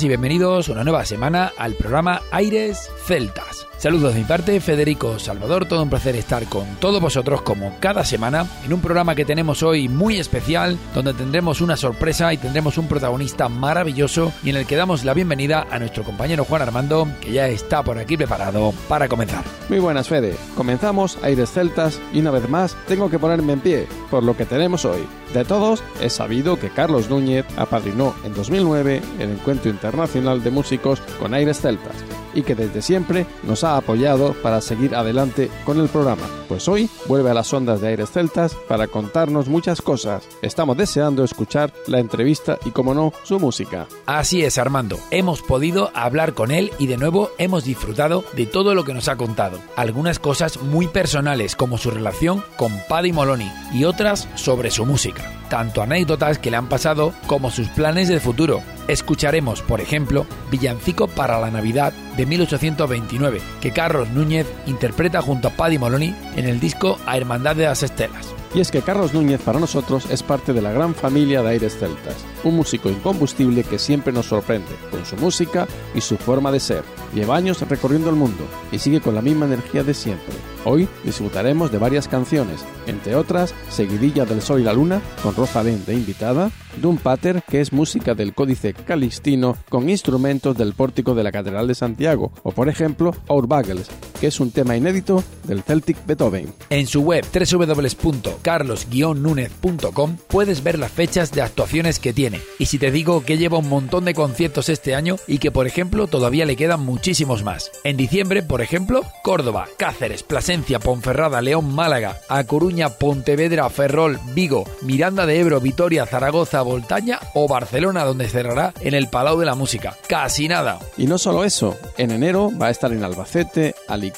Y 0.00 0.08
bienvenidos 0.08 0.70
una 0.70 0.84
nueva 0.84 1.04
semana 1.04 1.52
al 1.58 1.74
programa 1.74 2.22
Aires 2.30 2.90
Celtas. 3.04 3.51
Saludos 3.82 4.14
de 4.14 4.20
mi 4.20 4.24
parte, 4.24 4.60
Federico 4.60 5.18
Salvador, 5.18 5.66
todo 5.66 5.82
un 5.82 5.90
placer 5.90 6.14
estar 6.14 6.44
con 6.44 6.76
todos 6.76 7.00
vosotros 7.00 7.42
como 7.42 7.74
cada 7.80 8.04
semana 8.04 8.46
en 8.64 8.72
un 8.72 8.80
programa 8.80 9.16
que 9.16 9.24
tenemos 9.24 9.64
hoy 9.64 9.88
muy 9.88 10.20
especial, 10.20 10.78
donde 10.94 11.14
tendremos 11.14 11.60
una 11.60 11.76
sorpresa 11.76 12.32
y 12.32 12.36
tendremos 12.36 12.78
un 12.78 12.86
protagonista 12.86 13.48
maravilloso 13.48 14.32
y 14.44 14.50
en 14.50 14.56
el 14.58 14.66
que 14.66 14.76
damos 14.76 15.04
la 15.04 15.14
bienvenida 15.14 15.66
a 15.68 15.80
nuestro 15.80 16.04
compañero 16.04 16.44
Juan 16.44 16.62
Armando, 16.62 17.08
que 17.20 17.32
ya 17.32 17.48
está 17.48 17.82
por 17.82 17.98
aquí 17.98 18.16
preparado 18.16 18.72
para 18.88 19.08
comenzar. 19.08 19.42
Muy 19.68 19.80
buenas, 19.80 20.06
Fede. 20.06 20.36
Comenzamos 20.56 21.18
Aires 21.20 21.50
Celtas 21.50 22.00
y 22.12 22.20
una 22.20 22.30
vez 22.30 22.48
más 22.48 22.76
tengo 22.86 23.10
que 23.10 23.18
ponerme 23.18 23.54
en 23.54 23.60
pie 23.62 23.88
por 24.12 24.22
lo 24.22 24.36
que 24.36 24.46
tenemos 24.46 24.84
hoy. 24.84 25.04
De 25.34 25.44
todos, 25.44 25.82
es 26.00 26.12
sabido 26.12 26.56
que 26.56 26.70
Carlos 26.70 27.10
Núñez 27.10 27.44
apadrinó 27.56 28.14
en 28.22 28.32
2009 28.32 29.02
el 29.18 29.30
Encuentro 29.32 29.72
Internacional 29.72 30.40
de 30.44 30.52
Músicos 30.52 31.00
con 31.18 31.34
Aires 31.34 31.60
Celtas 31.60 31.96
y 32.34 32.42
que 32.42 32.54
desde 32.54 32.82
siempre 32.82 33.26
nos 33.42 33.64
ha 33.64 33.76
apoyado 33.76 34.34
para 34.42 34.60
seguir 34.60 34.94
adelante 34.94 35.50
con 35.64 35.78
el 35.78 35.88
programa. 35.88 36.22
Pues 36.48 36.68
hoy 36.68 36.88
vuelve 37.06 37.30
a 37.30 37.34
las 37.34 37.52
ondas 37.52 37.80
de 37.80 37.88
Aires 37.88 38.10
Celtas 38.10 38.54
para 38.68 38.86
contarnos 38.86 39.48
muchas 39.48 39.80
cosas. 39.82 40.28
Estamos 40.42 40.76
deseando 40.76 41.24
escuchar 41.24 41.72
la 41.86 41.98
entrevista 41.98 42.58
y, 42.64 42.70
como 42.70 42.94
no, 42.94 43.12
su 43.22 43.38
música. 43.38 43.86
Así 44.06 44.42
es, 44.44 44.58
Armando. 44.58 44.98
Hemos 45.10 45.42
podido 45.42 45.90
hablar 45.94 46.34
con 46.34 46.50
él 46.50 46.72
y 46.78 46.86
de 46.86 46.96
nuevo 46.96 47.30
hemos 47.38 47.64
disfrutado 47.64 48.24
de 48.34 48.46
todo 48.46 48.74
lo 48.74 48.84
que 48.84 48.94
nos 48.94 49.08
ha 49.08 49.16
contado. 49.16 49.58
Algunas 49.76 50.18
cosas 50.18 50.60
muy 50.60 50.88
personales 50.88 51.56
como 51.56 51.78
su 51.78 51.90
relación 51.90 52.42
con 52.56 52.72
Paddy 52.88 53.12
Moloney 53.12 53.50
y 53.72 53.84
otras 53.84 54.28
sobre 54.34 54.70
su 54.70 54.84
música. 54.84 55.22
Tanto 55.48 55.82
anécdotas 55.82 56.38
que 56.38 56.50
le 56.50 56.56
han 56.56 56.68
pasado 56.68 57.12
como 57.26 57.50
sus 57.50 57.68
planes 57.68 58.08
de 58.08 58.20
futuro. 58.20 58.62
Escucharemos, 58.88 59.60
por 59.62 59.80
ejemplo, 59.80 60.26
Villancico 60.50 61.08
para 61.08 61.38
la 61.40 61.50
Navidad 61.50 61.92
de 62.16 62.21
1829, 62.26 63.40
que 63.60 63.72
Carlos 63.72 64.08
Núñez 64.10 64.46
interpreta 64.66 65.22
junto 65.22 65.48
a 65.48 65.50
Paddy 65.52 65.78
Moloney 65.78 66.14
en 66.36 66.46
el 66.46 66.60
disco 66.60 66.98
A 67.06 67.16
Hermandad 67.16 67.56
de 67.56 67.64
las 67.64 67.82
Estelas. 67.82 68.41
Y 68.54 68.60
es 68.60 68.70
que 68.70 68.82
Carlos 68.82 69.14
Núñez 69.14 69.40
para 69.40 69.58
nosotros 69.58 70.06
es 70.10 70.22
parte 70.22 70.52
de 70.52 70.60
la 70.60 70.72
gran 70.72 70.94
familia 70.94 71.42
de 71.42 71.48
Aires 71.50 71.76
Celtas, 71.78 72.16
un 72.44 72.56
músico 72.56 72.90
incombustible 72.90 73.64
que 73.64 73.78
siempre 73.78 74.12
nos 74.12 74.26
sorprende 74.26 74.72
con 74.90 75.06
su 75.06 75.16
música 75.16 75.66
y 75.94 76.02
su 76.02 76.18
forma 76.18 76.52
de 76.52 76.60
ser. 76.60 76.84
Lleva 77.14 77.36
años 77.36 77.66
recorriendo 77.66 78.10
el 78.10 78.16
mundo 78.16 78.44
y 78.70 78.78
sigue 78.78 79.00
con 79.00 79.14
la 79.14 79.22
misma 79.22 79.46
energía 79.46 79.82
de 79.84 79.94
siempre. 79.94 80.34
Hoy 80.66 80.86
disfrutaremos 81.02 81.72
de 81.72 81.78
varias 81.78 82.08
canciones, 82.08 82.62
entre 82.86 83.16
otras 83.16 83.54
Seguidilla 83.70 84.26
del 84.26 84.42
Sol 84.42 84.60
y 84.60 84.64
la 84.64 84.74
Luna, 84.74 85.00
con 85.22 85.34
Rosalén 85.34 85.84
de 85.86 85.94
invitada, 85.94 86.50
Doom 86.76 86.98
Pater, 86.98 87.42
que 87.48 87.62
es 87.62 87.72
música 87.72 88.14
del 88.14 88.34
Códice 88.34 88.74
Calistino 88.74 89.56
con 89.70 89.88
instrumentos 89.88 90.58
del 90.58 90.74
pórtico 90.74 91.14
de 91.14 91.22
la 91.22 91.32
Catedral 91.32 91.68
de 91.68 91.74
Santiago, 91.74 92.32
o 92.42 92.52
por 92.52 92.68
ejemplo 92.68 93.14
Our 93.28 93.46
Bagels, 93.48 93.88
que 94.22 94.28
es 94.28 94.38
un 94.38 94.52
tema 94.52 94.76
inédito 94.76 95.24
del 95.48 95.64
Celtic 95.64 95.96
Beethoven. 96.06 96.54
En 96.70 96.86
su 96.86 97.02
web 97.02 97.26
www.carlos-núñez.com 97.34 100.16
puedes 100.28 100.62
ver 100.62 100.78
las 100.78 100.92
fechas 100.92 101.32
de 101.32 101.42
actuaciones 101.42 101.98
que 101.98 102.12
tiene. 102.12 102.40
Y 102.60 102.66
si 102.66 102.78
te 102.78 102.92
digo 102.92 103.24
que 103.24 103.36
lleva 103.36 103.58
un 103.58 103.68
montón 103.68 104.04
de 104.04 104.14
conciertos 104.14 104.68
este 104.68 104.94
año 104.94 105.16
y 105.26 105.38
que 105.38 105.50
por 105.50 105.66
ejemplo 105.66 106.06
todavía 106.06 106.46
le 106.46 106.54
quedan 106.54 106.84
muchísimos 106.84 107.42
más. 107.42 107.72
En 107.82 107.96
diciembre, 107.96 108.44
por 108.44 108.62
ejemplo, 108.62 109.02
Córdoba, 109.24 109.66
Cáceres, 109.76 110.22
Plasencia, 110.22 110.78
Ponferrada, 110.78 111.42
León, 111.42 111.74
Málaga, 111.74 112.20
A 112.28 112.44
Coruña, 112.44 112.90
Pontevedra, 112.90 113.68
Ferrol, 113.70 114.20
Vigo, 114.36 114.62
Miranda 114.82 115.26
de 115.26 115.40
Ebro, 115.40 115.60
Vitoria, 115.60 116.06
Zaragoza, 116.06 116.62
Voltaña 116.62 117.18
o 117.34 117.48
Barcelona, 117.48 118.04
donde 118.04 118.28
cerrará 118.28 118.72
en 118.82 118.94
el 118.94 119.08
Palau 119.08 119.40
de 119.40 119.46
la 119.46 119.56
Música. 119.56 119.96
Casi 120.08 120.46
nada. 120.46 120.78
Y 120.96 121.06
no 121.06 121.18
solo 121.18 121.42
eso, 121.42 121.76
en 121.98 122.12
enero 122.12 122.52
va 122.56 122.68
a 122.68 122.70
estar 122.70 122.92
en 122.92 123.02
Albacete, 123.02 123.74
Alicante, 123.88 124.11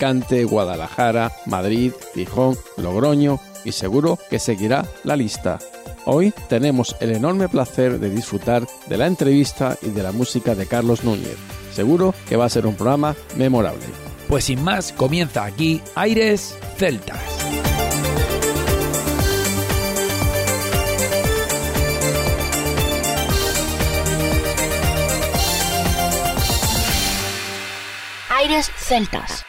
Guadalajara, 0.44 1.32
Madrid, 1.46 1.92
Gijón, 2.14 2.56
Logroño 2.76 3.40
y 3.64 3.72
seguro 3.72 4.18
que 4.30 4.38
seguirá 4.38 4.84
la 5.04 5.16
lista. 5.16 5.58
Hoy 6.06 6.34
tenemos 6.48 6.96
el 7.00 7.12
enorme 7.12 7.48
placer 7.48 7.98
de 7.98 8.10
disfrutar 8.10 8.66
de 8.86 8.96
la 8.98 9.06
entrevista 9.06 9.78
y 9.80 9.90
de 9.90 10.02
la 10.02 10.12
música 10.12 10.54
de 10.54 10.66
Carlos 10.66 11.02
Núñez. 11.02 11.36
Seguro 11.72 12.14
que 12.28 12.36
va 12.36 12.44
a 12.44 12.50
ser 12.50 12.66
un 12.66 12.74
programa 12.74 13.16
memorable. 13.36 13.86
Pues 14.28 14.44
sin 14.44 14.62
más, 14.62 14.92
comienza 14.92 15.44
aquí 15.44 15.80
Aires 15.94 16.56
Celtas. 16.76 17.20
Aires 28.28 28.70
Celtas. 28.76 29.44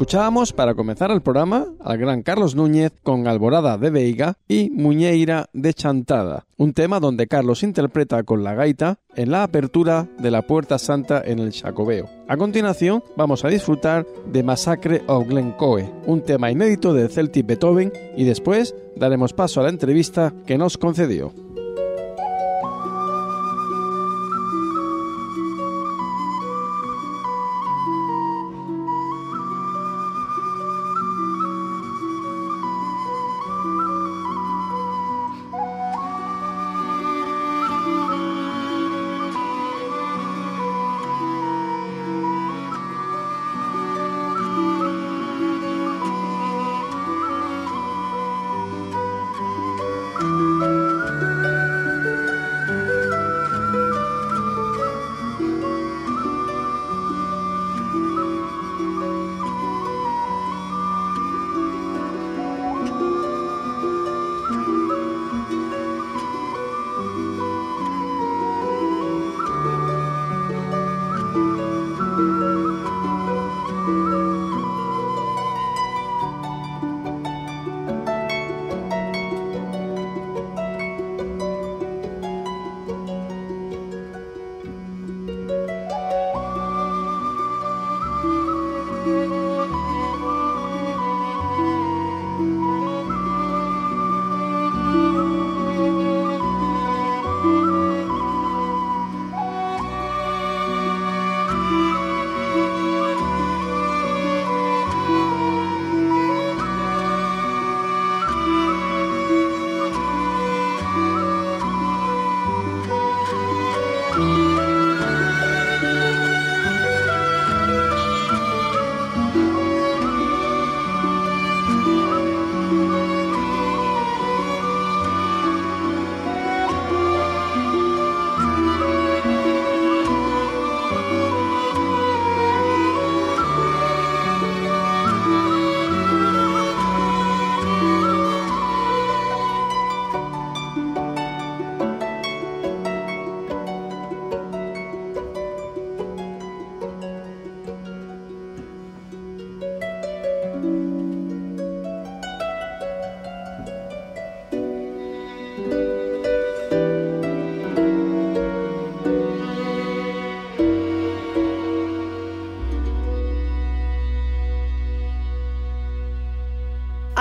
Escuchábamos 0.00 0.54
para 0.54 0.74
comenzar 0.74 1.10
el 1.10 1.20
programa 1.20 1.66
al 1.78 1.98
gran 1.98 2.22
Carlos 2.22 2.54
Núñez 2.54 2.90
con 3.02 3.28
Alborada 3.28 3.76
de 3.76 3.90
Veiga 3.90 4.38
y 4.48 4.70
Muñeira 4.70 5.50
de 5.52 5.74
Chantada, 5.74 6.46
un 6.56 6.72
tema 6.72 7.00
donde 7.00 7.26
Carlos 7.26 7.62
interpreta 7.62 8.22
con 8.22 8.42
la 8.42 8.54
gaita 8.54 8.98
en 9.14 9.30
la 9.30 9.42
apertura 9.42 10.08
de 10.18 10.30
la 10.30 10.40
Puerta 10.40 10.78
Santa 10.78 11.20
en 11.22 11.38
el 11.38 11.52
Chacobeo. 11.52 12.08
A 12.28 12.38
continuación 12.38 13.04
vamos 13.14 13.44
a 13.44 13.48
disfrutar 13.48 14.06
de 14.32 14.42
Massacre 14.42 15.02
of 15.06 15.28
Glencoe, 15.28 15.92
un 16.06 16.22
tema 16.22 16.50
inédito 16.50 16.94
de 16.94 17.06
Celtic 17.10 17.44
Beethoven 17.44 17.92
y 18.16 18.24
después 18.24 18.74
daremos 18.96 19.34
paso 19.34 19.60
a 19.60 19.64
la 19.64 19.68
entrevista 19.68 20.32
que 20.46 20.56
nos 20.56 20.78
concedió. 20.78 21.30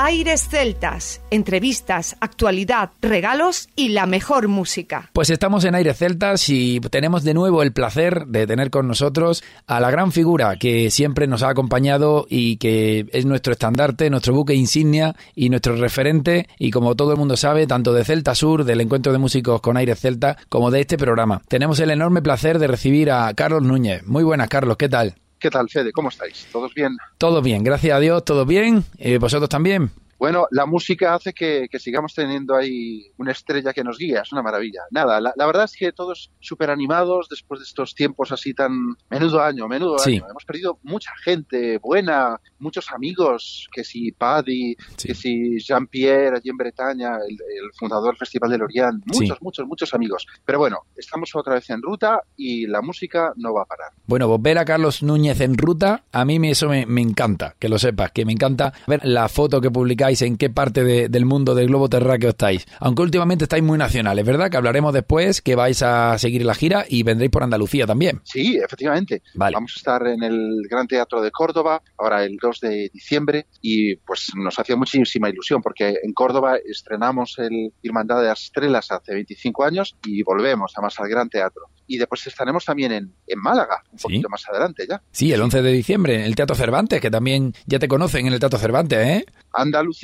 Aires 0.10 0.48
Celtas, 0.50 1.22
entrevistas, 1.30 2.18
actualidad, 2.20 2.90
regalos 3.00 3.70
y 3.76 3.90
la 3.90 4.08
mejor 4.08 4.48
música. 4.48 5.12
Pues 5.14 5.30
estamos 5.30 5.66
en 5.66 5.76
Aires 5.76 6.00
Celtas 6.00 6.50
y 6.50 6.80
tenemos 6.80 7.24
de 7.24 7.36
nuevo 7.36 7.62
el 7.62 7.74
placer 7.74 8.26
de 8.26 8.48
tener 8.48 8.72
con 8.72 8.88
nosotros 8.88 9.44
a 9.68 9.80
la 9.80 9.92
gran 9.92 10.12
figura 10.12 10.56
que 10.56 10.90
siempre 10.90 11.28
nos 11.28 11.44
ha 11.44 11.50
acompañado 11.50 12.26
y 12.28 12.58
que 12.58 13.06
es 13.14 13.28
nuestro 13.28 13.54
estandarte, 13.54 14.10
nuestro 14.10 14.34
buque 14.34 14.56
insignia 14.56 15.16
y 15.36 15.52
nuestro 15.52 15.76
referente 15.76 16.50
y 16.58 16.72
como 16.72 16.96
todo 16.96 17.12
el 17.12 17.20
mundo 17.20 17.38
sabe, 17.38 17.68
tanto 17.68 17.94
de 17.94 18.04
Celta 18.04 18.34
Sur, 18.34 18.64
del 18.64 18.82
encuentro 18.82 19.12
de 19.14 19.20
músicos 19.20 19.62
con 19.62 19.78
Aires 19.78 20.00
Celta, 20.00 20.38
como 20.50 20.72
de 20.72 20.82
este 20.82 20.98
programa. 20.98 21.44
Tenemos 21.48 21.80
el 21.82 21.92
enorme 21.92 22.24
placer 22.24 22.58
de 22.58 22.66
recibir 22.66 23.12
a 23.12 23.32
Carlos 23.36 23.62
Núñez. 23.62 24.04
Muy 24.08 24.24
buenas, 24.24 24.50
Carlos, 24.50 24.76
¿qué 24.76 24.90
tal? 24.90 25.14
¿Qué 25.40 25.50
tal, 25.50 25.70
Fede? 25.70 25.94
¿Cómo 25.94 26.10
estáis? 26.10 26.48
¿Todos 26.52 26.74
bien? 26.74 26.98
Todo 27.18 27.42
bien, 27.42 27.64
gracias 27.64 27.96
a 27.96 28.00
Dios, 28.00 28.26
todo 28.26 28.46
bien. 28.46 28.84
Eh, 28.98 29.18
¿Vosotros 29.18 29.48
también? 29.48 29.90
Bueno, 30.20 30.48
la 30.52 30.66
música 30.66 31.16
hace 31.16 31.34
que, 31.34 31.70
sigamos 31.80 32.14
teniendo 32.14 32.54
ahí 32.54 33.10
una 33.18 33.32
estrella 33.32 33.72
que 33.72 33.86
nos 33.86 33.98
guía, 33.98 34.22
es 34.22 34.34
una 34.34 34.42
maravilla. 34.42 34.82
Nada, 34.92 35.22
la, 35.22 35.46
verdad 35.46 35.64
es 35.64 35.76
que 35.78 35.94
todos 35.94 36.30
súper 36.42 36.70
animados 36.70 37.28
después 37.30 37.62
de 37.62 37.64
estos 37.64 37.96
tiempos 37.96 38.34
así 38.34 38.54
tan... 38.54 38.98
Menudo 39.10 39.42
año, 39.42 39.70
menudo 39.70 39.96
año. 40.06 40.26
Hemos 40.30 40.44
perdido 40.44 40.78
mucha 40.84 41.12
gente 41.24 41.78
buena, 41.78 42.38
muchos 42.60 42.92
amigos, 42.92 43.70
que 43.72 43.86
si 43.86 44.12
Paddy, 44.12 44.76
que 45.02 45.16
si 45.16 45.58
Jean-Pierre 45.60 46.36
allí 46.36 46.50
en 46.50 46.58
Bretaña, 46.58 47.16
el, 47.16 47.38
fundador 47.78 48.10
del 48.10 48.18
Festival 48.18 48.52
de 48.52 48.58
Lorient, 48.58 49.02
muchos, 49.06 49.42
muchos, 49.42 49.66
muchos 49.68 49.94
amigos. 49.94 50.28
Pero 50.44 50.60
bueno, 50.60 50.80
estamos 50.98 51.34
otra 51.34 51.54
vez 51.54 51.70
en 51.70 51.82
ruta 51.82 52.24
y 52.36 52.68
la 52.68 52.82
música 52.82 53.32
no 53.38 53.54
va 53.54 53.62
a 53.62 53.66
parar. 53.66 53.92
Bueno, 54.06 54.28
pues 54.28 54.42
ver 54.42 54.58
a 54.58 54.66
Carlos 54.66 55.02
Núñez 55.02 55.40
en 55.40 55.58
ruta, 55.58 56.04
a 56.12 56.26
mí 56.26 56.40
eso 56.50 56.68
me, 56.68 56.86
me 56.86 57.02
encanta, 57.02 57.56
que 57.58 57.70
lo 57.70 57.80
sepas, 57.80 58.12
que 58.12 58.26
me 58.26 58.34
encanta 58.34 58.74
ver 58.86 59.06
la 59.06 59.30
foto 59.30 59.62
que 59.62 59.72
publicáis 59.72 60.09
en 60.22 60.38
qué 60.38 60.50
parte 60.50 60.84
del 60.84 61.26
mundo 61.26 61.56
del 61.56 61.68
globo 61.68 61.90
terráqueo 61.90 62.30
estáis. 62.30 62.66
Aunque 62.80 63.04
últimamente 63.04 63.46
estáis 63.46 63.64
muy 63.64 63.78
nacionales, 63.78 64.26
¿verdad? 64.26 64.50
Que 64.50 64.58
hablaremos 64.58 64.94
después, 64.94 65.42
que 65.42 65.56
vais 65.56 65.82
a 65.84 66.18
seguir 66.18 66.44
la 66.44 66.56
gira 66.56 66.86
y 66.90 67.04
vendréis 67.04 67.32
por 67.32 67.44
Andalucía 67.44 67.86
también. 67.86 68.22
Sí, 68.24 68.58
efectivamente. 68.58 69.22
Vamos 69.36 69.74
a 69.76 69.80
estar 69.80 70.08
en 70.08 70.24
el 70.24 70.62
Gran 70.70 70.88
Teatro 70.88 71.22
de 71.22 71.32
Córdoba, 71.32 71.82
ahora 71.98 72.24
el 72.24 72.38
2 72.42 72.60
de 72.60 72.90
diciembre, 72.94 73.46
y 73.62 73.96
pues 73.98 74.32
nos 74.36 74.58
hacía 74.58 74.76
muchísima 74.76 75.30
ilusión 75.30 75.62
porque 75.62 75.96
en 76.02 76.14
Córdoba 76.14 76.58
estrenamos 76.58 77.38
el 77.38 77.72
Hermandad 77.84 78.22
de 78.22 78.28
las 78.28 78.44
Estrellas 78.44 78.92
hace 78.92 79.14
25 79.14 79.64
años 79.64 79.96
y 80.04 80.24
volvemos 80.24 80.74
además 80.76 81.00
al 81.00 81.10
Gran 81.10 81.30
Teatro 81.30 81.70
y 81.90 81.98
después 81.98 82.26
estaremos 82.28 82.64
también 82.64 82.92
en, 82.92 83.16
en 83.26 83.40
Málaga, 83.40 83.84
un 83.92 83.98
poquito 83.98 84.30
más 84.30 84.48
adelante 84.48 84.86
ya. 84.88 85.02
Sí, 85.12 85.34
el 85.34 85.42
11 85.42 85.64
de 85.64 85.72
diciembre, 85.72 86.16
en 86.16 86.22
el 86.22 86.36
Teatro 86.36 86.56
Cervantes, 86.56 87.02
que 87.02 87.10
también 87.10 87.54
ya 87.66 87.80
te 87.80 87.88
conocen 87.88 88.28
en 88.28 88.34
el 88.34 88.40
Teatro 88.40 88.60
Cervantes, 88.60 89.00
¿eh? 89.00 89.26
Andalucía 89.52 89.99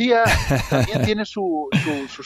también 0.69 1.03
tiene 1.03 1.25
sus 1.25 1.69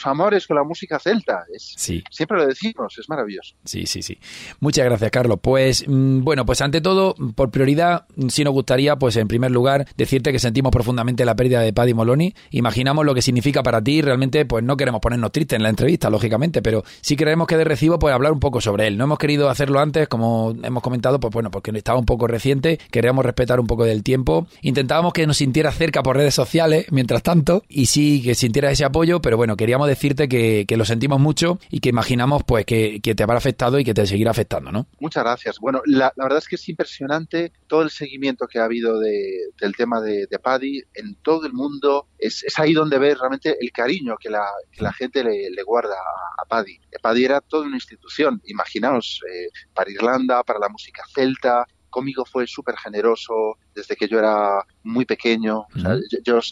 amores 0.04 0.46
con 0.46 0.56
la 0.56 0.64
música 0.64 0.98
celta. 0.98 1.44
sí. 1.56 2.02
Siempre 2.10 2.38
lo 2.38 2.46
decimos, 2.46 2.96
es 2.98 3.08
maravilloso. 3.08 3.54
Sí, 3.64 3.86
sí, 3.86 4.02
sí. 4.02 4.18
Muchas 4.60 4.84
gracias, 4.84 5.10
Carlos. 5.10 5.38
Pues, 5.42 5.84
mm, 5.86 6.22
bueno, 6.22 6.44
pues 6.44 6.60
ante 6.60 6.80
todo, 6.80 7.14
por 7.34 7.50
prioridad, 7.50 8.06
sí 8.28 8.44
nos 8.44 8.52
gustaría, 8.52 8.96
pues 8.96 9.16
en 9.16 9.28
primer 9.28 9.50
lugar, 9.50 9.86
decirte 9.96 10.32
que 10.32 10.38
sentimos 10.38 10.70
profundamente 10.72 11.24
la 11.24 11.36
pérdida 11.36 11.60
de 11.60 11.72
Paddy 11.72 11.94
Moloni. 11.94 12.34
Imaginamos 12.50 13.04
lo 13.04 13.14
que 13.14 13.22
significa 13.22 13.62
para 13.62 13.82
ti. 13.82 14.02
Realmente, 14.02 14.44
pues 14.44 14.64
no 14.64 14.76
queremos 14.76 15.00
ponernos 15.00 15.32
tristes 15.32 15.56
en 15.56 15.62
la 15.62 15.70
entrevista, 15.70 16.10
lógicamente, 16.10 16.62
pero 16.62 16.84
sí 17.00 17.16
creemos 17.16 17.46
que 17.46 17.56
de 17.56 17.64
recibo, 17.64 17.98
pues 17.98 18.14
hablar 18.14 18.32
un 18.32 18.40
poco 18.40 18.60
sobre 18.60 18.86
él. 18.86 18.98
No 18.98 19.04
hemos 19.04 19.18
querido 19.18 19.48
hacerlo 19.48 19.80
antes, 19.80 20.08
como 20.08 20.54
hemos 20.62 20.82
comentado, 20.82 21.20
pues 21.20 21.32
bueno, 21.32 21.50
porque 21.50 21.70
estaba 21.74 21.98
un 21.98 22.06
poco 22.06 22.26
reciente, 22.26 22.78
queríamos 22.90 23.24
respetar 23.24 23.60
un 23.60 23.66
poco 23.66 23.84
del 23.84 24.02
tiempo. 24.02 24.46
Intentábamos 24.62 25.12
que 25.12 25.26
nos 25.26 25.36
sintiera 25.38 25.72
cerca 25.72 26.02
por 26.02 26.16
redes 26.16 26.34
sociales, 26.34 26.86
mientras 26.90 27.22
tanto, 27.22 27.59
y 27.68 27.86
sí 27.86 28.22
que 28.22 28.34
sintiera 28.34 28.70
ese 28.70 28.84
apoyo, 28.84 29.20
pero 29.20 29.36
bueno, 29.36 29.56
queríamos 29.56 29.88
decirte 29.88 30.28
que, 30.28 30.66
lo 30.76 30.84
sentimos 30.84 31.20
mucho 31.20 31.58
y 31.70 31.80
que 31.80 31.90
imaginamos 31.90 32.42
pues 32.44 32.64
que, 32.64 33.00
te 33.00 33.22
habrá 33.22 33.36
afectado 33.36 33.78
y 33.78 33.84
que 33.84 33.92
te 33.92 34.06
seguirá 34.06 34.30
afectando, 34.30 34.72
¿no? 34.72 34.86
Muchas 34.98 35.24
gracias. 35.24 35.58
Bueno, 35.60 35.82
la, 35.84 36.12
verdad 36.16 36.38
es 36.38 36.48
que 36.48 36.56
es 36.56 36.68
impresionante 36.68 37.52
todo 37.66 37.82
el 37.82 37.90
seguimiento 37.90 38.46
que 38.46 38.58
ha 38.58 38.64
habido 38.64 38.98
del 38.98 39.76
tema 39.76 40.00
de, 40.00 40.26
Paddy 40.42 40.82
en 40.94 41.16
todo 41.16 41.46
el 41.46 41.52
mundo. 41.52 42.08
Es, 42.18 42.44
ahí 42.56 42.72
donde 42.72 42.98
ves 42.98 43.18
realmente 43.18 43.56
el 43.60 43.72
cariño 43.72 44.16
que 44.18 44.30
la, 44.30 44.92
gente 44.92 45.22
le, 45.22 45.62
guarda 45.62 45.96
a, 45.96 46.46
Paddy. 46.48 46.78
Paddy 47.02 47.24
era 47.24 47.40
toda 47.40 47.66
una 47.66 47.76
institución, 47.76 48.40
imaginaos, 48.46 49.20
eh, 49.30 49.48
para 49.74 49.90
Irlanda, 49.90 50.42
para 50.44 50.58
la 50.58 50.68
música 50.68 51.02
celta, 51.14 51.66
conmigo 51.90 52.24
fue 52.24 52.46
súper 52.46 52.76
generoso 52.76 53.58
desde 53.74 53.96
que 53.96 54.08
yo 54.08 54.18
era 54.18 54.64
muy 54.82 55.04
pequeño. 55.04 55.66
yo, 56.24 56.38
eh, 56.38 56.42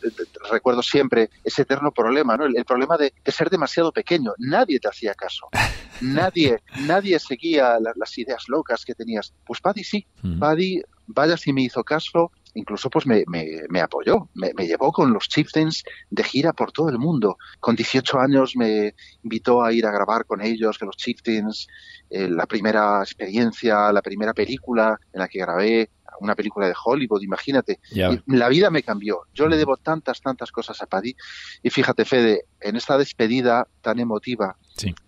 recuerdo 0.51 0.83
siempre 0.83 1.31
ese 1.45 1.63
eterno 1.63 1.93
problema, 1.93 2.37
¿no? 2.37 2.47
El, 2.47 2.65
problema 2.65 2.97
de, 2.97 3.13
ser 3.27 3.51
demasiado 3.51 3.93
pequeño. 3.93 4.33
Nadie 4.39 4.81
te 4.81 4.89
hacía 4.89 5.15
caso. 5.15 5.49
nadie, 6.01 6.59
nadie 6.87 7.19
seguía 7.19 7.79
las 7.81 8.19
ideas 8.19 8.45
locas 8.49 8.85
que 8.85 8.95
tenías. 8.95 9.33
Pues 9.47 9.61
Paddy 9.61 9.85
sí. 9.85 10.07
Paddy, 10.39 10.83
vaya 11.07 11.37
si 11.37 11.53
me 11.53 11.63
hizo 11.63 11.83
caso 11.83 12.31
incluso 12.59 12.91
pues 12.91 13.07
me, 13.07 13.25
me, 13.27 13.81
apoyó, 13.81 14.29
me, 14.35 14.67
llevó 14.67 14.93
con 14.93 15.13
los 15.13 15.29
Chieftains 15.29 15.85
de 16.11 16.25
gira 16.25 16.53
por 16.53 16.73
todo 16.73 16.89
el 16.89 16.99
mundo. 16.99 17.39
Con 17.61 17.77
18 17.77 18.19
años 18.19 18.57
me 18.57 18.95
invitó 19.23 19.63
a 19.63 19.73
ir 19.73 19.87
a 19.87 19.93
grabar 19.93 20.27
con 20.27 20.43
ellos, 20.43 20.79
que 20.79 20.87
los 20.87 20.97
Chieftains, 20.97 21.69
eh, 22.11 22.29
la 22.29 22.47
primera 22.47 23.01
experiencia, 23.01 23.93
la 23.93 24.03
primera 24.03 24.35
película 24.35 24.99
en 25.13 25.21
la 25.21 25.29
que 25.29 25.39
grabé, 25.39 25.91
una 26.21 26.35
película 26.35 26.67
de 26.67 26.75
Hollywood, 26.85 27.23
imagínate. 27.23 27.79
La 28.27 28.49
vida 28.49 28.71
me 28.71 28.83
cambió. 28.83 29.23
Yo 29.33 29.47
le 29.49 29.57
debo 29.57 29.77
tantas, 29.77 30.21
tantas 30.21 30.51
cosas 30.51 30.83
a 30.83 30.87
Paddy. 30.87 31.15
Y 31.63 31.71
fíjate, 31.71 32.05
Fede, 32.05 32.47
en 32.61 32.75
esta 32.75 32.99
despedida 32.99 33.69
tan 33.81 34.01
emotiva 34.01 34.57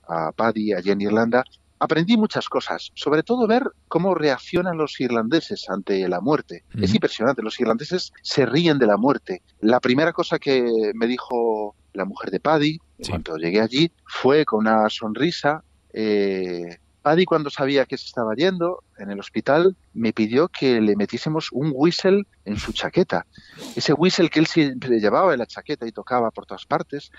a 0.08 0.30
Paddy 0.32 0.72
allí 0.72 0.90
en 0.90 1.00
Irlanda, 1.00 1.44
aprendí 1.80 2.16
muchas 2.16 2.48
cosas, 2.48 2.92
sobre 2.94 3.22
todo 3.22 3.46
ver 3.46 3.64
cómo 3.88 4.14
reaccionan 4.14 4.76
los 4.76 5.00
irlandeses 5.00 5.68
ante 5.68 6.06
la 6.08 6.20
muerte. 6.20 6.62
Es 6.80 6.94
impresionante, 6.94 7.42
los 7.42 7.58
irlandeses 7.58 8.12
se 8.22 8.46
ríen 8.46 8.78
de 8.78 8.86
la 8.86 8.98
muerte. 8.98 9.42
La 9.60 9.80
primera 9.80 10.12
cosa 10.12 10.38
que 10.38 10.92
me 10.94 11.06
dijo 11.06 11.74
la 11.94 12.04
mujer 12.04 12.30
de 12.30 12.38
Paddy, 12.38 12.78
cuando 13.08 13.36
llegué 13.38 13.60
allí, 13.60 13.90
fue 14.04 14.44
con 14.44 14.60
una 14.60 14.88
sonrisa. 14.90 15.64
Eh, 15.94 16.76
Paddy, 17.00 17.24
cuando 17.24 17.48
sabía 17.48 17.86
que 17.86 17.96
se 17.96 18.04
estaba 18.04 18.34
yendo 18.34 18.84
en 18.98 19.10
el 19.10 19.18
hospital, 19.18 19.74
me 19.94 20.12
pidió 20.12 20.48
que 20.48 20.82
le 20.82 20.96
metiésemos 20.96 21.50
un 21.50 21.72
whistle 21.74 22.24
en 22.44 22.58
su 22.58 22.74
chaqueta. 22.74 23.26
Ese 23.74 23.94
whistle 23.94 24.28
que 24.28 24.40
él 24.40 24.46
siempre 24.46 25.00
llevaba 25.00 25.32
en 25.32 25.38
la 25.38 25.46
chaqueta 25.46 25.86
y 25.86 25.92
tocaba 25.92 26.30
por 26.30 26.44
todas 26.44 26.66
partes 26.66 27.10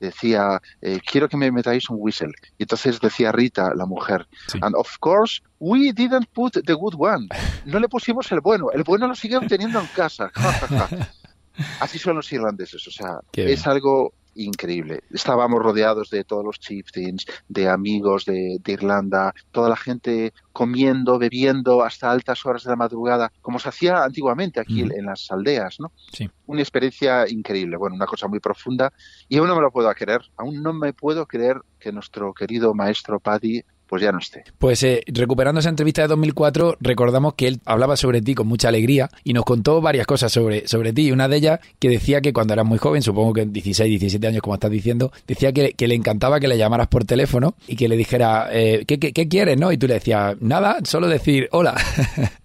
decía, 0.00 0.60
eh, 0.80 1.00
quiero 1.04 1.28
que 1.28 1.36
me 1.36 1.52
metáis 1.52 1.88
un 1.90 1.96
whistle. 2.00 2.32
Y 2.58 2.64
entonces 2.64 3.00
decía 3.00 3.32
Rita, 3.32 3.72
la 3.74 3.86
mujer, 3.86 4.26
and 4.62 4.74
of 4.74 4.98
course, 4.98 5.42
we 5.58 5.92
didn't 5.92 6.26
put 6.32 6.54
the 6.64 6.74
good 6.74 6.94
one. 6.98 7.28
No 7.66 7.78
le 7.78 7.88
pusimos 7.88 8.30
el 8.32 8.40
bueno, 8.40 8.70
el 8.72 8.82
bueno 8.82 9.06
lo 9.06 9.14
sigue 9.14 9.38
teniendo 9.46 9.80
en 9.80 9.86
casa. 9.88 10.32
Así 11.80 11.98
son 11.98 12.16
los 12.16 12.32
irlandeses, 12.32 12.86
o 12.86 12.90
sea, 12.90 13.20
es 13.34 13.66
algo 13.66 14.14
increíble. 14.34 15.00
Estábamos 15.10 15.62
rodeados 15.62 16.10
de 16.10 16.24
todos 16.24 16.44
los 16.44 16.58
chieftains, 16.58 17.26
de 17.48 17.68
amigos 17.68 18.24
de, 18.24 18.60
Irlanda, 18.66 19.34
toda 19.50 19.68
la 19.68 19.76
gente 19.76 20.32
comiendo, 20.52 21.18
bebiendo 21.18 21.82
hasta 21.82 22.10
altas 22.10 22.44
horas 22.46 22.64
de 22.64 22.70
la 22.70 22.76
madrugada, 22.76 23.32
como 23.40 23.58
se 23.58 23.68
hacía 23.68 24.04
antiguamente 24.04 24.60
aquí 24.60 24.82
en 24.82 25.06
las 25.06 25.30
aldeas, 25.30 25.80
¿no? 25.80 25.92
Sí. 26.12 26.30
Una 26.46 26.60
experiencia 26.60 27.28
increíble, 27.28 27.76
bueno, 27.76 27.96
una 27.96 28.06
cosa 28.06 28.28
muy 28.28 28.40
profunda 28.40 28.92
y 29.28 29.38
aún 29.38 29.48
no 29.48 29.56
me 29.56 29.62
lo 29.62 29.70
puedo 29.70 29.92
creer, 29.94 30.22
aún 30.36 30.62
no 30.62 30.72
me 30.72 30.92
puedo 30.92 31.26
creer 31.26 31.60
que 31.78 31.92
nuestro 31.92 32.32
querido 32.34 32.74
maestro 32.74 33.20
Paddy 33.20 33.64
pues 33.90 34.02
ya 34.02 34.12
no 34.12 34.18
esté. 34.18 34.44
Pues 34.56 34.84
eh, 34.84 35.02
recuperando 35.08 35.58
esa 35.58 35.68
entrevista 35.68 36.02
de 36.02 36.06
2004, 36.08 36.76
recordamos 36.80 37.34
que 37.34 37.48
él 37.48 37.60
hablaba 37.64 37.96
sobre 37.96 38.22
ti 38.22 38.36
con 38.36 38.46
mucha 38.46 38.68
alegría 38.68 39.10
y 39.24 39.32
nos 39.32 39.44
contó 39.44 39.80
varias 39.80 40.06
cosas 40.06 40.30
sobre, 40.30 40.68
sobre 40.68 40.92
ti. 40.92 41.08
Y 41.08 41.12
una 41.12 41.26
de 41.26 41.36
ellas 41.36 41.60
que 41.80 41.88
decía 41.88 42.20
que 42.20 42.32
cuando 42.32 42.52
eras 42.52 42.64
muy 42.64 42.78
joven, 42.78 43.02
supongo 43.02 43.32
que 43.32 43.46
16, 43.46 43.90
17 43.90 44.24
años, 44.28 44.42
como 44.42 44.54
estás 44.54 44.70
diciendo, 44.70 45.10
decía 45.26 45.52
que, 45.52 45.74
le 45.76 45.94
encantaba 45.96 46.38
que 46.38 46.46
le 46.46 46.56
llamaras 46.56 46.86
por 46.86 47.04
teléfono 47.04 47.56
y 47.66 47.74
que 47.74 47.88
le 47.88 47.96
dijera, 47.96 48.48
eh, 48.52 48.84
¿qué, 48.86 49.00
qué, 49.00 49.12
qué 49.12 49.26
quieres? 49.26 49.58
¿no? 49.58 49.72
Y 49.72 49.76
tú 49.76 49.88
le 49.88 49.94
decías, 49.94 50.36
nada, 50.40 50.78
solo 50.84 51.08
decir 51.08 51.48
hola. 51.50 51.74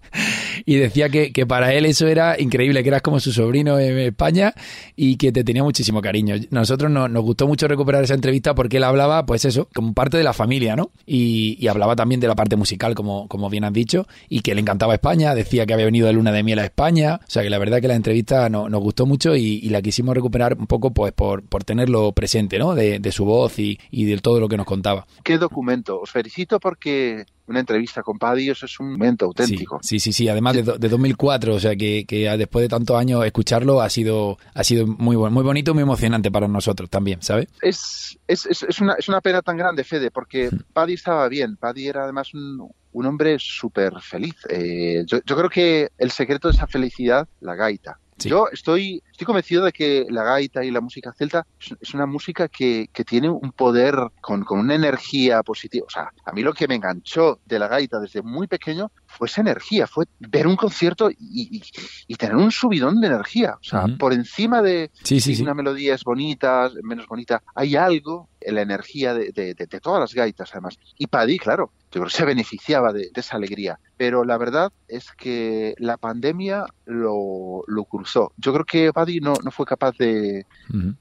y 0.66 0.76
decía 0.76 1.08
que, 1.08 1.32
que, 1.32 1.46
para 1.46 1.72
él 1.72 1.86
eso 1.86 2.08
era 2.08 2.38
increíble, 2.38 2.82
que 2.82 2.88
eras 2.88 3.00
como 3.00 3.20
su 3.20 3.32
sobrino 3.32 3.78
en 3.78 3.98
España 3.98 4.52
y 4.96 5.16
que 5.16 5.30
te 5.30 5.44
tenía 5.44 5.62
muchísimo 5.62 6.02
cariño. 6.02 6.34
Nosotros 6.50 6.90
nos 6.90 7.22
gustó 7.22 7.46
mucho 7.46 7.68
recuperar 7.68 8.02
esa 8.02 8.14
entrevista 8.14 8.54
porque 8.54 8.78
él 8.78 8.84
hablaba, 8.84 9.24
pues 9.24 9.44
eso, 9.44 9.68
como 9.72 9.94
parte 9.94 10.16
de 10.16 10.24
la 10.24 10.32
familia, 10.32 10.74
¿no? 10.74 10.90
Y, 11.06 11.56
y, 11.60 11.68
hablaba 11.68 11.94
también 11.94 12.20
de 12.20 12.26
la 12.26 12.34
parte 12.34 12.56
musical, 12.56 12.96
como, 12.96 13.28
como 13.28 13.48
bien 13.48 13.62
has 13.62 13.72
dicho, 13.72 14.08
y 14.28 14.40
que 14.40 14.54
le 14.56 14.60
encantaba 14.60 14.94
España, 14.94 15.34
decía 15.36 15.66
que 15.66 15.74
había 15.74 15.86
venido 15.86 16.08
de 16.08 16.14
luna 16.14 16.32
de 16.32 16.42
miel 16.42 16.58
a 16.58 16.64
España, 16.64 17.20
o 17.22 17.30
sea 17.30 17.44
que 17.44 17.50
la 17.50 17.58
verdad 17.58 17.80
que 17.80 17.88
la 17.88 17.94
entrevista 17.94 18.48
nos 18.48 18.80
gustó 18.80 19.06
mucho 19.06 19.36
y, 19.36 19.60
y, 19.62 19.68
la 19.68 19.80
quisimos 19.82 20.16
recuperar 20.16 20.56
un 20.58 20.66
poco 20.66 20.92
pues 20.92 21.12
por, 21.12 21.44
por 21.44 21.62
tenerlo 21.62 22.10
presente, 22.10 22.58
¿no? 22.58 22.74
De, 22.74 22.98
de 22.98 23.12
su 23.12 23.24
voz 23.24 23.60
y, 23.60 23.78
y 23.92 24.04
de 24.04 24.18
todo 24.18 24.40
lo 24.40 24.48
que 24.48 24.56
nos 24.56 24.66
contaba. 24.66 25.06
¿Qué 25.22 25.38
documento? 25.38 26.00
Os 26.00 26.10
felicito 26.10 26.58
porque 26.58 27.24
una 27.46 27.60
entrevista 27.60 28.02
con 28.02 28.18
Paddy, 28.18 28.50
eso 28.50 28.66
es 28.66 28.80
un 28.80 28.92
momento 28.92 29.26
auténtico. 29.26 29.78
Sí, 29.82 30.00
sí, 30.00 30.12
sí, 30.12 30.28
además 30.28 30.54
de, 30.54 30.62
de, 30.62 30.88
2004, 30.88 31.54
o 31.54 31.60
sea 31.60 31.76
que, 31.76 32.04
que, 32.06 32.28
después 32.36 32.62
de 32.62 32.68
tantos 32.68 32.96
años 32.96 33.24
escucharlo 33.24 33.80
ha 33.80 33.90
sido, 33.90 34.38
ha 34.54 34.64
sido 34.64 34.86
muy, 34.86 35.16
muy 35.16 35.42
bonito 35.42 35.74
muy 35.74 35.82
emocionante 35.82 36.30
para 36.30 36.48
nosotros 36.48 36.90
también, 36.90 37.22
¿sabes? 37.22 37.48
Es, 37.62 38.18
es, 38.26 38.46
es, 38.46 38.80
una, 38.80 38.94
es 38.94 39.08
una 39.08 39.20
pena 39.20 39.42
tan 39.42 39.56
grande, 39.56 39.84
Fede, 39.84 40.10
porque 40.10 40.50
hmm. 40.50 40.72
Paddy 40.72 40.94
estaba 40.94 41.28
bien, 41.28 41.56
Paddy 41.56 41.86
era 41.86 42.04
además 42.04 42.34
un, 42.34 42.70
un 42.92 43.06
hombre 43.06 43.36
súper 43.38 43.92
feliz. 44.00 44.34
Eh, 44.48 45.04
yo, 45.06 45.18
yo 45.24 45.36
creo 45.36 45.50
que 45.50 45.90
el 45.98 46.10
secreto 46.10 46.48
de 46.48 46.54
esa 46.54 46.66
felicidad, 46.66 47.28
la 47.40 47.54
gaita. 47.54 47.98
Yo 48.18 48.48
estoy, 48.50 49.02
estoy 49.10 49.26
convencido 49.26 49.64
de 49.64 49.72
que 49.72 50.06
la 50.08 50.24
gaita 50.24 50.64
y 50.64 50.70
la 50.70 50.80
música 50.80 51.12
celta 51.12 51.46
es 51.80 51.94
una 51.94 52.06
música 52.06 52.48
que, 52.48 52.88
que 52.92 53.04
tiene 53.04 53.28
un 53.28 53.52
poder 53.52 53.94
con, 54.20 54.42
con, 54.44 54.60
una 54.60 54.74
energía 54.74 55.42
positiva. 55.42 55.86
O 55.86 55.90
sea, 55.90 56.10
a 56.24 56.32
mí 56.32 56.42
lo 56.42 56.54
que 56.54 56.66
me 56.66 56.76
enganchó 56.76 57.40
de 57.44 57.58
la 57.58 57.68
gaita 57.68 58.00
desde 58.00 58.22
muy 58.22 58.46
pequeño 58.46 58.90
fue 59.06 59.28
esa 59.28 59.42
energía, 59.42 59.86
fue 59.86 60.06
ver 60.18 60.46
un 60.46 60.56
concierto 60.56 61.10
y, 61.10 61.62
y, 62.08 62.14
tener 62.16 62.36
un 62.36 62.50
subidón 62.50 63.00
de 63.00 63.08
energía. 63.08 63.56
O 63.60 63.64
sea, 63.64 63.86
por 63.98 64.12
encima 64.12 64.62
de 64.62 64.90
si 65.04 65.42
una 65.42 65.54
melodía 65.54 65.94
es 65.94 66.04
bonita, 66.04 66.70
menos 66.82 67.06
bonita, 67.06 67.42
hay 67.54 67.76
algo 67.76 68.30
en 68.40 68.54
la 68.54 68.62
energía 68.62 69.12
de, 69.12 69.32
de, 69.32 69.54
de, 69.54 69.66
de 69.66 69.80
todas 69.80 70.00
las 70.00 70.14
gaitas 70.14 70.50
además. 70.52 70.78
Y 70.96 71.06
Paddy, 71.06 71.38
claro, 71.38 71.72
yo 71.92 72.00
creo 72.00 72.06
que 72.06 72.16
se 72.16 72.24
beneficiaba 72.24 72.92
de, 72.92 73.10
esa 73.14 73.36
alegría. 73.36 73.78
Pero 73.96 74.24
la 74.24 74.36
verdad 74.38 74.72
es 74.88 75.12
que 75.12 75.74
la 75.78 75.96
pandemia 75.96 76.66
lo, 76.84 77.62
lo 77.66 77.84
cruzó. 77.84 78.32
Yo 78.36 78.52
creo 78.52 78.64
que 78.64 78.90
Buddy 78.90 79.20
no, 79.20 79.34
no 79.42 79.50
fue 79.50 79.66
capaz 79.66 79.96
de, 79.96 80.46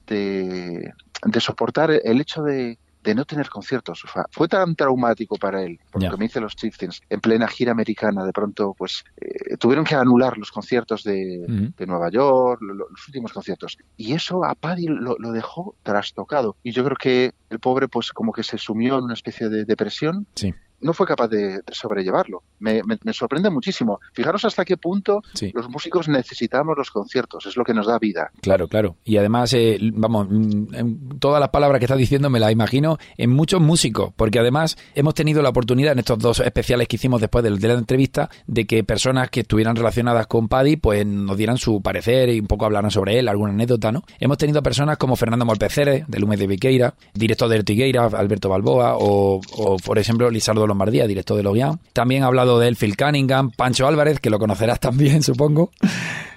de, 0.08 0.94
soportar 1.40 1.92
el 1.92 2.22
hecho 2.22 2.44
de, 2.44 2.78
de 3.04 3.16
no 3.16 3.26
tener 3.26 3.50
conciertos. 3.50 4.04
fue 4.32 4.48
tan 4.48 4.76
traumático 4.76 5.36
para 5.38 5.64
él, 5.64 5.80
porque 5.92 6.10
me 6.18 6.26
dice 6.26 6.40
los 6.40 6.56
Chieftains, 6.56 7.02
en 7.10 7.20
plena 7.20 7.48
gira 7.48 7.72
americana, 7.72 8.26
de 8.26 8.32
pronto, 8.32 8.74
pues 8.78 9.04
eh, 9.18 9.58
tuvieron 9.58 9.86
que 9.86 9.96
anular 9.96 10.38
los 10.38 10.52
conciertos 10.52 11.04
de, 11.04 11.74
de 11.78 11.86
Nueva 11.88 12.10
York, 12.10 12.62
los 12.62 13.08
últimos 13.08 13.34
conciertos. 13.34 13.78
Y 13.98 14.14
eso 14.14 14.46
a 14.46 14.56
Paddy 14.56 14.88
lo, 14.88 15.18
lo, 15.20 15.32
dejó 15.32 15.76
trastocado. 15.84 16.56
Y 16.64 16.72
yo 16.72 16.84
creo 16.84 16.98
que 16.98 17.34
el 17.50 17.60
pobre, 17.60 17.88
pues 17.88 18.12
como 18.12 18.32
que 18.32 18.44
se 18.44 18.58
sumió 18.58 18.98
en 18.98 19.06
una 19.06 19.14
especie 19.14 19.50
de 19.50 19.66
depresión. 19.66 20.26
Sí 20.36 20.54
no 20.82 20.94
fue 20.94 21.08
capaz 21.08 21.28
de, 21.28 21.62
sobrellevarlo. 21.72 22.44
Me, 22.60 22.82
sorprende 23.14 23.50
muchísimo. 23.50 24.00
Fijaros 24.14 24.46
hasta 24.46 24.66
qué 24.66 24.78
punto 24.78 25.22
los 25.54 25.70
músicos 25.70 26.08
necesitamos 26.08 26.78
los 26.78 26.92
conciertos, 26.92 27.46
es 27.46 27.58
lo 27.58 27.64
que 27.64 27.74
nos 27.74 27.88
da 27.88 28.00
vida. 28.00 28.32
Claro, 28.42 28.68
claro. 28.68 28.98
Y 29.04 29.18
además, 29.18 29.54
eh, 29.54 29.78
vamos, 29.94 30.28
mm, 30.30 31.18
todas 31.20 31.40
las 31.40 31.50
palabras 31.50 31.80
que 31.80 31.86
estás 31.86 31.98
diciendo 31.98 32.30
me 32.30 32.40
las 32.40 32.52
imagino 32.52 32.98
en 33.18 33.32
muchos 33.32 33.62
músicos, 33.62 34.14
porque 34.16 34.40
además 34.40 34.78
hemos 34.96 35.14
tenido 35.14 35.42
la 35.42 35.50
oportunidad 35.50 35.94
en 35.94 36.00
estos 36.00 36.20
dos 36.20 36.40
especiales 36.40 36.88
que 36.88 36.96
hicimos 36.98 37.22
después 37.22 37.44
de, 37.44 37.52
la 37.52 37.74
entrevista 37.74 38.30
de 38.48 38.66
que 38.66 38.84
personas 38.84 39.30
que 39.30 39.42
estuvieran 39.42 39.76
relacionadas 39.76 40.28
con 40.28 40.48
Paddy 40.48 40.78
pues 40.78 41.06
nos 41.06 41.38
dieran 41.38 41.58
su 41.58 41.82
parecer 41.82 42.30
y 42.30 42.40
un 42.40 42.48
poco 42.48 42.66
hablaran 42.66 42.92
sobre 42.92 43.20
él, 43.20 43.28
alguna 43.28 43.52
anécdota, 43.52 43.92
¿no? 43.92 44.04
Hemos 44.20 44.38
tenido 44.38 44.62
personas 44.62 44.98
como 44.98 45.16
Fernando 45.16 45.46
Molpeceres, 45.46 46.06
de 46.08 46.20
Lume 46.20 46.38
de 46.38 46.48
Viqueira, 46.48 46.94
director 47.14 47.50
de 47.50 47.58
Ertigueira, 47.58 48.06
Alberto 48.06 48.50
Balboa, 48.50 48.98
o, 48.98 49.42
o 49.58 49.78
por 49.78 49.98
ejemplo 49.98 50.30
Lizardo 50.30 50.65
Lombardía, 50.68 51.08
director 51.08 51.38
de 51.38 51.44
Logian. 51.44 51.80
También 51.94 52.24
ha 52.24 52.28
hablado 52.28 52.60
de 52.60 52.68
él 52.68 52.76
Phil 52.76 52.98
Cunningham, 52.98 53.52
Pancho 53.52 53.88
Álvarez, 53.88 54.20
que 54.20 54.30
lo 54.30 54.40
conocerás 54.40 54.80
también, 54.82 55.24
supongo. 55.24 55.72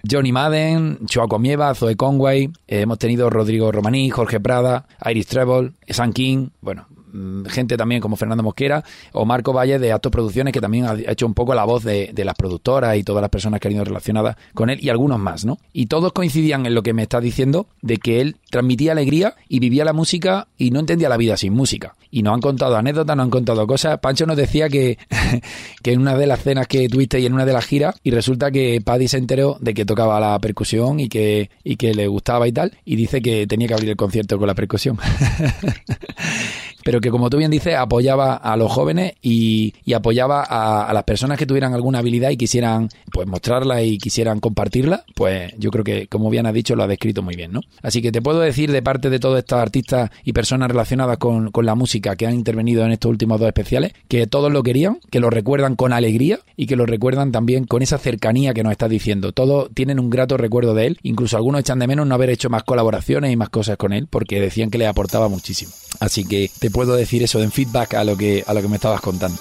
Johnny 0.08 0.32
Madden, 0.32 1.00
Chuaco 1.06 1.38
Mieva, 1.38 1.75
Zoe 1.75 1.97
Conway, 1.97 2.50
eh, 2.66 2.80
hemos 2.82 2.99
tenido 2.99 3.30
Rodrigo 3.30 3.73
Romaní, 3.73 4.11
Jorge 4.11 4.40
Prada, 4.40 4.87
Iris 5.04 5.26
Treble, 5.26 5.73
Sam 5.88 6.12
King, 6.12 6.49
bueno, 6.61 6.87
gente 7.49 7.77
también 7.77 8.00
como 8.00 8.17
Fernando 8.17 8.43
Mosquera 8.43 8.85
o 9.12 9.25
Marco 9.25 9.53
Valle 9.53 9.79
de 9.79 9.93
Actos 9.93 10.12
Producciones, 10.12 10.53
que 10.53 10.61
también 10.61 10.87
ha 10.87 10.95
hecho 10.95 11.27
un 11.27 11.35
poco 11.35 11.55
la 11.55 11.65
voz 11.65 11.85
de, 11.85 12.12
las 12.17 12.35
productoras 12.35 12.97
y 12.97 13.05
todas 13.05 13.23
las 13.23 13.31
personas 13.31 13.61
que 13.61 13.69
han 13.69 13.75
ido 13.75 13.85
relacionadas 13.85 14.37
con 14.55 14.71
él 14.71 14.79
y 14.83 14.88
algunos 14.88 15.19
más, 15.19 15.45
¿no? 15.45 15.59
Y 15.73 15.87
todos 15.87 16.12
coincidían 16.12 16.67
en 16.67 16.75
lo 16.75 16.83
que 16.83 16.93
me 16.93 17.03
está 17.03 17.21
diciendo 17.21 17.67
de 17.81 17.99
que 17.99 18.21
él 18.21 18.37
transmitía 18.50 18.93
alegría 18.93 19.35
y 19.49 19.61
vivía 19.61 19.85
la 19.85 19.93
música 19.93 20.49
y 20.59 20.71
no 20.71 20.81
entendía 20.81 21.09
la 21.09 21.17
vida 21.17 21.37
sin 21.37 21.53
música. 21.53 21.95
Y 22.11 22.23
nos 22.23 22.35
han 22.35 22.41
contado 22.41 22.77
anécdotas, 22.77 23.17
nos 23.17 23.25
han 23.25 23.31
contado 23.31 23.67
cosas. 23.67 23.99
Pancho 23.99 24.27
nos 24.27 24.37
decía 24.37 24.69
que, 24.69 24.99
que 25.83 25.93
en 25.93 26.00
una 26.00 26.17
de 26.17 26.27
las 26.27 26.43
cenas 26.43 26.67
que 26.67 26.88
tuviste 26.88 27.21
y 27.21 27.27
en 27.27 27.35
una 27.35 27.45
de 27.45 27.53
las 27.53 27.65
giras, 27.65 27.97
y 28.03 28.11
resulta 28.11 28.50
que 28.50 28.81
Paddy 28.83 29.09
se 29.09 29.19
enteró 29.19 29.57
de 29.61 29.75
que 29.75 29.85
tocaba 29.85 30.19
la 30.21 30.38
percusión 30.38 31.00
y 31.00 31.09
que, 31.09 31.50
y 31.65 31.77
que 31.77 31.95
le 31.95 32.07
gustaba 32.07 32.49
y 32.49 32.53
tal, 32.53 32.77
y 32.85 32.97
dice 32.97 33.21
que 33.21 33.47
tenía 33.47 33.69
que 33.69 33.75
abrir 33.75 33.91
el 33.91 33.97
concierto 33.97 34.38
con 34.38 34.47
la 34.47 34.55
percusión. 34.55 34.99
pero 36.88 37.02
que 37.02 37.11
como 37.11 37.28
tú 37.28 37.37
bien 37.37 37.50
dices, 37.50 37.75
apoyaba 37.75 38.37
a 38.37 38.57
los 38.57 38.73
jóvenes 38.73 39.12
y, 39.21 39.75
apoyaba 39.95 40.42
a, 40.42 40.90
las 40.95 41.04
personas 41.04 41.37
que 41.37 41.45
tuvieran 41.45 41.75
alguna 41.75 41.99
habilidad 41.99 42.30
y 42.30 42.38
quisieran 42.38 42.88
pues 43.12 43.28
mostrarla 43.28 43.83
y 43.83 43.99
quisieran 43.99 44.40
compartirla, 44.40 45.04
pues 45.14 45.52
yo 45.59 45.71
creo 45.71 45.85
que, 45.85 46.07
como 46.07 46.30
bien 46.30 46.47
has 46.47 46.54
dicho, 46.54 46.75
lo 46.76 46.85
ha 46.85 46.87
descrito 46.87 47.21
muy 47.21 47.37
bien, 47.37 47.52
¿no? 47.52 47.61
Así 47.83 48.00
que 48.00 48.11
te 48.11 48.23
puedo 48.23 48.40
decir 48.40 48.73
de 48.73 48.80
parte 48.80 49.11
de 49.11 49.18
todos 49.18 49.38
estos 49.38 49.59
artistas 49.59 50.11
y 50.25 50.33
personas 50.33 50.71
relacionadas 50.71 51.18
con, 51.18 51.50
con 51.50 51.66
la 51.66 51.75
música 51.75 52.16
que 52.16 52.26
han 52.26 52.33
intervenido 52.33 52.87
en 52.87 52.92
estos 52.92 53.11
últimos 53.11 53.38
dos 53.38 53.49
especiales, 53.49 53.92
que 54.09 54.26
todos 54.26 54.50
lo 54.50 54.62
querían, 54.62 54.99
que 55.11 55.21
lo 55.21 55.28
recuerdan 55.28 55.76
con 55.76 55.92
alegría 55.92 56.40
y 56.57 56.64
que 56.64 56.76
lo 56.76 56.87
recuerdan 56.87 57.33
también 57.33 57.64
con 57.66 57.83
esa 57.83 57.99
cercanía 57.99 58.54
que 58.54 58.62
nos 58.62 58.73
está 58.73 58.88
diciendo. 58.88 59.33
Todos 59.33 59.68
tienen 59.75 60.00
un 60.00 60.09
grato 60.09 60.38
recuerdo 60.38 60.73
de 60.73 60.87
él, 60.87 60.99
incluso 61.02 61.37
algunos 61.37 61.61
echan 61.61 61.80
de 61.80 61.87
menos 61.87 62.07
no 62.07 62.14
haber 62.14 62.30
hecho 62.30 62.49
más 62.49 62.62
colaboraciones 62.62 63.30
y 63.30 63.37
más 63.37 63.50
cosas 63.50 63.76
con 63.76 63.92
él, 63.92 64.07
porque 64.09 64.40
decían 64.40 64.71
que 64.71 64.78
le 64.78 64.87
aportaba 64.87 65.28
muchísimo. 65.28 65.71
Así 66.00 66.25
que 66.25 66.50
te 66.59 66.71
puedo 66.78 66.94
decir 66.94 67.25
eso 67.25 67.42
en 67.42 67.50
feedback 67.50 67.94
a 67.94 68.04
lo 68.04 68.16
que, 68.16 68.44
a 68.47 68.54
lo 68.54 68.62
que 68.62 68.68
me 68.68 68.76
estabas 68.76 69.00
contando. 69.00 69.37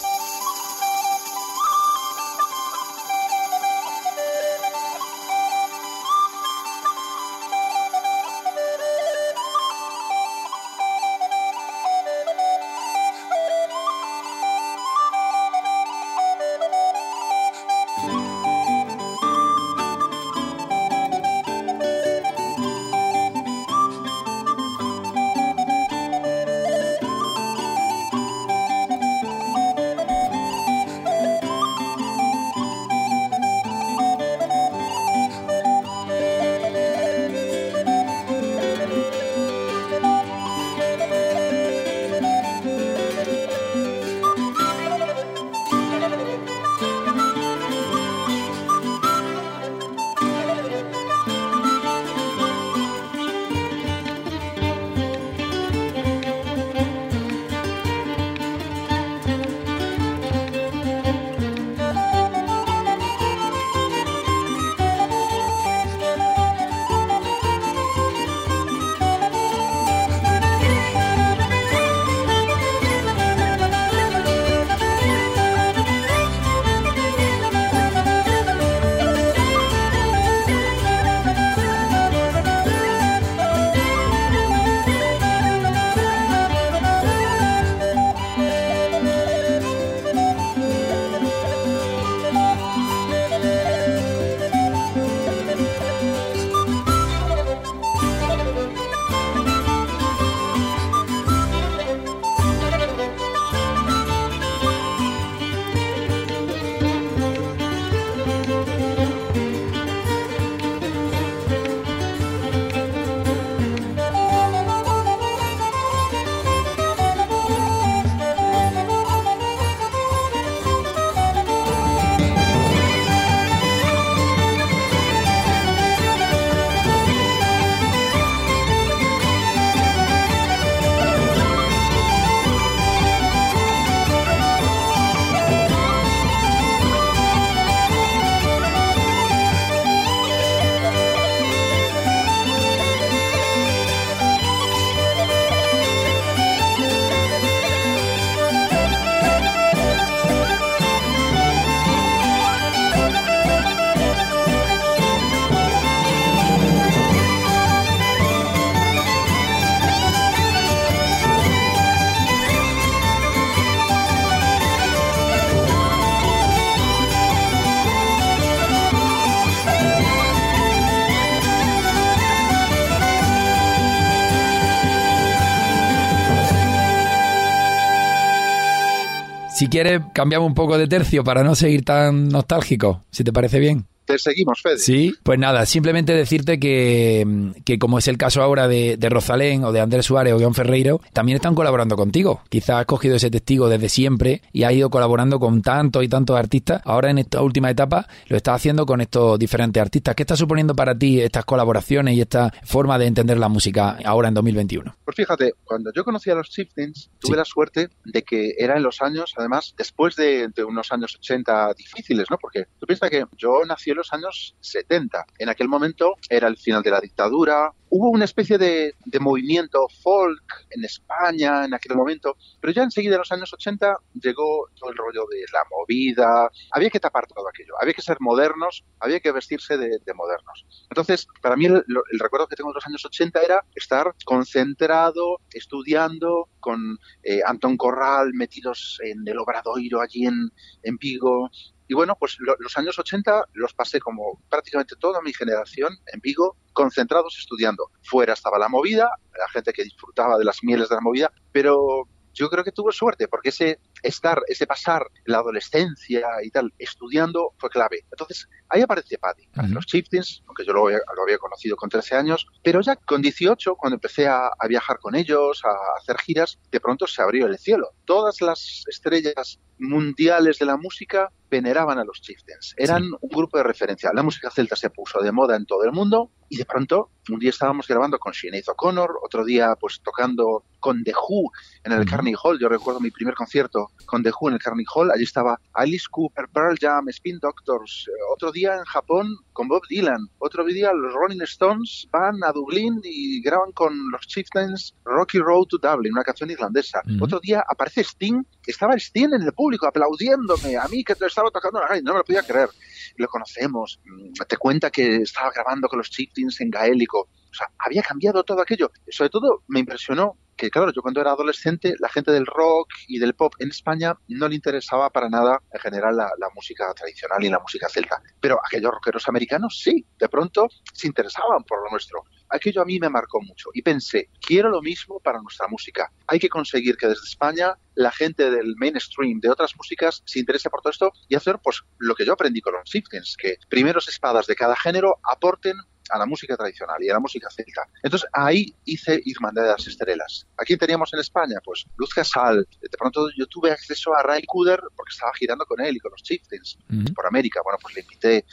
Si 179.58 179.70
quieres, 179.70 180.02
cambiamos 180.14 180.48
un 180.48 180.54
poco 180.54 180.78
de 180.78 180.88
tercio 180.88 181.24
para 181.24 181.44
no 181.44 181.56
seguir 181.56 181.84
tan 181.84 182.30
nostálgico, 182.30 183.02
si 183.10 183.24
te 183.24 183.34
parece 183.34 183.60
bien 183.60 183.88
te 184.18 184.32
seguimos, 184.32 184.62
Fede. 184.62 184.78
Sí, 184.78 185.16
pues 185.24 185.40
nada, 185.40 185.66
simplemente 185.66 186.14
decirte 186.14 186.60
que, 186.60 187.54
que 187.66 187.80
como 187.80 188.00
es 188.00 188.08
el 188.08 188.18
caso 188.18 188.42
ahora 188.42 188.68
de, 188.68 188.98
de, 188.98 189.10
Rosalén 189.10 189.64
o 189.64 189.72
de 189.72 189.80
Andrés 189.80 190.06
Suárez 190.06 190.34
o 190.34 190.38
Guión 190.38 190.54
Ferreiro, 190.54 191.00
también 191.14 191.38
están 191.38 191.56
colaborando 191.56 191.96
contigo. 191.96 192.42
Quizás 192.50 192.82
has 192.82 192.86
cogido 192.86 193.16
ese 193.16 193.30
testigo 193.30 193.70
desde 193.70 193.90
siempre 193.90 194.42
y 194.52 194.64
has 194.64 194.74
ido 194.74 194.90
colaborando 194.90 195.40
con 195.40 195.62
tantos 195.62 196.04
y 196.04 196.08
tantos 196.08 196.38
artistas. 196.38 196.82
Ahora 196.86 197.10
en 197.12 197.20
esta 197.20 197.42
última 197.42 197.70
etapa 197.70 198.08
lo 198.28 198.38
estás 198.38 198.56
haciendo 198.56 198.86
con 198.86 199.02
estos 199.02 199.40
diferentes 199.40 199.82
artistas. 199.82 200.16
¿Qué 200.16 200.24
está 200.24 200.36
suponiendo 200.36 200.76
para 200.76 200.98
ti 200.98 201.22
estas 201.22 201.46
colaboraciones 201.46 202.16
y 202.16 202.22
esta 202.22 202.52
forma 202.64 202.98
de 202.98 203.08
entender 203.08 203.38
la 203.38 203.50
música 203.50 203.98
ahora 204.04 204.30
en 204.30 204.34
2021? 204.34 204.96
Pues 205.06 205.16
fíjate, 205.16 205.54
cuando 205.64 205.92
yo 205.96 206.04
conocí 206.04 206.30
a 206.30 206.36
los 206.36 206.50
Chieftains, 206.50 207.10
tuve 207.20 207.38
la 207.38 207.46
suerte 207.46 207.90
de 208.06 208.24
que 208.24 208.54
era 208.58 208.78
en 208.78 208.84
los 208.84 209.02
años, 209.02 209.34
además, 209.38 209.74
después 209.78 210.16
de, 210.16 210.50
de 210.50 210.64
unos 210.64 210.92
años 210.92 211.16
80 211.16 211.74
difíciles, 211.74 212.28
¿no? 212.30 212.38
Porque 212.38 212.66
tú 212.80 212.86
piensas 212.86 213.10
que 213.10 213.26
yo 213.38 213.64
nací 213.66 213.92
los 213.94 214.07
años 214.14 214.56
70. 214.60 215.26
En 215.40 215.50
aquel 215.50 215.68
momento 215.68 216.16
era 216.30 216.48
el 216.48 216.58
final 216.58 216.84
de 216.84 216.92
la 216.92 217.00
dictadura, 217.00 217.72
hubo 217.90 218.10
una 218.10 218.26
especie 218.26 218.58
de, 218.58 218.94
movimiento 219.20 219.88
folk 220.04 220.44
en 220.70 220.86
España 220.86 221.66
en 221.66 221.74
aquel 221.74 221.98
momento, 221.98 222.38
pero 222.62 222.72
ya 222.72 222.84
enseguida 222.84 223.16
en 223.16 223.20
los 223.20 223.32
años 223.32 223.52
80 223.52 223.98
llegó 224.22 224.70
todo 224.76 224.92
el 224.92 224.98
rollo 224.98 225.26
de 225.30 225.44
la 225.52 225.60
movida, 225.72 226.52
había 226.72 226.90
que 226.90 227.00
tapar 227.00 227.26
todo 227.28 227.48
aquello, 227.48 227.74
había 227.82 227.94
que 227.94 228.02
ser 228.02 228.18
modernos, 228.20 228.86
había 229.00 229.20
que 229.20 229.32
vestirse 229.32 229.78
de, 229.78 230.00
modernos. 230.14 230.66
Entonces, 230.90 231.28
para 231.42 231.56
mí 231.56 231.66
el, 231.66 231.84
recuerdo 232.20 232.48
que 232.48 232.56
tengo 232.56 232.72
de 232.72 232.76
los 232.76 232.88
años 232.88 233.04
80 233.06 233.42
era 233.42 233.66
estar 233.76 234.14
concentrado, 234.26 235.40
estudiando 235.52 236.50
con 236.60 236.98
eh, 237.24 237.42
Antón 237.46 237.78
Corral 237.78 238.34
metidos 238.34 239.00
en 239.04 239.28
el 239.28 239.38
Obradoiro 239.40 240.02
allí 240.02 240.26
en, 240.26 240.52
en 240.84 240.98
Vigo, 240.98 241.50
y 241.88 241.94
bueno, 241.94 242.16
pues 242.20 242.38
los 242.40 242.78
años 242.78 243.00
80 243.00 243.46
los 243.54 243.74
pasé 243.74 244.00
como 244.00 244.42
prácticamente 244.50 244.96
toda 245.00 245.22
mi 245.22 245.34
generación 245.34 245.98
en 246.12 246.20
Vigo, 246.20 246.58
concentrados 246.74 247.38
estudiando. 247.40 247.92
Fuera 248.04 248.34
estaba 248.34 248.60
la 248.60 248.68
movida, 248.68 249.10
la 249.38 249.50
gente 249.50 249.72
que 249.72 249.84
disfrutaba 249.84 250.38
de 250.38 250.46
las 250.46 250.64
mieles 250.64 250.90
de 250.90 250.96
la 250.96 251.02
movida, 251.02 251.32
pero 251.52 252.08
yo 252.34 252.50
creo 252.50 252.64
que 252.64 252.72
tuve 252.72 252.92
suerte 252.92 253.28
porque 253.28 253.50
ese 253.50 253.80
estar, 254.04 254.42
ese 254.48 254.68
pasar 254.68 255.08
la 255.26 255.40
adolescencia 255.40 256.28
y 256.44 256.50
tal, 256.50 256.74
estudiando 256.78 257.54
fue 257.58 257.70
clave. 257.70 258.06
Entonces, 258.12 258.48
ahí 258.70 258.82
aparece 258.82 259.18
Paddy, 259.18 259.48
los 259.70 259.86
Chieftains, 259.86 260.44
aunque 260.48 260.66
yo 260.66 260.74
lo, 260.74 260.88
había 260.88 261.38
conocido 261.40 261.76
con 261.76 261.90
13 261.90 262.16
años, 262.16 262.48
pero 262.64 262.82
ya 262.82 262.96
con 262.96 263.22
18, 263.22 263.76
cuando 263.76 263.96
empecé 263.96 264.28
a, 264.28 264.48
a, 264.48 264.68
viajar 264.68 265.00
con 265.00 265.16
ellos, 265.16 265.64
a 265.66 266.00
hacer 266.00 266.18
giras, 266.20 266.60
de 266.72 266.80
pronto 266.80 267.08
se 267.08 267.22
abrió 267.22 267.48
el 267.48 267.58
cielo. 267.58 267.92
Todas 268.06 268.42
las 268.42 268.84
estrellas 268.88 269.60
mundiales 269.80 270.60
de 270.60 270.66
la 270.66 270.78
música 270.78 271.32
veneraban 271.50 271.98
a 272.00 272.04
los 272.04 272.22
Chieftains. 272.22 272.74
Eran 272.78 273.04
un 273.04 273.30
grupo 273.30 273.58
de 273.58 273.64
referencia. 273.64 274.12
La 274.14 274.24
música 274.24 274.50
celta 274.50 274.76
se 274.76 274.90
puso 274.90 275.20
de 275.22 275.32
moda 275.32 275.56
en 275.56 275.66
todo 275.66 275.84
el 275.84 275.92
mundo 275.92 276.32
y 276.50 276.58
de 276.58 276.66
pronto 276.66 277.12
un 277.30 277.40
día 277.40 277.50
estábamos 277.50 277.88
grabando 277.88 278.20
con 278.20 278.34
Sinead 278.34 278.68
O'Connor, 278.68 279.20
otro 279.24 279.46
día 279.46 279.76
pues 279.80 280.02
tocando 280.02 280.64
con 280.88 281.04
The 281.04 281.12
Who 281.12 281.52
en 281.84 281.92
el 281.92 282.06
Carnegie 282.06 282.38
Hall. 282.42 282.58
Yo 282.62 282.70
recuerdo 282.70 283.02
mi 283.02 283.12
primer 283.12 283.34
concierto 283.34 283.92
con 284.06 284.24
The 284.24 284.30
Who 284.30 284.48
en 284.48 284.54
el 284.54 284.62
Carnegie 284.62 284.88
Hall. 284.96 285.12
Allí 285.12 285.26
estaba 285.26 285.60
Alice 285.74 286.06
Cooper, 286.10 286.48
Pearl 286.48 286.78
Jam, 286.80 287.10
Spin 287.10 287.40
Doctors. 287.40 288.06
Eh, 288.08 288.12
otro 288.34 288.54
día 288.54 288.76
en 288.76 288.86
Japón 288.86 289.36
con 289.52 289.68
Bob 289.68 289.82
Dylan. 289.90 290.30
Otro 290.38 290.64
día 290.64 290.94
los 290.94 291.14
Rolling 291.14 291.42
Stones 291.42 292.08
van 292.10 292.42
a 292.42 292.54
Dublín 292.54 293.02
y 293.04 293.42
graban 293.42 293.74
con 293.74 294.12
los 294.12 294.22
Chieftains 294.28 294.96
Rocky 295.04 295.40
Road 295.40 295.66
to 295.66 295.78
Dublin, 295.78 296.14
una 296.14 296.24
canción 296.24 296.50
irlandesa. 296.52 297.02
Otro 297.20 297.42
día 297.42 297.66
aparece 297.68 298.02
Sting, 298.02 298.44
estaba 298.66 298.96
Sting 298.96 299.34
en 299.34 299.42
el 299.42 299.52
público 299.52 299.88
aplaudiéndome 299.88 300.78
a 300.78 300.88
mí 300.88 301.04
que 301.04 301.16
estaba 301.20 301.52
tocando 301.52 301.82
la 301.82 301.88
radio, 301.88 302.04
no 302.04 302.14
me 302.14 302.20
lo 302.20 302.24
podía 302.24 302.44
creer. 302.44 302.70
Lo 303.18 303.28
conocemos, 303.28 304.00
mm, 304.06 304.34
te 304.48 304.56
cuenta 304.56 304.90
que 304.90 305.18
estaba 305.18 305.52
grabando 305.52 305.90
con 305.90 305.98
los 305.98 306.10
Chieftains 306.10 306.62
en 306.62 306.70
gaélico. 306.70 307.28
O 307.52 307.54
sea, 307.54 307.68
había 307.78 308.02
cambiado 308.02 308.44
todo 308.44 308.62
aquello. 308.62 308.92
Sobre 309.10 309.30
todo 309.30 309.64
me 309.68 309.80
impresionó 309.80 310.38
que 310.58 310.70
claro, 310.72 310.92
yo 310.92 311.02
cuando 311.02 311.22
era 311.22 311.32
adolescente, 311.32 311.94
la 312.00 312.10
gente 312.10 312.32
del 312.32 312.46
rock 312.46 312.90
y 313.08 313.20
del 313.20 313.36
pop 313.36 313.54
en 313.60 313.70
España 313.70 314.18
no 314.28 314.50
le 314.50 314.56
interesaba 314.56 315.10
para 315.12 315.30
nada 315.30 315.62
en 315.72 315.80
general 315.80 316.18
la, 316.18 316.50
música 316.56 316.92
tradicional 316.96 317.44
y 317.44 317.50
la 317.50 317.60
música 317.60 317.88
celta. 317.88 318.22
Pero 318.42 318.60
aquellos 318.66 318.92
rockeros 318.92 319.28
americanos 319.28 319.80
sí, 319.82 320.06
de 320.18 320.28
pronto 320.28 320.68
se 320.92 321.06
interesaban 321.06 321.64
por 321.64 321.84
lo 321.84 321.92
nuestro. 321.92 322.24
Aquello 322.50 322.82
a 322.82 322.86
mí 322.86 323.00
me 323.00 323.10
marcó 323.10 323.40
mucho 323.42 323.70
y 323.74 323.84
pensé, 323.84 324.30
quiero 324.42 324.70
lo 324.70 324.82
mismo 324.82 325.20
para 325.20 325.40
nuestra 325.40 325.68
música. 325.68 326.12
Hay 326.26 326.40
que 326.40 326.50
conseguir 326.50 326.98
que 326.98 327.08
desde 327.08 327.28
España 327.28 327.76
la 327.94 328.12
gente 328.12 328.50
del 328.50 328.76
mainstream 328.78 329.40
de 329.40 329.50
otras 329.50 329.76
músicas 329.78 330.24
se 330.26 330.40
interese 330.40 330.70
por 330.70 330.82
todo 330.82 330.92
esto 330.92 331.12
y 331.28 331.36
hacer 331.36 331.60
pues 331.62 331.82
lo 332.00 332.16
que 332.16 332.26
yo 332.26 332.34
aprendí 332.34 332.62
con 332.62 332.74
los 332.74 332.84
Chieftains, 332.86 333.36
que 333.38 333.58
primeros 333.70 334.08
espadas 334.08 334.48
de 334.48 334.56
cada 334.56 334.76
género 334.76 335.20
aporten 335.32 335.76
a 336.10 336.18
la 336.18 336.26
música 336.26 336.56
tradicional 336.56 336.98
y 337.02 337.10
a 337.10 337.14
la 337.14 337.20
música 337.20 337.50
celta. 337.50 337.84
Entonces 338.04 338.30
ahí 338.34 338.74
hice 338.86 339.20
Irmandad 339.26 339.64
de 339.64 339.70
las 339.70 339.88
Estrellas. 339.88 340.48
¿A 340.58 340.64
quién 340.64 340.80
teníamos 340.80 341.14
en 341.14 341.20
España? 341.20 341.60
Pues 341.64 341.86
Luz 341.98 342.14
Casal. 342.14 342.68
De 342.82 342.98
pronto 342.98 343.28
yo 343.38 343.46
tuve 343.48 343.72
acceso 343.72 344.16
a 344.16 344.24
Ray 344.24 344.44
Cooder 344.46 344.80
porque 344.96 345.12
estaba 345.12 345.32
girando 345.38 345.66
con 345.66 345.82
él 345.82 345.96
y 345.96 346.00
con 346.00 346.12
los 346.12 346.24
Chieftains 346.24 346.78
por 347.16 347.26
América. 347.26 347.62
Bueno, 347.64 347.78
pues 347.82 347.96
le 347.96 348.02
invité. 348.02 348.46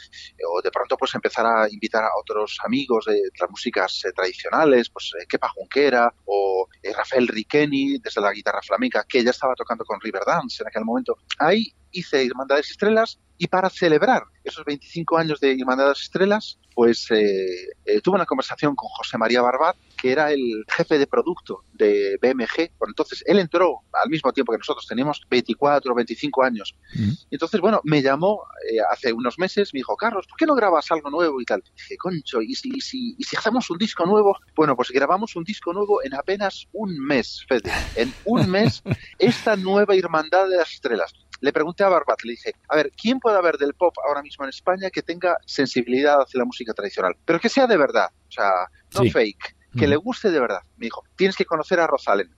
O 0.49 0.61
de 0.61 0.71
pronto 0.71 0.97
pues 0.97 1.13
empezar 1.15 1.45
a 1.45 1.69
invitar 1.69 2.03
a 2.03 2.09
otros 2.19 2.57
amigos 2.63 3.05
de 3.05 3.21
las 3.39 3.49
músicas 3.49 4.03
eh, 4.05 4.11
tradicionales, 4.13 4.89
pues 4.89 5.11
eh, 5.19 5.25
Kepa 5.27 5.49
Junquera 5.49 6.13
o 6.25 6.67
eh, 6.81 6.93
Rafael 6.93 7.27
Riqueni 7.27 7.97
desde 7.99 8.21
la 8.21 8.31
guitarra 8.31 8.61
flamenca, 8.61 9.05
que 9.07 9.23
ya 9.23 9.31
estaba 9.31 9.55
tocando 9.55 9.83
con 9.85 9.99
Riverdance 9.99 10.63
en 10.63 10.67
aquel 10.67 10.85
momento. 10.85 11.17
Ahí 11.39 11.73
hice 11.95 12.23
Irmandades 12.23 12.69
Estrellas 12.69 13.19
y 13.37 13.47
para 13.47 13.69
celebrar 13.69 14.23
esos 14.43 14.63
25 14.63 15.17
años 15.17 15.39
de 15.39 15.53
Irmandades 15.53 16.01
Estrellas, 16.01 16.59
pues 16.73 17.09
eh, 17.09 17.69
eh, 17.85 18.01
tuve 18.01 18.15
una 18.15 18.25
conversación 18.25 18.75
con 18.75 18.87
José 18.89 19.17
María 19.17 19.41
Barbat, 19.41 19.75
que 19.97 20.11
era 20.11 20.31
el 20.31 20.63
jefe 20.69 20.99
de 20.99 21.07
producto 21.07 21.63
de 21.73 22.17
BMG. 22.21 22.77
Por 22.77 22.89
entonces, 22.89 23.23
él 23.25 23.39
entró 23.39 23.81
al 24.03 24.09
mismo 24.09 24.31
tiempo 24.31 24.51
que 24.51 24.59
nosotros, 24.59 24.85
teníamos 24.85 25.21
24 25.29 25.91
o 25.91 25.95
25 25.95 26.43
años. 26.43 26.75
Y 26.93 27.35
entonces, 27.35 27.59
bueno, 27.59 27.81
me 27.83 28.01
llamó 28.01 28.43
eh, 28.69 28.77
hace 28.91 29.11
unos 29.11 29.39
meses, 29.39 29.73
me 29.73 29.79
dijo, 29.79 29.95
Carlos, 29.97 30.27
¿por 30.27 30.37
qué 30.37 30.45
no 30.45 30.53
grabas 30.53 30.91
algo 30.91 31.09
nuevo 31.09 31.41
y 31.41 31.45
tal? 31.45 31.63
dije, 31.75 31.97
concho, 31.97 32.41
¿y 32.41 32.53
si, 32.55 32.69
y 32.73 32.81
si, 32.81 33.15
¿y 33.17 33.23
si 33.23 33.35
hacemos 33.35 33.69
un 33.69 33.77
disco 33.77 34.05
nuevo? 34.05 34.37
Bueno, 34.55 34.75
pues 34.75 34.91
grabamos 34.91 35.35
un 35.35 35.43
disco 35.43 35.73
nuevo 35.73 36.03
en 36.03 36.13
apenas 36.13 36.67
un 36.71 36.97
mes, 36.99 37.43
Fede. 37.47 37.71
En 37.95 38.13
un 38.25 38.49
mes, 38.49 38.83
esta 39.19 39.55
nueva 39.55 39.95
Hermandad 39.95 40.47
de 40.49 40.57
las 40.57 40.71
Estrellas 40.71 41.13
le 41.41 41.53
pregunté 41.53 41.83
a 41.83 41.89
Barbat, 41.89 42.23
le 42.23 42.31
dije, 42.31 42.53
a 42.69 42.75
ver, 42.75 42.91
¿quién 42.99 43.19
puede 43.19 43.37
haber 43.37 43.57
del 43.57 43.73
pop 43.73 43.93
ahora 44.07 44.21
mismo 44.21 44.45
en 44.45 44.49
España 44.49 44.89
que 44.89 45.01
tenga 45.01 45.37
sensibilidad 45.45 46.21
hacia 46.21 46.39
la 46.39 46.45
música 46.45 46.73
tradicional? 46.73 47.15
Pero 47.25 47.39
que 47.39 47.49
sea 47.49 47.67
de 47.67 47.77
verdad, 47.77 48.09
o 48.27 48.31
sea, 48.31 48.51
no 48.93 49.09
fake, 49.09 49.55
que 49.77 49.87
le 49.87 49.95
guste 49.97 50.31
de 50.31 50.39
verdad. 50.39 50.61
Me 50.77 50.85
dijo, 50.85 51.03
tienes 51.15 51.35
que 51.35 51.45
conocer 51.45 51.79
a 51.79 51.87
Rosalen. 51.87 52.29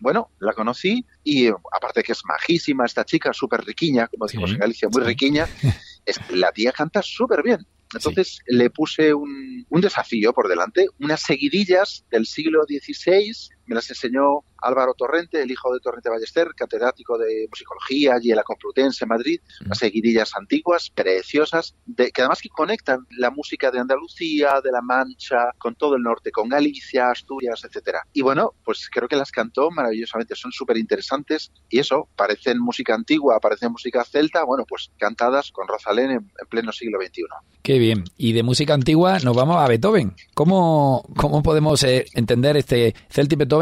Bueno, 0.00 0.30
la 0.38 0.52
conocí 0.52 1.04
y 1.22 1.48
aparte 1.48 2.02
que 2.02 2.12
es 2.12 2.22
majísima 2.24 2.84
esta 2.84 3.04
chica, 3.04 3.32
súper 3.32 3.64
riquiña, 3.64 4.06
como 4.08 4.26
decimos 4.26 4.50
en 4.50 4.58
Galicia, 4.58 4.88
muy 4.90 5.02
riquiña, 5.02 5.46
la 6.30 6.52
tía 6.52 6.72
canta 6.72 7.00
súper 7.02 7.42
bien. 7.42 7.66
Entonces 7.94 8.40
le 8.46 8.70
puse 8.70 9.14
un, 9.14 9.64
un, 9.68 9.80
desafío 9.80 10.32
por 10.32 10.48
delante, 10.48 10.88
unas 10.98 11.20
seguidillas 11.20 12.04
del 12.10 12.26
siglo 12.26 12.64
XVI, 12.64 13.32
me 13.66 13.74
las 13.74 13.88
enseñó 13.90 14.44
Álvaro 14.64 14.94
Torrente, 14.94 15.42
el 15.42 15.50
hijo 15.50 15.72
de 15.72 15.80
Torrente 15.80 16.08
Ballester, 16.08 16.48
catedrático 16.56 17.18
de 17.18 17.46
musicología 17.50 18.14
allí 18.14 18.30
en 18.30 18.36
la 18.36 18.42
Complutense 18.42 19.04
en 19.04 19.08
Madrid, 19.08 19.40
unas 19.64 19.78
seguidillas 19.78 20.34
antiguas, 20.36 20.90
preciosas, 20.90 21.74
de, 21.84 22.10
que 22.10 22.22
además 22.22 22.40
que 22.40 22.48
conectan 22.48 23.06
la 23.18 23.30
música 23.30 23.70
de 23.70 23.80
Andalucía, 23.80 24.60
de 24.62 24.72
La 24.72 24.80
Mancha, 24.80 25.50
con 25.58 25.74
todo 25.74 25.96
el 25.96 26.02
norte, 26.02 26.30
con 26.30 26.48
Galicia, 26.48 27.10
Asturias, 27.10 27.62
etcétera. 27.64 28.06
Y 28.12 28.22
bueno, 28.22 28.54
pues 28.64 28.88
creo 28.90 29.08
que 29.08 29.16
las 29.16 29.30
cantó 29.30 29.70
maravillosamente, 29.70 30.34
son 30.34 30.52
súper 30.52 30.78
interesantes 30.78 31.52
y 31.68 31.78
eso, 31.78 32.08
parecen 32.16 32.58
música 32.58 32.94
antigua, 32.94 33.38
parecen 33.40 33.72
música 33.72 34.04
celta, 34.04 34.44
bueno, 34.44 34.64
pues 34.68 34.90
cantadas 34.98 35.50
con 35.52 35.68
Rosalén 35.68 36.10
en, 36.10 36.30
pleno 36.48 36.72
siglo 36.72 36.98
XXI. 37.00 37.22
Qué 37.62 37.78
bien. 37.78 38.04
Y 38.16 38.32
de 38.32 38.42
música 38.42 38.74
antigua 38.74 39.18
nos 39.20 39.36
vamos 39.36 39.56
a 39.56 39.66
Beethoven. 39.66 40.14
¿Cómo, 40.34 41.04
cómo 41.16 41.42
podemos 41.42 41.82
eh, 41.82 42.06
entender 42.14 42.56
este 42.56 42.94
Celtic 43.08 43.38
Beethoven 43.38 43.53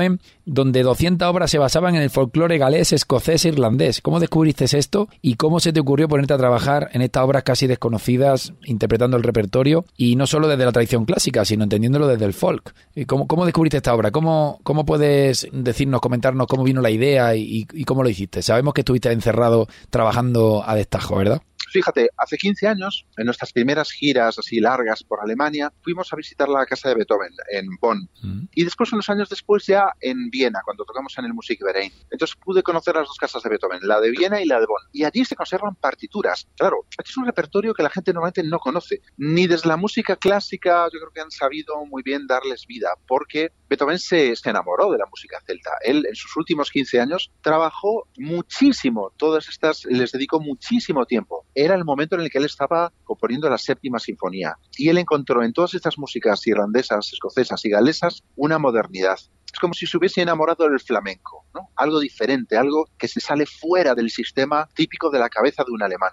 donde 0.45 0.83
200 0.83 1.29
obras 1.29 1.51
se 1.51 1.59
basaban 1.59 1.95
en 1.95 2.03
el 2.03 2.11
folclore 2.11 2.59
galés, 2.59 2.93
escocés 2.93 3.45
e 3.45 3.49
irlandés. 3.49 4.01
¿Cómo 4.01 4.21
descubriste 4.21 4.65
esto 4.65 5.09
y 5.21 5.35
cómo 5.35 5.61
se 5.61 5.73
te 5.73 5.81
ocurrió 5.81 6.09
ponerte 6.09 6.35
a 6.35 6.39
trabajar 6.39 6.91
en 6.93 7.03
estas 7.03 7.25
obras 7.25 7.43
casi 7.43 7.67
desconocidas, 7.67 8.53
interpretando 8.65 9.17
el 9.17 9.23
repertorio 9.23 9.85
y 9.97 10.17
no 10.17 10.27
solo 10.27 10.49
desde 10.49 10.65
la 10.65 10.73
tradición 10.73 11.05
clásica, 11.05 11.45
sino 11.45 11.65
entendiéndolo 11.65 12.07
desde 12.07 12.25
el 12.25 12.33
folk? 12.33 12.75
¿Cómo, 13.07 13.27
cómo 13.27 13.45
descubriste 13.45 13.79
esta 13.79 13.95
obra? 13.95 14.11
¿Cómo, 14.11 14.61
¿Cómo 14.63 14.85
puedes 14.85 15.49
decirnos, 15.53 16.01
comentarnos 16.01 16.47
cómo 16.47 16.65
vino 16.65 16.81
la 16.81 16.91
idea 16.91 17.35
y, 17.35 17.67
y 17.73 17.85
cómo 17.85 18.03
lo 18.03 18.09
hiciste? 18.09 18.43
Sabemos 18.43 18.75
que 18.75 18.81
estuviste 18.83 19.11
encerrado 19.13 19.69
trabajando 19.91 20.63
a 20.67 20.75
destajo, 20.75 21.17
¿verdad? 21.17 21.43
Fíjate, 21.73 22.11
hace 22.19 22.37
15 22.37 22.69
años, 22.69 23.07
en 23.17 23.25
nuestras 23.25 23.51
primeras 23.51 23.91
giras 23.91 24.39
así 24.39 24.61
largas 24.61 25.03
por 25.03 25.21
Alemania, 25.21 25.73
fuimos 25.81 26.13
a 26.13 26.17
visitar 26.17 26.47
la 26.47 26.67
casa 26.67 26.91
de 26.91 26.97
Beethoven 26.97 27.33
en 27.51 27.67
Bonn. 27.81 28.11
Mm. 28.21 28.45
Y 28.55 28.65
después, 28.65 28.93
unos 28.93 29.09
años 29.09 29.31
después, 29.31 29.65
ya 29.67 29.87
en 30.03 30.29
Viena, 30.29 30.61
cuando 30.67 30.85
tocamos 30.85 31.17
en 31.17 31.25
el 31.25 31.33
Musikverein. 31.33 31.91
Entonces 32.11 32.37
pude 32.37 32.63
conocer 32.63 32.95
las 32.95 33.09
dos 33.09 33.17
casas 33.17 33.43
de 33.43 33.49
Beethoven, 33.49 33.81
la 33.85 34.01
de 34.01 34.11
Viena 34.11 34.43
y 34.43 34.45
la 34.45 34.61
de 34.61 34.67
Bonn. 34.67 34.83
Y 34.93 35.05
allí 35.05 35.25
se 35.25 35.35
conservan 35.35 35.75
partituras. 35.77 36.47
Claro, 36.59 36.85
aquí 36.99 37.11
es 37.11 37.17
un 37.17 37.25
repertorio 37.25 37.73
que 37.73 37.83
la 37.83 37.89
gente 37.89 38.13
normalmente 38.13 38.43
no 38.43 38.59
conoce. 38.59 39.01
Ni 39.17 39.47
desde 39.47 39.71
la 39.71 39.79
música 39.79 40.17
clásica, 40.17 40.85
yo 40.93 41.01
creo 41.01 41.13
que 41.15 41.23
han 41.23 41.31
sabido 41.31 41.87
muy 41.87 42.03
bien 42.03 42.27
darles 42.27 42.67
vida, 42.67 42.91
porque 43.09 43.51
Beethoven 43.71 43.99
se, 43.99 44.37
se 44.37 44.51
enamoró 44.51 44.91
de 44.91 44.99
la 44.99 45.07
música 45.07 45.41
celta. 45.47 45.71
Él, 45.81 46.05
en 46.07 46.15
sus 46.15 46.37
últimos 46.37 46.71
15 46.71 47.01
años, 47.01 47.33
trabajó 47.41 48.09
muchísimo. 48.19 49.11
Todas 49.17 49.49
estas, 49.49 49.87
les 49.87 50.13
dedicó 50.13 50.39
muchísimo 50.39 51.07
tiempo 51.07 51.47
era 51.65 51.75
el 51.75 51.85
momento 51.85 52.17
en 52.17 52.23
el 52.23 52.31
que 52.31 52.39
él 52.39 52.45
estaba 52.45 52.93
componiendo 53.05 53.49
la 53.49 53.59
séptima 53.59 53.99
sinfonía. 53.99 54.57
Y 54.77 54.89
él 54.89 54.99
encontró 54.99 55.43
en 55.43 55.53
todas 55.53 55.75
estas 55.75 55.99
músicas 55.99 56.47
irlandesas, 56.47 57.13
escocesas 57.13 57.65
y 57.65 57.71
galesas 57.71 58.23
una 58.37 58.59
modernidad. 58.59 59.19
Es 59.53 59.59
como 59.59 59.75
si 59.75 59.87
se 59.87 59.99
hubiese 59.99 60.23
enamorado 60.23 60.67
del 60.67 60.81
flamenco, 60.81 61.45
¿no? 61.55 61.69
Algo 61.77 62.01
diferente, 62.01 62.57
algo 62.57 62.89
que 62.97 63.07
se 63.07 63.21
sale 63.21 63.45
fuera 63.45 63.95
del 63.95 64.11
sistema 64.11 64.67
típico 64.75 65.11
de 65.11 65.19
la 65.19 65.29
cabeza 65.29 65.63
de 65.63 65.73
un 65.73 65.83
alemán. 65.83 66.13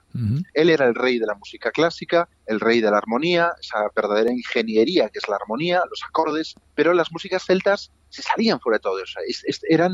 Él 0.54 0.70
era 0.70 0.86
el 0.86 0.94
rey 0.94 1.20
de 1.20 1.26
la 1.26 1.36
música 1.36 1.72
clásica, 1.72 2.28
el 2.46 2.60
rey 2.60 2.82
de 2.82 2.92
la 2.92 2.98
armonía, 2.98 3.54
esa 3.62 3.80
verdadera 3.96 4.32
ingeniería 4.32 5.08
que 5.08 5.20
es 5.20 5.30
la 5.30 5.38
armonía, 5.38 5.82
los 5.90 6.04
acordes, 6.04 6.56
pero 6.76 6.94
las 6.94 7.14
músicas 7.14 7.46
celtas 7.46 7.92
se 8.10 8.22
salían 8.22 8.60
fuera 8.60 8.78
de 8.78 8.82
todo 8.82 9.02
eso. 9.02 9.20
eran 9.70 9.94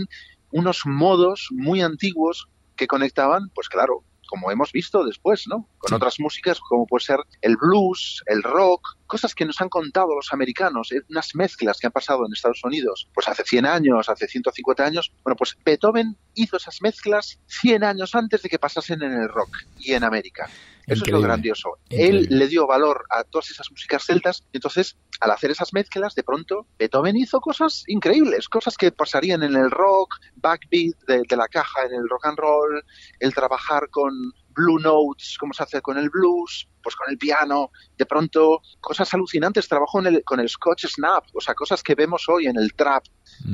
unos 0.52 0.82
modos 0.86 1.50
muy 1.52 1.82
antiguos 1.82 2.48
que 2.76 2.88
conectaban, 2.88 3.50
pues 3.54 3.70
claro, 3.70 4.04
como 4.26 4.52
hemos 4.52 4.72
visto 4.72 5.04
después, 5.04 5.46
¿no? 5.48 5.70
Con 5.78 5.94
otras 5.94 6.20
músicas 6.20 6.60
como 6.60 6.86
puede 6.86 7.06
ser 7.06 7.20
el 7.42 7.58
blues, 7.58 8.24
el 8.28 8.44
rock, 8.44 8.98
cosas 9.08 9.36
que 9.36 9.46
nos 9.46 9.62
han 9.62 9.70
contado 9.70 10.16
los 10.16 10.34
americanos, 10.34 10.92
eh, 10.92 11.02
unas 11.10 11.36
mezclas 11.36 11.80
que 11.80 11.88
han 11.88 11.94
pasado 11.94 12.26
en 12.26 12.34
Estados 12.34 12.64
Unidos, 12.64 13.08
pues 13.14 13.28
hace 13.28 13.44
100 13.44 13.66
años, 13.66 14.10
hace 14.10 14.28
150 14.28 14.84
años. 14.84 15.12
Bueno, 15.24 15.36
pues 15.36 15.58
Beethoven 15.64 16.18
hizo 16.34 16.58
esas 16.58 16.82
mezclas 16.82 17.40
100 17.48 17.84
años 17.84 18.16
antes 18.16 18.42
de 18.42 18.50
que 18.50 18.60
pasasen 18.60 19.02
en 19.04 19.14
el 19.14 19.30
rock 19.30 19.56
y 19.80 19.94
en 19.94 20.04
América. 20.04 20.50
Eso 20.88 21.06
es 21.06 21.12
lo 21.12 21.22
grandioso. 21.22 21.78
Él 21.90 22.28
le 22.30 22.48
dio 22.48 22.68
valor 22.68 23.06
a 23.10 23.24
todas 23.24 23.50
esas 23.50 23.72
músicas 23.72 24.04
celtas 24.06 24.44
y 24.52 24.58
entonces, 24.58 24.98
al 25.20 25.32
hacer 25.32 25.52
esas 25.52 25.74
mezclas, 25.74 26.16
de 26.16 26.24
pronto, 26.24 26.68
Beethoven 26.78 27.18
hizo 27.18 27.40
cosas 27.40 27.84
increíbles, 27.88 28.48
cosas 28.48 28.78
que 28.78 28.92
pasarían 28.92 29.44
en 29.44 29.56
el 29.56 29.72
rock, 29.72 30.16
backbeat 30.36 30.96
de, 31.08 31.24
de 31.28 31.38
la 31.38 31.48
caja 31.48 31.84
en 31.86 31.94
el 31.94 32.08
rock 32.10 32.26
and 32.28 32.38
roll, 32.38 32.84
el 33.20 33.34
trabajar 33.34 33.90
con 33.90 34.14
blue 34.56 34.80
notes, 34.80 35.38
como 35.40 35.54
se 35.54 35.64
hace 35.64 35.82
con 35.82 35.98
el 35.98 36.10
blues, 36.10 36.68
pues 36.82 36.96
con 36.96 37.10
el 37.10 37.18
piano, 37.18 37.72
de 37.98 38.06
pronto 38.06 38.62
cosas 38.80 39.14
alucinantes, 39.14 39.68
trabajo 39.68 40.00
en 40.00 40.08
el, 40.08 40.24
con 40.24 40.40
el 40.40 40.48
Scotch 40.48 40.86
Snap, 40.86 41.26
o 41.34 41.42
sea, 41.42 41.54
cosas 41.54 41.84
que 41.84 41.96
vemos 41.96 42.28
hoy 42.30 42.46
en 42.46 42.58
el 42.58 42.74
trap, 42.74 43.04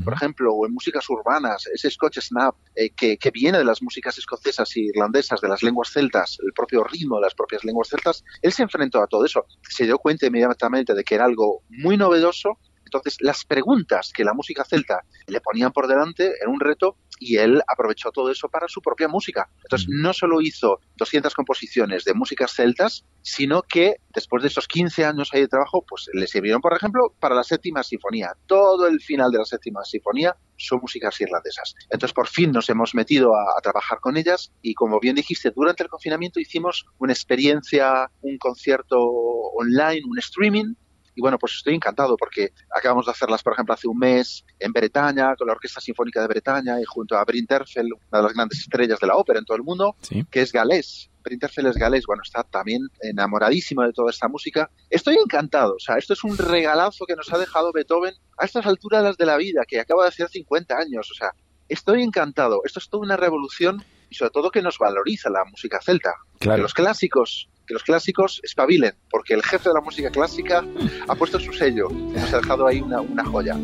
por 0.03 0.13
ejemplo, 0.13 0.53
o 0.53 0.65
en 0.65 0.73
músicas 0.73 1.09
urbanas, 1.09 1.65
ese 1.73 1.89
Scotch 1.89 2.19
Snap 2.19 2.55
eh, 2.75 2.91
que, 2.91 3.17
que, 3.17 3.31
viene 3.31 3.57
de 3.57 3.65
las 3.65 3.81
músicas 3.81 4.17
escocesas 4.17 4.75
y 4.75 4.87
irlandesas, 4.87 5.41
de 5.41 5.47
las 5.47 5.63
lenguas 5.63 5.89
celtas, 5.91 6.37
el 6.45 6.53
propio 6.53 6.83
ritmo 6.83 7.15
de 7.15 7.21
las 7.21 7.33
propias 7.33 7.63
lenguas 7.63 7.87
celtas, 7.87 8.23
él 8.41 8.51
se 8.51 8.63
enfrentó 8.63 9.01
a 9.01 9.07
todo 9.07 9.25
eso, 9.25 9.45
se 9.67 9.85
dio 9.85 9.97
cuenta 9.97 10.25
inmediatamente 10.27 10.93
de 10.93 11.03
que 11.03 11.15
era 11.15 11.25
algo 11.25 11.63
muy 11.69 11.97
novedoso 11.97 12.59
entonces, 12.91 13.15
las 13.21 13.45
preguntas 13.45 14.11
que 14.13 14.25
la 14.25 14.33
música 14.33 14.65
celta 14.65 15.05
le 15.27 15.39
ponían 15.39 15.71
por 15.71 15.87
delante 15.87 16.33
era 16.41 16.49
un 16.49 16.59
reto 16.59 16.97
y 17.21 17.37
él 17.37 17.61
aprovechó 17.67 18.11
todo 18.11 18.31
eso 18.31 18.49
para 18.49 18.67
su 18.67 18.81
propia 18.81 19.07
música. 19.07 19.47
Entonces, 19.63 19.87
no 19.89 20.11
solo 20.11 20.41
hizo 20.41 20.79
200 20.97 21.33
composiciones 21.35 22.03
de 22.03 22.15
músicas 22.15 22.51
celtas, 22.51 23.05
sino 23.21 23.61
que 23.61 23.97
después 24.09 24.41
de 24.41 24.49
esos 24.49 24.67
15 24.67 25.05
años 25.05 25.29
ahí 25.31 25.41
de 25.41 25.47
trabajo, 25.47 25.85
pues 25.87 26.09
le 26.13 26.25
sirvieron, 26.25 26.61
por 26.61 26.75
ejemplo, 26.75 27.13
para 27.19 27.35
la 27.35 27.43
séptima 27.43 27.83
sinfonía. 27.83 28.33
Todo 28.47 28.87
el 28.87 28.99
final 28.99 29.31
de 29.31 29.37
la 29.37 29.45
séptima 29.45 29.83
sinfonía 29.83 30.35
son 30.57 30.79
músicas 30.81 31.21
irlandesas. 31.21 31.75
Entonces, 31.91 32.13
por 32.13 32.27
fin 32.27 32.51
nos 32.51 32.67
hemos 32.69 32.95
metido 32.95 33.35
a, 33.35 33.51
a, 33.55 33.61
trabajar 33.61 33.99
con 33.99 34.17
ellas 34.17 34.51
y, 34.63 34.73
como 34.73 34.99
bien 34.99 35.15
dijiste, 35.15 35.51
durante 35.55 35.83
el 35.83 35.89
confinamiento 35.89 36.39
hicimos 36.39 36.87
una 36.97 37.13
experiencia, 37.13 38.09
un 38.21 38.39
concierto 38.39 38.97
online, 38.99 40.01
un 40.09 40.17
streaming 40.17 40.73
y 41.15 41.21
bueno, 41.21 41.37
pues 41.37 41.53
estoy 41.57 41.75
encantado 41.75 42.15
porque 42.17 42.53
acabamos 42.75 43.05
de 43.05 43.11
hacerlas, 43.11 43.43
por 43.43 43.53
ejemplo, 43.53 43.73
hace 43.73 43.87
un 43.87 43.97
mes 43.97 44.45
en 44.59 44.71
Bretaña, 44.71 45.35
con 45.35 45.47
la 45.47 45.53
Orquesta 45.53 45.81
Sinfónica 45.81 46.21
de 46.21 46.27
Bretaña 46.27 46.79
y 46.79 46.85
junto 46.85 47.17
a 47.17 47.25
Brinterfell, 47.25 47.93
una 47.93 48.19
de 48.19 48.23
las 48.23 48.33
grandes 48.33 48.59
estrellas 48.59 48.99
de 48.99 49.07
la 49.07 49.15
ópera 49.15 49.39
en 49.39 49.45
todo 49.45 49.57
el 49.57 49.63
mundo, 49.63 49.95
que 50.29 50.41
es 50.41 50.51
galés. 50.51 51.09
Brinterfell 51.23 51.67
es 51.67 51.75
galés, 51.75 52.05
bueno, 52.07 52.23
está 52.25 52.43
también 52.43 52.81
enamoradísimo 53.01 53.83
de 53.83 53.93
toda 53.93 54.09
esta 54.09 54.27
música. 54.27 54.69
Estoy 54.89 55.15
encantado, 55.15 55.75
o 55.75 55.79
sea, 55.79 55.97
esto 55.97 56.13
es 56.13 56.23
un 56.23 56.37
regalazo 56.37 57.05
que 57.05 57.15
nos 57.15 57.31
ha 57.31 57.37
dejado 57.37 57.71
Beethoven 57.71 58.13
a 58.37 58.45
estas 58.45 58.65
alturas 58.65 59.17
de 59.17 59.25
la 59.25 59.37
vida, 59.37 59.63
que 59.67 59.79
acaba 59.79 60.03
de 60.03 60.09
hacer 60.09 60.29
50 60.29 60.77
años, 60.77 61.11
o 61.11 61.13
sea, 61.13 61.33
estoy 61.67 62.03
encantado. 62.03 62.61
Esto 62.65 62.79
es 62.79 62.89
toda 62.89 63.03
una 63.03 63.17
revolución 63.17 63.83
y 64.09 64.15
sobre 64.15 64.31
todo 64.31 64.51
que 64.51 64.61
nos 64.61 64.77
valoriza 64.77 65.29
la 65.29 65.45
música 65.45 65.79
celta. 65.81 66.13
Claro. 66.39 66.63
los 66.63 66.73
clásicos 66.73 67.50
que 67.65 67.73
los 67.73 67.83
clásicos 67.83 68.41
espabilen, 68.43 68.93
porque 69.09 69.33
el 69.33 69.43
jefe 69.43 69.69
de 69.69 69.75
la 69.75 69.81
música 69.81 70.09
clásica 70.09 70.63
ha 71.07 71.15
puesto 71.15 71.39
su 71.39 71.53
sello 71.53 71.87
y 71.91 72.13
nos 72.13 72.33
ha 72.33 72.37
dejado 72.37 72.67
ahí 72.67 72.81
una, 72.81 73.01
una 73.01 73.25
joya. 73.25 73.55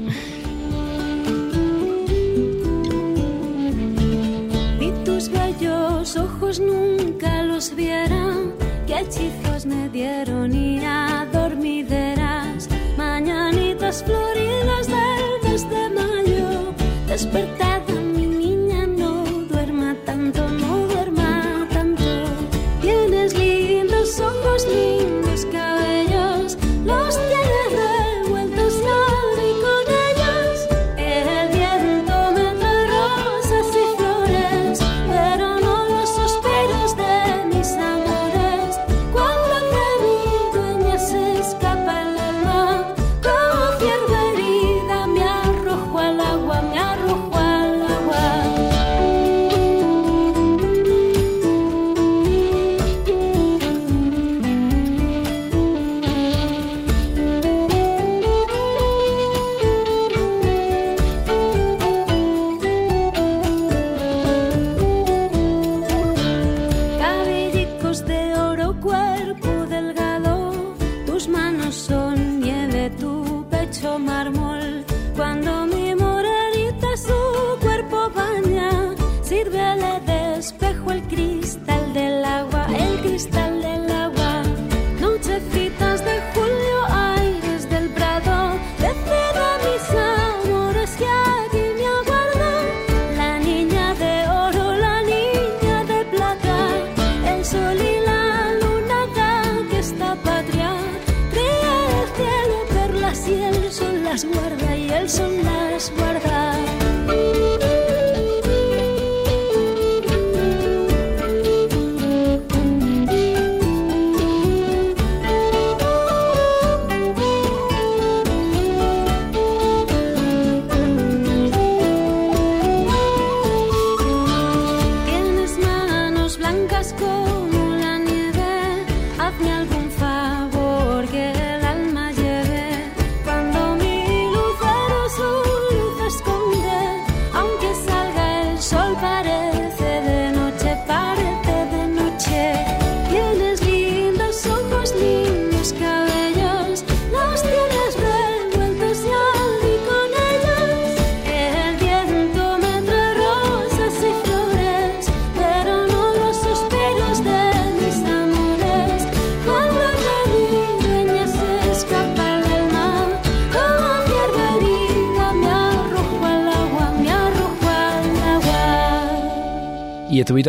Vi 4.79 4.91
tus 5.03 5.29
bellos 5.29 6.15
ojos 6.17 6.59
nunca 6.59 7.43
los 7.43 7.75
vieran, 7.75 8.53
qué 8.85 8.99
hechizos 8.99 9.65
me 9.65 9.89
dieron 9.89 10.53
y 10.53 10.79
a 10.85 11.27
dormideras, 11.31 12.69
mañanitas 12.97 14.03
floridas 14.03 14.87
del 14.87 15.51
mes 15.51 15.69
de 15.69 15.89
mayo, 15.89 16.73
despertada 17.07 17.66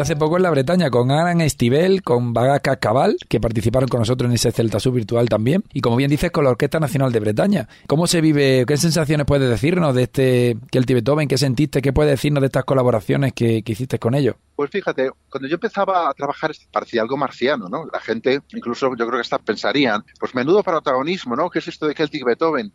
hace 0.09 0.17
poco 0.17 0.39
en 0.39 0.43
la 0.43 0.49
Bretaña 0.49 0.89
con 0.89 1.11
Alan 1.11 1.43
Estivel, 1.43 2.03
con 2.03 2.33
Bagaca 2.33 2.77
Cabal, 2.77 3.19
que 3.29 3.41
participaron 3.41 3.91
con 3.91 4.01
nosotros 4.01 4.31
en 4.31 4.37
ese 4.37 4.53
Celta 4.53 4.81
Sub 4.81 4.95
virtual 4.95 5.29
también. 5.29 5.65
Y 5.75 5.83
como 5.83 5.97
bien 5.97 6.11
dices, 6.11 6.31
con 6.31 6.45
la 6.45 6.51
Orquesta 6.51 6.81
Nacional 6.81 7.13
de 7.13 7.21
Bretaña. 7.21 7.69
¿Cómo 7.87 8.07
se 8.07 8.23
vive? 8.23 8.65
¿Qué 8.67 8.79
sensaciones 8.79 9.27
puedes 9.27 9.51
decirnos 9.51 9.95
de 9.95 10.05
este 10.05 10.57
que 10.71 10.79
el 10.79 10.87
Beethoven? 10.87 11.29
¿Qué 11.29 11.37
sentiste? 11.37 11.83
¿Qué 11.83 11.93
puedes 11.93 12.11
decirnos 12.11 12.41
de 12.41 12.47
estas 12.47 12.65
colaboraciones 12.65 13.35
que, 13.35 13.63
que 13.63 13.73
hiciste 13.73 13.99
con 13.99 14.15
ellos? 14.15 14.37
Pues 14.57 14.71
fíjate, 14.71 15.11
cuando 15.29 15.47
yo 15.47 15.57
empezaba 15.57 16.09
a 16.09 16.15
trabajar 16.15 16.53
parecía 16.73 17.03
algo 17.03 17.19
marciano, 17.19 17.69
¿no? 17.69 17.85
La 17.93 18.01
gente, 18.01 18.41
incluso 18.55 18.89
yo 18.97 19.07
creo 19.07 19.19
que 19.19 19.21
hasta 19.21 19.39
pensarían, 19.39 20.03
pues 20.19 20.35
menudo 20.35 20.63
protagonismo, 20.63 21.37
¿no? 21.37 21.51
¿Qué 21.51 21.59
es 21.59 21.69
esto 21.69 21.87
de 21.87 21.95
Celtic 21.95 22.25
Beethoven? 22.25 22.73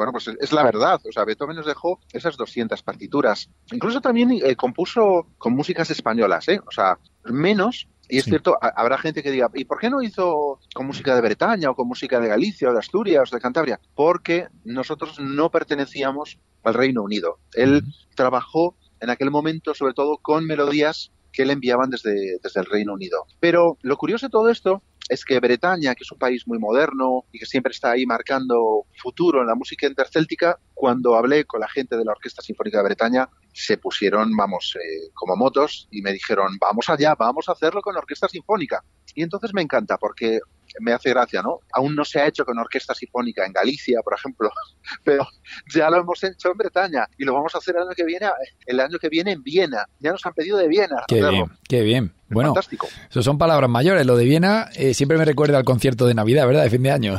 Bueno, 0.00 0.12
pues 0.12 0.28
es 0.28 0.50
la 0.54 0.62
verdad. 0.62 0.98
O 1.06 1.12
sea, 1.12 1.26
Beethoven 1.26 1.56
nos 1.56 1.66
dejó 1.66 2.00
esas 2.10 2.38
200 2.38 2.82
partituras. 2.82 3.50
Incluso 3.70 4.00
también 4.00 4.30
eh, 4.30 4.56
compuso 4.56 5.26
con 5.36 5.52
músicas 5.52 5.90
españolas, 5.90 6.48
¿eh? 6.48 6.58
O 6.66 6.70
sea, 6.70 6.98
menos, 7.24 7.86
y 8.08 8.16
es 8.16 8.24
cierto, 8.24 8.56
habrá 8.62 8.96
gente 8.96 9.22
que 9.22 9.30
diga, 9.30 9.50
¿y 9.52 9.66
por 9.66 9.78
qué 9.78 9.90
no 9.90 10.00
hizo 10.00 10.58
con 10.74 10.86
música 10.86 11.14
de 11.14 11.20
Bretaña 11.20 11.68
o 11.68 11.74
con 11.74 11.86
música 11.86 12.18
de 12.18 12.28
Galicia 12.28 12.70
o 12.70 12.72
de 12.72 12.78
Asturias 12.78 13.30
o 13.30 13.36
de 13.36 13.42
Cantabria? 13.42 13.78
Porque 13.94 14.46
nosotros 14.64 15.20
no 15.20 15.50
pertenecíamos 15.50 16.38
al 16.62 16.72
Reino 16.72 17.02
Unido. 17.02 17.38
Él 17.52 17.82
trabajó 18.14 18.76
en 19.00 19.10
aquel 19.10 19.30
momento 19.30 19.74
sobre 19.74 19.92
todo 19.92 20.16
con 20.16 20.46
melodías 20.46 21.12
que 21.30 21.44
le 21.44 21.52
enviaban 21.52 21.90
desde, 21.90 22.38
desde 22.42 22.60
el 22.60 22.66
Reino 22.66 22.94
Unido. 22.94 23.26
Pero 23.38 23.76
lo 23.82 23.98
curioso 23.98 24.28
de 24.28 24.30
todo 24.30 24.48
esto 24.48 24.82
es 25.10 25.24
que 25.24 25.40
Bretaña, 25.40 25.96
que 25.96 26.04
es 26.04 26.12
un 26.12 26.18
país 26.18 26.46
muy 26.46 26.58
moderno 26.60 27.24
y 27.32 27.40
que 27.40 27.44
siempre 27.44 27.72
está 27.72 27.90
ahí 27.90 28.06
marcando 28.06 28.86
futuro 28.96 29.40
en 29.40 29.48
la 29.48 29.56
música 29.56 29.88
intercéltica, 29.88 30.56
cuando 30.72 31.16
hablé 31.16 31.44
con 31.44 31.60
la 31.60 31.68
gente 31.68 31.96
de 31.96 32.04
la 32.04 32.12
Orquesta 32.12 32.42
Sinfónica 32.42 32.78
de 32.78 32.84
Bretaña, 32.84 33.28
se 33.52 33.76
pusieron, 33.76 34.36
vamos, 34.36 34.76
eh, 34.76 35.10
como 35.12 35.34
motos 35.34 35.88
y 35.90 36.00
me 36.00 36.12
dijeron, 36.12 36.56
vamos 36.60 36.88
allá, 36.88 37.16
vamos 37.16 37.48
a 37.48 37.52
hacerlo 37.52 37.82
con 37.82 37.96
Orquesta 37.96 38.28
Sinfónica. 38.28 38.84
Y 39.16 39.24
entonces 39.24 39.50
me 39.52 39.62
encanta 39.62 39.98
porque 39.98 40.38
me 40.80 40.92
hace 40.92 41.10
gracia, 41.10 41.42
¿no? 41.42 41.60
Aún 41.72 41.94
no 41.94 42.04
se 42.04 42.20
ha 42.20 42.26
hecho 42.26 42.44
con 42.44 42.58
orquesta 42.58 42.94
sinfónica 42.94 43.44
en 43.44 43.52
Galicia, 43.52 44.00
por 44.02 44.14
ejemplo, 44.14 44.50
pero 45.04 45.26
ya 45.72 45.90
lo 45.90 45.98
hemos 45.98 46.22
hecho 46.22 46.50
en 46.52 46.58
Bretaña 46.58 47.06
y 47.18 47.24
lo 47.24 47.34
vamos 47.34 47.54
a 47.54 47.58
hacer 47.58 47.76
el 47.76 47.82
año 47.82 47.94
que 47.96 48.04
viene, 48.04 48.26
el 48.66 48.80
año 48.80 48.98
que 48.98 49.08
viene 49.08 49.32
en 49.32 49.42
Viena. 49.42 49.86
Ya 49.98 50.12
nos 50.12 50.24
han 50.24 50.34
pedido 50.34 50.58
de 50.58 50.68
Viena. 50.68 51.04
Qué 51.08 51.22
bien, 51.22 51.46
qué 51.68 51.82
bien. 51.82 52.14
Bueno, 52.30 52.50
Fantástico. 52.50 52.86
eso 53.10 53.22
son 53.22 53.38
palabras 53.38 53.68
mayores. 53.68 54.06
Lo 54.06 54.16
de 54.16 54.24
Viena 54.24 54.68
eh, 54.76 54.94
siempre 54.94 55.18
me 55.18 55.24
recuerda 55.24 55.58
al 55.58 55.64
concierto 55.64 56.06
de 56.06 56.14
Navidad, 56.14 56.46
¿verdad? 56.46 56.62
De 56.62 56.70
fin 56.70 56.82
de 56.84 56.92
año. 56.92 57.18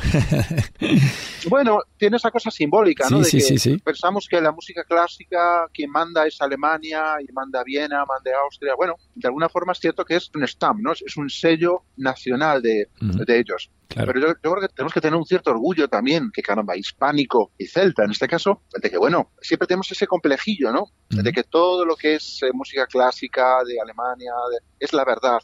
bueno, 1.49 1.79
tiene 1.97 2.15
esa 2.15 2.31
cosa 2.31 2.49
simbólica, 2.49 3.09
¿no? 3.09 3.21
Sí, 3.25 3.41
sí, 3.41 3.57
sí, 3.57 3.77
Pensamos 3.79 4.27
que 4.29 4.39
la 4.39 4.53
música 4.53 4.85
clásica, 4.85 5.67
quien 5.73 5.91
manda 5.91 6.25
es 6.25 6.41
Alemania, 6.41 7.17
y 7.19 7.29
manda 7.33 7.61
Viena, 7.63 8.05
manda 8.05 8.31
Austria. 8.45 8.73
Bueno, 8.75 8.95
de 9.13 9.27
alguna 9.27 9.49
forma 9.49 9.73
es 9.73 9.79
cierto 9.79 10.05
que 10.05 10.15
es 10.15 10.31
un 10.33 10.47
stamp, 10.47 10.79
¿no? 10.79 10.93
Es 10.93 11.17
un 11.17 11.29
sello 11.29 11.83
nacional 11.97 12.61
de, 12.61 12.87
de 13.01 13.39
ellos. 13.41 13.69
Pero 13.87 14.19
yo, 14.19 14.35
creo 14.35 14.61
que 14.61 14.67
tenemos 14.69 14.93
que 14.93 15.01
tener 15.01 15.17
un 15.17 15.25
cierto 15.25 15.51
orgullo 15.51 15.87
también, 15.87 16.31
que 16.33 16.41
caramba, 16.41 16.77
hispánico 16.77 17.51
y 17.57 17.65
celta, 17.65 18.03
en 18.03 18.11
este 18.11 18.27
caso, 18.27 18.61
de 18.81 18.89
que, 18.89 18.97
bueno, 18.97 19.31
siempre 19.41 19.67
tenemos 19.67 19.91
ese 19.91 20.07
complejillo, 20.07 20.71
¿no? 20.71 20.85
De 21.09 21.31
que 21.31 21.43
todo 21.43 21.85
lo 21.85 21.95
que 21.95 22.15
es 22.15 22.41
eh, 22.43 22.51
música 22.53 22.85
clásica 22.87 23.57
de 23.65 23.79
Alemania 23.81 24.31
es 24.79 24.93
la 24.93 25.03
verdad. 25.03 25.39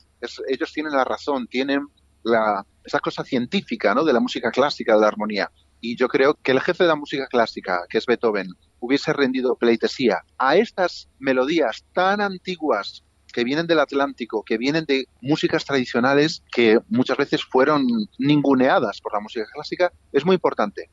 ellos 0.48 0.72
tienen 0.72 0.94
la 0.94 1.04
razón, 1.04 1.48
tienen 1.48 1.82
la, 2.24 2.66
esa 2.84 3.00
cosa 3.00 3.24
científica, 3.24 3.94
¿no? 3.94 4.04
De 4.04 4.14
la 4.14 4.20
música 4.20 4.52
clásica, 4.52 4.96
de 4.96 5.02
la 5.02 5.08
armonía. 5.08 5.52
Y 5.80 5.96
yo 5.96 6.08
creo 6.08 6.36
que 6.42 6.52
el 6.52 6.62
jefe 6.62 6.84
de 6.84 6.90
la 6.90 6.96
música 6.96 7.28
clásica, 7.28 7.82
que 7.90 7.98
es 8.00 8.06
Beethoven, 8.06 8.48
hubiese 8.80 9.14
rendido 9.14 9.56
pleitesía 9.56 10.22
a 10.38 10.56
estas 10.56 11.10
melodías 11.20 11.86
tan 11.94 12.22
antiguas 12.22 13.04
que 13.38 13.44
vienen 13.44 13.68
del 13.68 13.80
Atlántico, 13.80 14.42
que 14.42 14.58
vienen 14.58 14.86
de 14.86 15.08
músicas 15.22 15.64
tradicionales 15.64 16.42
que 16.52 16.80
muchas 16.90 17.18
veces 17.18 17.46
fueron 17.46 17.86
ninguneadas 18.18 19.00
por 19.00 19.14
la 19.14 19.20
música 19.20 19.46
clásica, 19.54 19.94
es 20.12 20.26
muy 20.26 20.34
importante. 20.34 20.90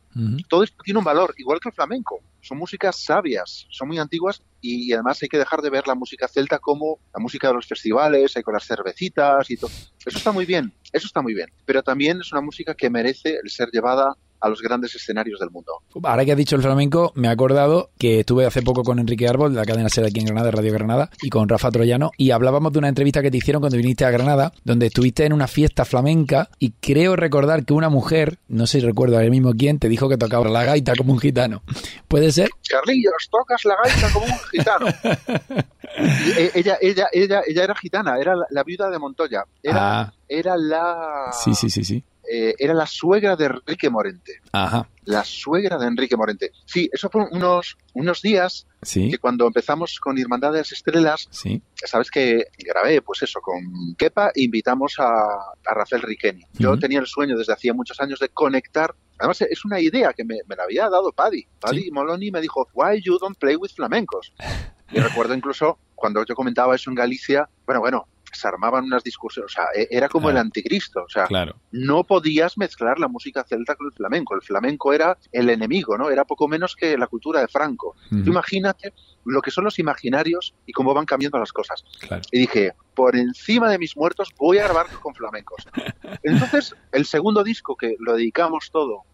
Todo 0.47 0.63
esto 0.63 0.77
tiene 0.85 0.99
un 0.99 1.07
valor, 1.07 1.35
igual 1.39 1.59
que 1.59 1.71
el 1.71 1.75
flamenco. 1.75 2.21
Son 2.43 2.59
músicas 2.59 3.03
sabias, 3.03 3.67
son 3.71 3.89
muy 3.89 3.99
antiguas 3.99 4.43
y, 4.61 4.93
además 4.93 5.23
hay 5.23 5.29
que 5.31 5.39
dejar 5.39 5.63
de 5.63 5.71
ver 5.71 5.89
la 5.89 5.95
música 5.95 6.29
celta 6.29 6.59
como 6.59 6.99
la 7.15 7.21
música 7.23 7.49
de 7.49 7.55
los 7.55 7.67
festivales, 7.67 8.35
con 8.45 8.53
las 8.53 8.67
cervecitas 8.67 9.51
y 9.51 9.57
todo. 9.57 9.71
Eso 10.05 10.19
está 10.19 10.31
muy 10.31 10.45
bien, 10.45 10.71
eso 10.93 11.07
está 11.07 11.23
muy 11.23 11.33
bien. 11.33 11.49
Pero 11.65 11.83
también 11.83 12.21
es 12.21 12.31
una 12.31 12.43
música 12.43 12.75
que 12.75 12.91
merece 12.91 13.39
el 13.43 13.49
ser 13.49 13.71
llevada 13.73 14.19
a 14.45 14.49
los 14.51 14.61
grandes 14.61 14.95
escenarios 14.95 15.41
del 15.41 15.51
mundo. 15.51 15.73
Ahora 16.03 16.25
que 16.25 16.33
has 16.33 16.37
dicho 16.37 16.55
el 16.55 16.63
flamenco, 16.63 17.13
me 17.15 17.29
he 17.29 17.31
acordado 17.31 17.91
que 17.99 18.21
estuve 18.21 18.45
hace 18.45 18.61
poco 18.61 18.83
con 18.83 18.99
Enrique 18.99 19.27
Árbol 19.27 19.55
de 19.55 19.59
la 19.59 19.65
cadena 19.65 19.89
SER 19.89 20.05
aquí 20.05 20.21
en 20.21 20.27
Granada, 20.27 20.51
Radio 20.51 20.71
Granada, 20.73 21.11
y 21.23 21.31
con 21.31 21.49
Rafa 21.49 21.71
Troyano, 21.71 22.11
y 22.19 22.31
hablábamos 22.31 22.73
de 22.75 22.79
una 22.79 22.89
entrevista 22.89 23.23
que 23.23 23.31
te 23.31 23.39
hicieron 23.39 23.61
cuando 23.61 23.79
viniste 23.79 24.05
a 24.05 24.11
Granada, 24.11 24.53
donde 24.63 24.87
estuviste 24.87 25.25
en 25.25 25.33
una 25.33 25.47
fiesta 25.47 25.87
flamenca, 25.87 26.51
y 26.59 26.73
creo 26.73 27.17
recordar 27.17 27.65
que 27.65 27.73
una 27.73 27.89
mujer, 27.89 28.39
no 28.49 28.67
sé 28.67 28.81
si 28.81 28.87
recuerdo 28.87 29.17
ahora 29.17 29.31
mismo 29.31 29.55
quién, 29.55 29.79
te 29.79 29.89
dijo 29.89 30.11
que 30.11 30.19
tocaba 30.19 30.47
la 30.51 30.65
gaita 30.65 30.95
como 30.95 31.15
un 31.15 31.21
gitano. 31.21 31.63
¿Puede 32.09 32.31
ser? 32.31 32.51
Carlillos, 32.69 33.31
tocas 33.31 33.65
la 33.65 33.77
gaita 33.83 34.13
como 34.13 34.27
un 34.27 34.39
gitano. 34.51 34.87
Eh, 35.97 36.51
ella, 36.57 36.77
ella, 36.81 37.07
ella, 37.13 37.43
ella 37.47 37.63
era 37.63 37.75
gitana, 37.77 38.19
era 38.19 38.35
la, 38.51 38.65
viuda 38.65 38.91
de 38.91 38.99
Montoya. 38.99 39.45
Era, 39.63 40.01
ah. 40.01 40.15
era 40.29 40.57
la... 40.57 41.31
Sí, 41.33 41.55
sí, 41.55 41.71
sí, 41.71 41.85
sí 41.85 42.03
eh, 42.31 42.55
era 42.59 42.75
la 42.75 42.87
suegra 42.87 43.37
de 43.37 43.47
Enrique 43.47 43.91
Morente. 43.91 44.41
Ajá. 44.53 44.89
La 45.05 45.25
suegra 45.25 45.79
de 45.79 45.87
Enrique 45.87 46.17
Morente. 46.17 46.51
Sí, 46.65 46.89
eso 46.93 47.11
fueron 47.11 47.31
unos, 47.33 47.77
unos 47.93 48.23
días 48.23 48.67
que 48.93 49.19
cuando 49.19 49.47
empezamos 49.47 49.99
con 50.01 50.19
Hermandades 50.19 50.73
Estrellas, 50.73 51.29
sí. 51.31 51.63
sabes 51.75 52.11
que 52.11 52.47
grabé, 52.59 53.03
pues 53.03 53.23
eso, 53.23 53.41
con 53.41 53.95
Kepa 53.97 54.33
invitamos 54.35 54.95
a, 54.99 55.05
a 55.05 55.75
Rafael 55.75 56.03
Riqueni. 56.03 56.43
Yo 56.55 56.79
tenía 56.79 57.01
el 57.01 57.07
sueño 57.07 57.37
desde 57.37 57.53
hacía 57.53 57.75
muchos 57.75 58.01
años 58.01 58.19
de 58.19 58.29
conectar 58.29 58.95
Además, 59.19 59.41
es 59.43 59.65
una 59.65 59.81
idea 59.81 60.13
que 60.13 60.25
me, 60.25 60.39
la 60.57 60.65
había 60.65 60.89
dado 60.89 61.13
Paddy. 61.13 61.47
Paddy 61.61 61.91
Moloni 61.91 62.31
me 62.31 62.41
dijo, 62.41 62.69
why 62.75 63.01
you 63.01 63.19
don't 63.19 63.39
play 63.39 63.57
with 63.57 63.71
flamencos? 63.71 64.33
Y 64.93 65.01
recuerdo 65.01 65.35
incluso 65.35 65.79
cuando 65.95 66.25
yo 66.25 66.37
comentaba 66.37 66.77
eso 66.77 66.89
en 66.91 66.95
Galicia, 66.95 67.49
bueno, 67.67 67.81
bueno, 67.81 68.07
se 68.35 68.49
armaban 68.49 68.85
unas 68.85 69.03
discusiones, 69.03 69.53
o 69.53 69.55
sea, 69.55 69.67
e, 69.75 69.89
era 69.91 70.09
como 70.09 70.31
el 70.31 70.37
anticristo, 70.37 71.03
o 71.05 71.09
sea, 71.09 71.27
no 71.73 72.05
podías 72.05 72.59
mezclar 72.59 72.99
la 72.99 73.09
música 73.09 73.45
celta 73.45 73.75
con 73.77 73.87
el 73.87 73.93
flamenco, 73.93 74.35
el 74.35 74.43
flamenco 74.43 74.93
era 74.93 75.17
el 75.33 75.51
enemigo, 75.51 75.97
¿no? 75.97 76.11
Era 76.11 76.25
poco 76.25 76.49
menos 76.49 76.77
que 76.77 76.97
la 76.97 77.07
cultura 77.07 77.41
de 77.41 77.49
Franco. 77.49 77.97
imagínate 78.11 78.93
lo 79.25 79.41
que 79.41 79.51
son 79.51 79.65
los 79.65 79.79
imaginarios 79.79 80.55
y 80.67 80.73
cómo 80.73 80.95
van 80.95 81.07
cambiando 81.07 81.39
las 81.39 81.53
cosas. 81.53 81.85
Y 82.31 82.41
dije, 82.41 82.73
por 82.95 83.17
encima 83.17 83.71
de 83.71 83.79
mis 83.79 83.97
muertos 83.97 84.29
voy 84.39 84.59
a 84.59 84.65
grabar 84.65 84.87
con 85.01 85.15
flamencos. 85.15 85.67
Entonces, 86.23 86.75
el 86.93 87.07
segundo 87.07 87.43
disco 87.43 87.77
que 87.77 87.97
lo 87.99 88.17
dedicamos 88.17 88.71
todo 88.71 89.05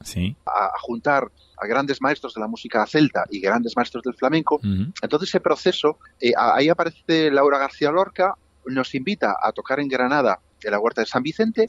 a, 0.47 0.71
juntar 0.81 1.31
a 1.57 1.67
grandes 1.67 2.01
maestros 2.01 2.35
de 2.35 2.41
la 2.41 2.49
música 2.49 2.87
celta 2.87 3.25
y 3.31 3.41
grandes 3.41 3.77
maestros 3.77 4.03
del 4.03 4.15
flamenco, 4.15 4.61
entonces 5.03 5.29
ese 5.29 5.41
proceso, 5.41 5.99
eh, 6.21 6.33
ahí 6.37 6.69
aparece 6.69 7.31
Laura 7.31 7.59
García 7.59 7.91
Lorca, 7.91 8.35
nos 8.67 8.95
invita 8.95 9.37
a 9.43 9.53
tocar 9.53 9.81
en 9.81 9.89
Granada, 9.89 10.41
en 10.63 10.71
la 10.71 10.79
Huerta 10.79 11.03
de 11.03 11.07
San 11.07 11.23
Vicente. 11.23 11.69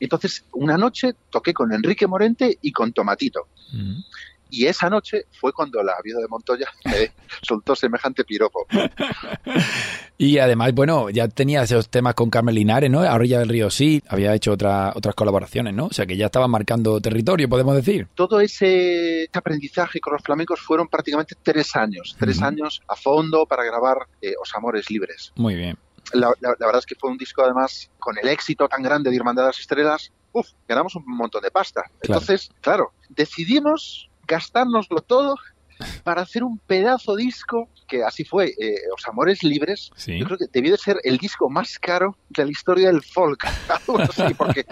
Entonces, 0.00 0.44
una 0.52 0.76
noche 0.76 1.14
toqué 1.30 1.52
con 1.52 1.72
Enrique 1.72 2.06
Morente 2.06 2.58
y 2.60 2.72
con 2.72 2.92
Tomatito. 2.92 3.48
Y 4.50 4.66
esa 4.66 4.88
noche 4.88 5.26
fue 5.30 5.52
cuando 5.52 5.82
la 5.82 5.94
vida 6.02 6.18
de 6.20 6.28
Montoya 6.28 6.66
me 6.84 7.12
soltó 7.42 7.76
semejante 7.76 8.24
piropo. 8.24 8.66
y 10.18 10.38
además, 10.38 10.72
bueno, 10.72 11.10
ya 11.10 11.28
tenía 11.28 11.62
esos 11.62 11.88
temas 11.88 12.14
con 12.14 12.30
Carmen 12.30 12.54
Linares, 12.54 12.90
¿no? 12.90 13.02
A 13.02 13.14
orilla 13.14 13.40
del 13.40 13.48
río 13.48 13.70
sí, 13.70 14.02
había 14.08 14.34
hecho 14.34 14.52
otra, 14.52 14.92
otras 14.94 15.14
colaboraciones, 15.14 15.74
¿no? 15.74 15.86
O 15.86 15.92
sea 15.92 16.06
que 16.06 16.16
ya 16.16 16.26
estaba 16.26 16.48
marcando 16.48 17.00
territorio, 17.00 17.48
podemos 17.48 17.74
decir. 17.74 18.08
Todo 18.14 18.40
ese 18.40 19.28
aprendizaje 19.32 20.00
con 20.00 20.14
los 20.14 20.22
flamencos 20.22 20.60
fueron 20.60 20.88
prácticamente 20.88 21.34
tres 21.42 21.76
años, 21.76 22.16
tres 22.18 22.40
años 22.40 22.80
a 22.88 22.96
fondo 22.96 23.46
para 23.46 23.64
grabar 23.64 24.06
eh, 24.22 24.32
Os 24.40 24.54
Amores 24.54 24.90
Libres. 24.90 25.32
Muy 25.36 25.54
bien 25.54 25.76
la, 26.12 26.32
verdad 26.40 26.78
es 26.78 26.86
que 26.86 26.94
fue 26.94 27.10
un 27.10 27.18
disco 27.18 27.42
además 27.42 27.90
con 27.98 28.16
el 28.18 28.28
éxito 28.28 28.68
tan 28.68 28.82
grande 28.82 29.10
de 29.10 29.16
Irmandad 29.16 29.44
de 29.44 29.48
las 29.48 29.60
Estrellas, 29.60 30.12
uff, 30.32 30.48
ganamos 30.66 30.94
un 30.96 31.04
montón 31.06 31.42
de 31.42 31.50
pasta. 31.50 31.82
Entonces, 32.00 32.50
claro, 32.60 32.92
decidimos 33.08 34.10
gastárnoslo 34.26 35.00
todo 35.00 35.36
para 36.02 36.22
hacer 36.22 36.42
un 36.42 36.58
pedazo 36.58 37.16
disco 37.16 37.68
que 37.86 38.02
así 38.02 38.24
fue, 38.24 38.48
eh, 38.58 38.76
Os 38.94 39.06
Amores 39.08 39.42
Libres. 39.42 39.90
Yo 40.06 40.26
creo 40.26 40.38
que 40.38 40.46
debió 40.52 40.72
de 40.72 40.78
ser 40.78 40.98
el 41.04 41.18
disco 41.18 41.48
más 41.48 41.78
caro 41.78 42.16
de 42.30 42.44
la 42.44 42.50
historia 42.50 42.88
del 42.88 43.02
folk. 43.02 43.40
porque 44.36 44.66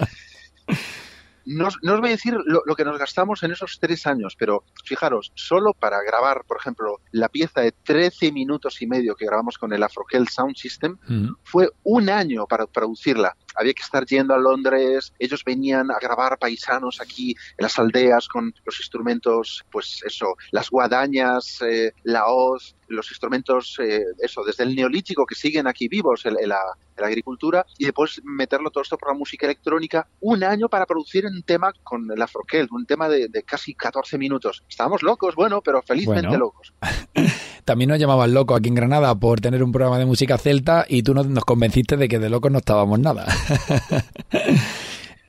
no, 1.46 1.68
os 1.68 2.00
voy 2.00 2.08
a 2.08 2.12
decir 2.12 2.36
lo, 2.44 2.76
que 2.76 2.84
nos 2.84 2.98
gastamos 2.98 3.42
en 3.42 3.52
esos 3.52 3.78
tres 3.80 4.06
años, 4.06 4.34
pero 4.36 4.64
fijaros, 4.84 5.32
solo 5.34 5.72
para 5.72 6.02
grabar, 6.02 6.44
por 6.46 6.58
ejemplo, 6.58 7.00
la 7.12 7.28
pieza 7.28 7.60
de 7.60 7.72
13 7.72 8.32
minutos 8.32 8.82
y 8.82 8.86
medio 8.86 9.14
que 9.14 9.26
grabamos 9.26 9.56
con 9.56 9.72
el 9.72 9.82
Afrokel 9.82 10.28
Sound 10.28 10.56
System, 10.56 10.98
fue 11.44 11.70
un 11.84 12.10
año 12.10 12.46
para 12.46 12.66
producirla. 12.66 13.36
Había 13.54 13.72
que 13.72 13.82
estar 13.82 14.04
yendo 14.04 14.34
a 14.34 14.38
Londres, 14.38 15.12
ellos 15.18 15.42
venían 15.44 15.90
a 15.90 15.98
grabar 15.98 16.38
paisanos 16.38 17.00
aquí 17.00 17.30
en 17.30 17.62
las 17.62 17.78
aldeas 17.78 18.28
con 18.28 18.52
los 18.64 18.80
instrumentos, 18.80 19.64
pues 19.70 20.02
eso, 20.04 20.34
las 20.50 20.68
guadañas, 20.68 21.62
eh, 21.62 21.92
la 22.02 22.26
hoz, 22.26 22.76
los 22.88 23.10
instrumentos, 23.10 23.76
eh, 23.80 24.04
eso, 24.20 24.42
desde 24.44 24.64
el 24.64 24.74
neolítico 24.74 25.26
que 25.26 25.34
siguen 25.34 25.66
aquí 25.66 25.88
vivos 25.88 26.24
en, 26.26 26.48
la, 26.48 26.58
agricultura 26.96 27.66
y 27.76 27.84
después 27.84 28.22
meterlo 28.24 28.70
todo 28.70 28.82
esto 28.82 28.96
por 28.96 29.10
la 29.10 29.18
música 29.18 29.44
electrónica, 29.46 30.08
un 30.20 30.42
año 30.42 30.68
para 30.68 30.86
producir 30.86 31.26
un 31.26 31.42
tema 31.42 31.72
con 31.82 32.10
el 32.10 32.22
Afrokel, 32.22 32.68
un 32.70 32.86
tema 32.86 33.08
de, 33.08 33.28
casi 33.44 33.74
14 33.74 34.16
minutos. 34.16 34.64
Estábamos 34.68 35.02
locos, 35.02 35.34
bueno, 35.34 35.60
pero 35.60 35.82
felizmente 35.82 36.38
locos. 36.38 36.72
También 37.66 37.90
nos 37.90 37.98
llamaban 37.98 38.32
locos 38.32 38.58
aquí 38.58 38.68
en 38.68 38.76
Granada 38.76 39.14
por 39.14 39.40
tener 39.40 39.62
un 39.62 39.72
programa 39.72 39.98
de 39.98 40.06
música 40.06 40.38
celta 40.38 40.86
y 40.88 41.02
tú 41.02 41.12
nos, 41.12 41.26
nos 41.26 41.44
convenciste 41.44 41.96
de 41.96 42.08
que 42.08 42.18
de 42.18 42.30
locos 42.30 42.50
no 42.50 42.58
estábamos 42.58 42.98
nada. 42.98 43.26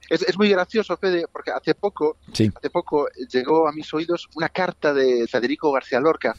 Es, 0.09 0.37
muy 0.37 0.49
gracioso, 0.49 0.95
Fede, 0.97 1.25
porque 1.31 1.51
hace 1.51 1.75
poco, 1.75 2.17
hace 2.31 2.69
poco 2.69 3.07
llegó 3.31 3.67
a 3.67 3.71
mis 3.71 3.93
oídos 3.93 4.27
una 4.35 4.49
carta 4.49 4.93
de 4.93 5.27
Federico 5.27 5.71
García 5.71 5.99
Lorca 5.99 6.35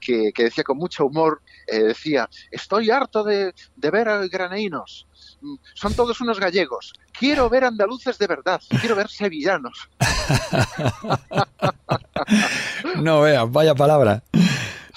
que, 0.00 0.32
decía 0.36 0.64
con 0.64 0.78
mucho 0.78 1.06
humor, 1.06 1.42
eh, 1.66 1.82
decía, 1.82 2.28
estoy 2.50 2.90
harto 2.90 3.22
de, 3.22 3.54
ver 3.76 4.28
graneínos, 4.28 5.06
mm, 5.40 5.54
son 5.74 5.94
todos 5.94 6.20
unos 6.20 6.40
gallegos, 6.40 6.92
quiero 7.16 7.48
ver 7.48 7.64
andaluces 7.64 8.18
de 8.18 8.26
verdad, 8.26 8.60
quiero 8.80 8.96
ver 8.96 9.08
sevillanos. 9.08 9.88
no 12.96 13.20
veas, 13.20 13.50
vaya 13.50 13.74
palabra. 13.74 14.22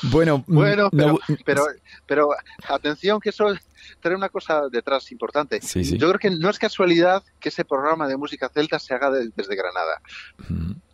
Bueno, 0.03 0.43
mm, 0.47 0.55
bueno 0.55 0.89
pero, 0.91 1.19
pero, 1.45 1.65
pero, 2.05 2.29
atención 2.67 3.19
que 3.19 3.29
eso 3.29 3.53
trae 3.99 4.15
una 4.15 4.29
cosa 4.29 4.63
detrás 4.71 5.11
importante. 5.11 5.59
Yo 5.59 6.07
creo 6.09 6.19
que 6.19 6.29
no 6.29 6.49
es 6.49 6.59
casualidad 6.59 7.23
que 7.39 7.49
ese 7.49 7.65
programa 7.65 8.07
de 8.07 8.17
música 8.17 8.49
celta 8.49 8.79
se 8.79 8.93
haga 8.93 9.11
desde 9.11 9.55
Granada. 9.55 10.01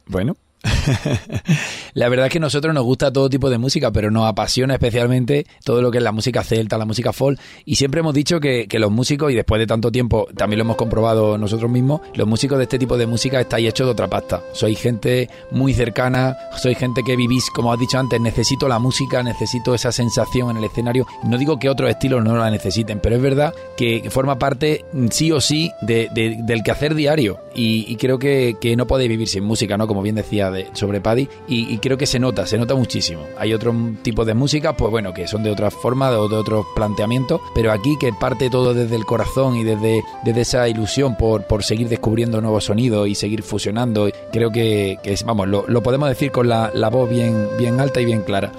Bueno, 0.05 0.35
la 1.93 2.09
verdad 2.09 2.27
es 2.27 2.31
que 2.31 2.37
a 2.37 2.41
nosotros 2.41 2.73
nos 2.73 2.83
gusta 2.83 3.11
todo 3.11 3.29
tipo 3.29 3.49
de 3.49 3.57
música, 3.57 3.91
pero 3.91 4.11
nos 4.11 4.27
apasiona 4.27 4.75
especialmente 4.75 5.45
todo 5.63 5.81
lo 5.81 5.91
que 5.91 5.97
es 5.97 6.03
la 6.03 6.11
música 6.11 6.43
celta, 6.43 6.77
la 6.77 6.85
música 6.85 7.11
folk. 7.13 7.39
Y 7.65 7.75
siempre 7.75 7.99
hemos 7.99 8.13
dicho 8.13 8.39
que, 8.39 8.67
los 8.73 8.91
músicos, 8.91 9.31
y 9.31 9.35
después 9.35 9.59
de 9.59 9.67
tanto 9.67 9.91
tiempo 9.91 10.27
también 10.35 10.59
lo 10.59 10.63
hemos 10.63 10.77
comprobado 10.77 11.37
nosotros 11.37 11.69
mismos, 11.69 12.01
los 12.15 12.27
músicos 12.27 12.57
de 12.57 12.63
este 12.63 12.79
tipo 12.79 12.97
de 12.97 13.07
música 13.07 13.39
estáis 13.39 13.69
hechos 13.69 13.87
de 13.87 13.91
otra 13.91 14.07
pasta. 14.07 14.41
Sois 14.53 14.79
gente 14.79 15.29
muy 15.51 15.73
cercana, 15.73 16.37
sois 16.57 16.77
gente 16.77 17.03
que 17.03 17.15
vivís, 17.15 17.49
como 17.49 17.71
has 17.71 17.79
dicho 17.79 17.99
antes, 17.99 18.19
necesito 18.19 18.67
la 18.67 18.79
música, 18.79 19.21
necesito 19.21 19.75
esa 19.75 19.91
sensación 19.91 20.51
en 20.51 20.57
el 20.57 20.63
escenario. 20.65 21.05
No 21.23 21.37
digo 21.37 21.59
que 21.59 21.69
otros 21.69 21.89
estilos 21.89 22.23
no 22.23 22.35
la 22.35 22.49
necesiten, 22.49 22.99
pero 22.99 23.15
es 23.15 23.21
verdad 23.21 23.53
que 23.77 24.09
forma 24.09 24.39
parte 24.39 24.85
sí 25.11 25.31
o 25.31 25.41
sí 25.41 25.71
del 25.81 26.63
quehacer 26.63 26.95
diario. 26.95 27.39
Y, 27.55 27.95
creo 27.97 28.19
que, 28.19 28.57
que 28.59 28.75
no 28.75 28.87
podéis 28.87 29.09
vivir 29.09 29.27
sin 29.27 29.43
música, 29.43 29.77
¿no? 29.77 29.87
Como 29.87 30.01
bien 30.01 30.15
decía 30.15 30.51
sobre 30.73 31.01
Paddy 31.01 31.27
y, 31.47 31.77
creo 31.77 31.97
que 31.97 32.05
se 32.05 32.19
nota, 32.19 32.45
se 32.45 32.57
nota 32.57 32.75
muchísimo. 32.75 33.23
Hay 33.37 33.53
otro 33.53 33.73
tipo 34.01 34.25
de 34.25 34.33
música, 34.33 34.75
pues 34.75 34.91
bueno, 34.91 35.13
que 35.13 35.27
son 35.27 35.43
de 35.43 35.51
otra 35.51 35.71
forma, 35.71 36.09
de, 36.09 36.17
de 36.17 36.35
otros 36.35 36.65
planteamientos, 36.75 37.41
pero 37.53 37.71
aquí 37.71 37.95
que 37.99 38.11
parte 38.13 38.49
todo 38.49 38.73
desde 38.73 38.95
el 38.95 39.05
corazón 39.05 39.55
y 39.55 39.63
desde, 39.63 40.03
desde 40.23 40.41
esa 40.41 40.67
ilusión 40.67 41.15
por, 41.17 41.45
por 41.45 41.63
seguir 41.63 41.89
descubriendo 41.89 42.41
nuevos 42.41 42.65
sonidos 42.65 43.07
y 43.07 43.15
seguir 43.15 43.43
fusionando, 43.43 44.09
creo 44.31 44.51
que, 44.51 44.97
es, 45.03 45.23
vamos, 45.23 45.47
lo, 45.47 45.65
lo, 45.67 45.83
podemos 45.83 46.09
decir 46.09 46.31
con 46.31 46.47
la, 46.47 46.71
la 46.73 46.89
voz 46.89 47.09
bien, 47.09 47.47
bien 47.57 47.79
alta 47.79 48.01
y 48.01 48.05
bien 48.05 48.21
clara. 48.21 48.51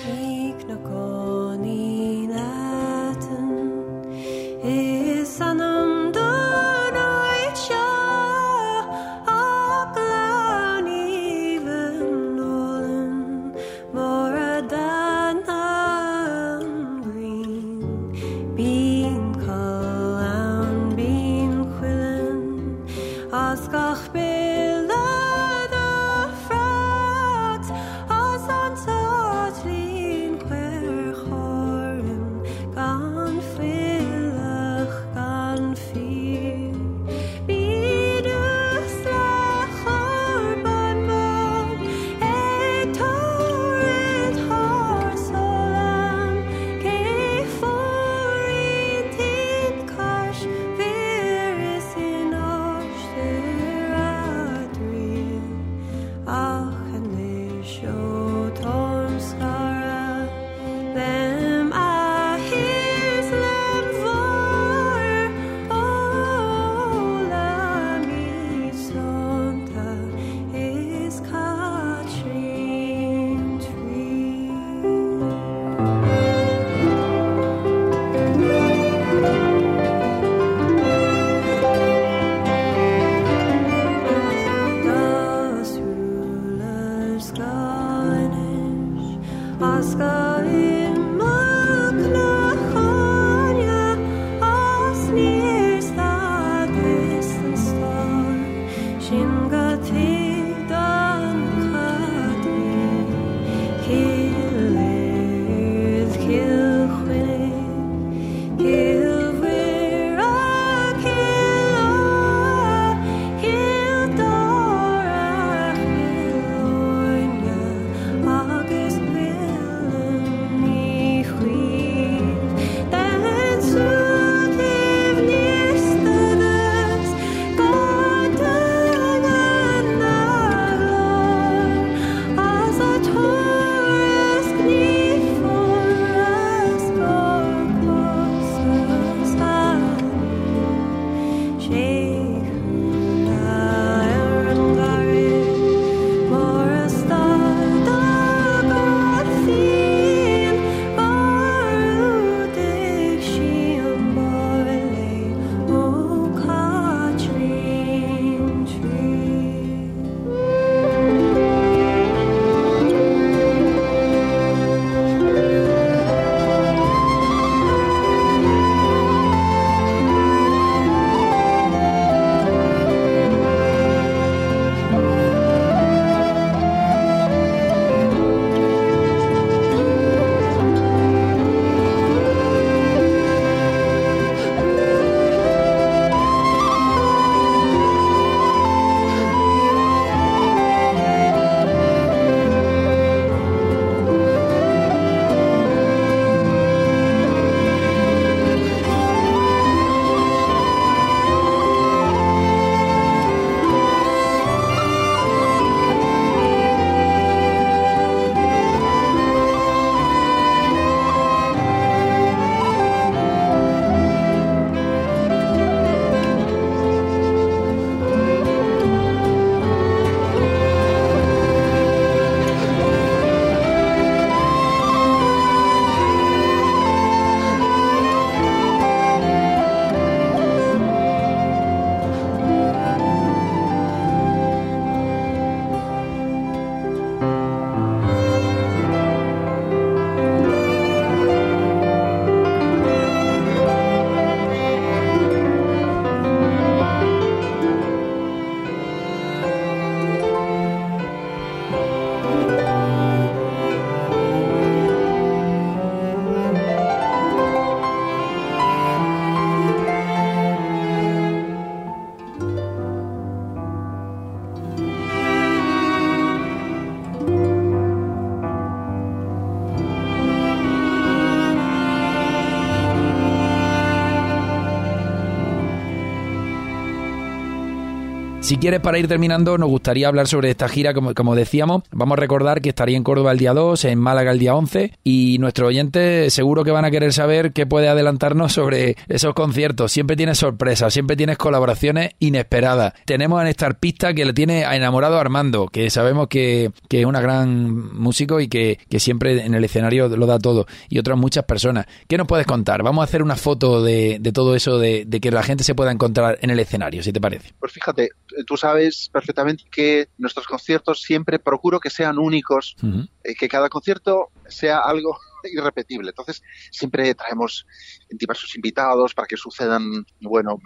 Si 278.45 278.59
quieres, 278.59 278.80
para 278.80 278.99
ir 278.99 279.09
terminando, 279.09 279.57
nos 279.57 279.70
gustaría 279.70 280.07
hablar 280.07 280.28
sobre 280.28 280.51
esta 280.51 280.68
gira, 280.68 280.92
como, 280.92 281.14
como 281.14 281.34
decíamos. 281.34 281.82
Vamos 281.90 282.18
a 282.18 282.20
recordar 282.20 282.61
que 282.61 282.68
estaría 282.68 282.95
en 282.95 283.03
Córdoba 283.03 283.32
el 283.32 283.38
día 283.38 283.55
2, 283.55 283.86
en 283.86 283.99
Málaga 283.99 284.32
el 284.32 284.38
día 284.38 284.55
11, 284.55 284.92
y 285.03 285.38
nuestros 285.38 285.68
oyentes 285.68 286.30
seguro 286.34 286.62
que 286.62 286.70
van 286.70 286.84
a 286.84 286.90
querer 286.90 287.14
saber 287.14 287.55
qué 287.55 287.64
puede 287.64 287.88
adelantarnos 287.88 288.53
sobre 288.53 288.97
esos 289.09 289.32
conciertos. 289.32 289.92
Siempre 289.92 290.14
tienes 290.14 290.36
sorpresas, 290.36 290.92
siempre 290.92 291.16
tienes 291.16 291.38
colaboraciones 291.38 292.16
inesperadas. 292.18 292.92
Tenemos 293.07 293.40
a 293.40 293.45
Néstor 293.45 293.76
Pista 293.76 294.12
que 294.12 294.26
le 294.26 294.34
tiene 294.34 294.64
enamorado 294.64 295.18
Armando, 295.18 295.68
que 295.68 295.88
sabemos 295.88 296.28
que, 296.28 296.70
que 296.90 297.01
es 297.01 297.07
una 297.07 297.22
gran 297.22 297.97
músico 297.99 298.40
y 298.40 298.49
que, 298.49 298.78
que 298.90 299.01
siempre 299.01 299.42
en 299.42 299.55
el 299.55 299.64
escenario 299.64 300.07
lo 300.09 300.26
da 300.26 300.38
todo, 300.38 300.66
y 300.90 300.99
otras 300.99 301.16
muchas 301.16 301.45
personas. 301.45 301.86
¿Qué 302.07 302.18
nos 302.18 302.26
puedes 302.26 302.47
contar? 302.47 302.82
Vamos 302.82 303.01
a 303.01 303.05
hacer 303.05 303.22
una 303.22 303.36
foto 303.36 303.82
de, 303.82 304.18
de 304.20 304.32
todo 304.32 304.55
eso, 304.55 304.78
de, 304.78 305.07
de 305.07 305.20
que 305.20 305.30
la 305.30 305.42
gente 305.42 305.64
se 305.64 305.74
pueda 305.74 305.90
encontrar 305.90 306.38
en 306.42 306.51
el 306.51 306.61
escenario, 306.61 307.03
si 307.03 307.11
te 307.11 307.22
parece. 307.22 307.55
Pues 307.59 307.72
fíjate, 307.72 308.11
tú 308.47 308.57
sabes 308.57 309.09
perfectamente 309.12 309.64
que 309.70 310.09
nuestros 310.18 310.47
conciertos 310.47 311.03
siempre 311.03 311.39
procuro 311.39 311.80
que 311.80 311.91
sean 311.91 312.18
únicos, 312.18 312.76
uh 312.82 312.87
-huh. 312.87 313.09
que 313.39 313.49
cada 313.49 313.68
concierto 313.68 314.30
sea 314.49 314.78
algo 314.78 315.18
irrepetible. 315.53 316.11
Entonces, 316.11 316.43
siempre 316.70 317.14
traemos 317.14 317.66
diversos 318.11 318.55
invitados 318.57 319.14
para 319.14 319.26
que 319.26 319.37
sucedan, 319.37 320.07
bueno, 320.20 320.59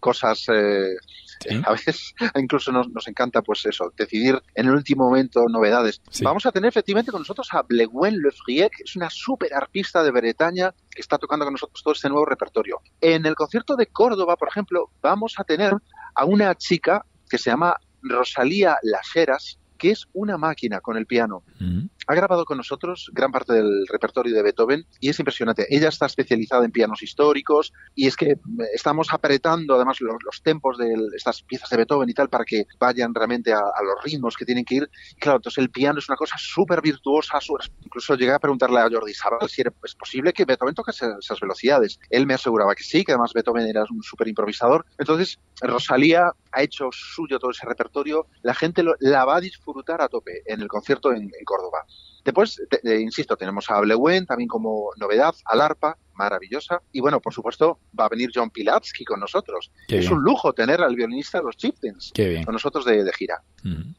cosas. 0.00 0.46
Eh, 0.48 0.96
¿Sí? 1.40 1.48
A 1.66 1.72
veces 1.72 2.14
incluso 2.36 2.72
nos, 2.72 2.88
nos, 2.88 3.06
encanta, 3.08 3.42
pues 3.42 3.64
eso, 3.66 3.92
decidir 3.96 4.40
en 4.54 4.66
el 4.66 4.74
último 4.74 5.04
momento 5.04 5.44
novedades. 5.48 6.00
Sí. 6.10 6.24
Vamos 6.24 6.46
a 6.46 6.52
tener 6.52 6.68
efectivamente 6.68 7.10
con 7.10 7.20
nosotros 7.20 7.48
a 7.52 7.62
Blewen 7.62 8.18
Lefrier, 8.20 8.70
que 8.70 8.84
es 8.84 8.96
una 8.96 9.10
súper 9.10 9.52
artista 9.54 10.02
de 10.02 10.10
Bretaña 10.10 10.74
que 10.90 11.00
está 11.00 11.18
tocando 11.18 11.44
con 11.44 11.54
nosotros 11.54 11.82
todo 11.82 11.94
este 11.94 12.08
nuevo 12.08 12.24
repertorio. 12.24 12.80
En 13.00 13.26
el 13.26 13.34
concierto 13.34 13.76
de 13.76 13.86
Córdoba, 13.86 14.36
por 14.36 14.48
ejemplo, 14.48 14.90
vamos 15.02 15.34
a 15.38 15.44
tener 15.44 15.74
a 16.14 16.24
una 16.24 16.54
chica 16.54 17.04
que 17.34 17.38
se 17.38 17.50
llama 17.50 17.76
Rosalía 18.00 18.76
Laseras, 18.84 19.58
que 19.76 19.90
es 19.90 20.06
una 20.12 20.38
máquina 20.38 20.80
con 20.80 20.96
el 20.96 21.04
piano. 21.04 21.42
Mm. 21.58 21.86
Ha 22.06 22.14
grabado 22.14 22.44
con 22.44 22.58
nosotros 22.58 23.10
gran 23.12 23.32
parte 23.32 23.52
del 23.52 23.86
repertorio 23.88 24.34
de 24.34 24.42
Beethoven 24.42 24.86
y 25.00 25.08
es 25.08 25.18
impresionante. 25.18 25.66
Ella 25.68 25.88
está 25.88 26.06
especializada 26.06 26.64
en 26.64 26.70
pianos 26.70 27.02
históricos 27.02 27.72
y 27.94 28.06
es 28.06 28.16
que 28.16 28.34
estamos 28.74 29.12
apretando 29.12 29.74
además 29.74 30.00
los, 30.00 30.16
los 30.24 30.42
tempos 30.42 30.78
de 30.78 30.94
estas 31.16 31.42
piezas 31.42 31.70
de 31.70 31.76
Beethoven 31.78 32.08
y 32.08 32.14
tal 32.14 32.28
para 32.28 32.44
que 32.44 32.66
vayan 32.78 33.14
realmente 33.14 33.52
a, 33.52 33.58
a 33.58 33.82
los 33.82 34.02
ritmos 34.02 34.36
que 34.36 34.44
tienen 34.44 34.64
que 34.64 34.76
ir. 34.76 34.90
Y 35.16 35.20
claro, 35.20 35.36
entonces 35.36 35.58
el 35.58 35.70
piano 35.70 35.98
es 35.98 36.08
una 36.08 36.16
cosa 36.16 36.36
súper 36.38 36.80
virtuosa. 36.80 37.38
Incluso 37.82 38.14
llegué 38.14 38.32
a 38.32 38.38
preguntarle 38.38 38.80
a 38.80 38.88
Jordi 38.90 39.14
Sabal 39.14 39.48
si 39.48 39.60
era, 39.60 39.70
posible 39.70 40.32
que 40.32 40.44
Beethoven 40.44 40.74
toque 40.74 40.90
esas 40.90 41.40
velocidades. 41.40 41.98
Él 42.10 42.26
me 42.26 42.34
aseguraba 42.34 42.74
que 42.74 42.84
sí, 42.84 43.04
que 43.04 43.12
además 43.12 43.32
Beethoven 43.32 43.66
era 43.66 43.82
un 43.90 44.02
súper 44.02 44.28
improvisador. 44.28 44.84
Entonces 44.98 45.38
Rosalía 45.60 46.32
ha 46.52 46.62
hecho 46.62 46.88
suyo 46.92 47.38
todo 47.38 47.50
ese 47.50 47.66
repertorio. 47.66 48.26
La 48.42 48.54
gente 48.54 48.82
lo, 48.82 48.94
la 49.00 49.24
va 49.24 49.36
a 49.36 49.40
disfrutar 49.40 50.02
a 50.02 50.08
tope 50.08 50.42
en 50.46 50.60
el 50.60 50.68
concierto 50.68 51.12
en, 51.12 51.22
en 51.22 51.44
Córdoba. 51.44 51.84
Después, 52.24 52.60
te, 52.70 52.78
te, 52.78 53.00
insisto, 53.00 53.36
tenemos 53.36 53.70
a 53.70 53.80
Blewen 53.80 54.26
también 54.26 54.48
como 54.48 54.90
novedad, 54.96 55.34
al 55.44 55.60
arpa, 55.60 55.98
maravillosa. 56.16 56.80
Y 56.92 57.00
bueno, 57.00 57.20
por 57.20 57.32
supuesto, 57.32 57.78
va 57.98 58.06
a 58.06 58.08
venir 58.08 58.30
John 58.34 58.50
Pilatsky 58.50 59.04
con 59.04 59.20
nosotros. 59.20 59.70
Qué 59.88 59.98
es 59.98 60.00
bien. 60.02 60.14
un 60.14 60.22
lujo 60.22 60.52
tener 60.52 60.80
al 60.82 60.94
violinista 60.94 61.38
de 61.38 61.44
los 61.44 61.56
Chieftains 61.56 62.12
con 62.44 62.52
nosotros 62.52 62.84
de, 62.84 63.04
de 63.04 63.12
gira. 63.12 63.42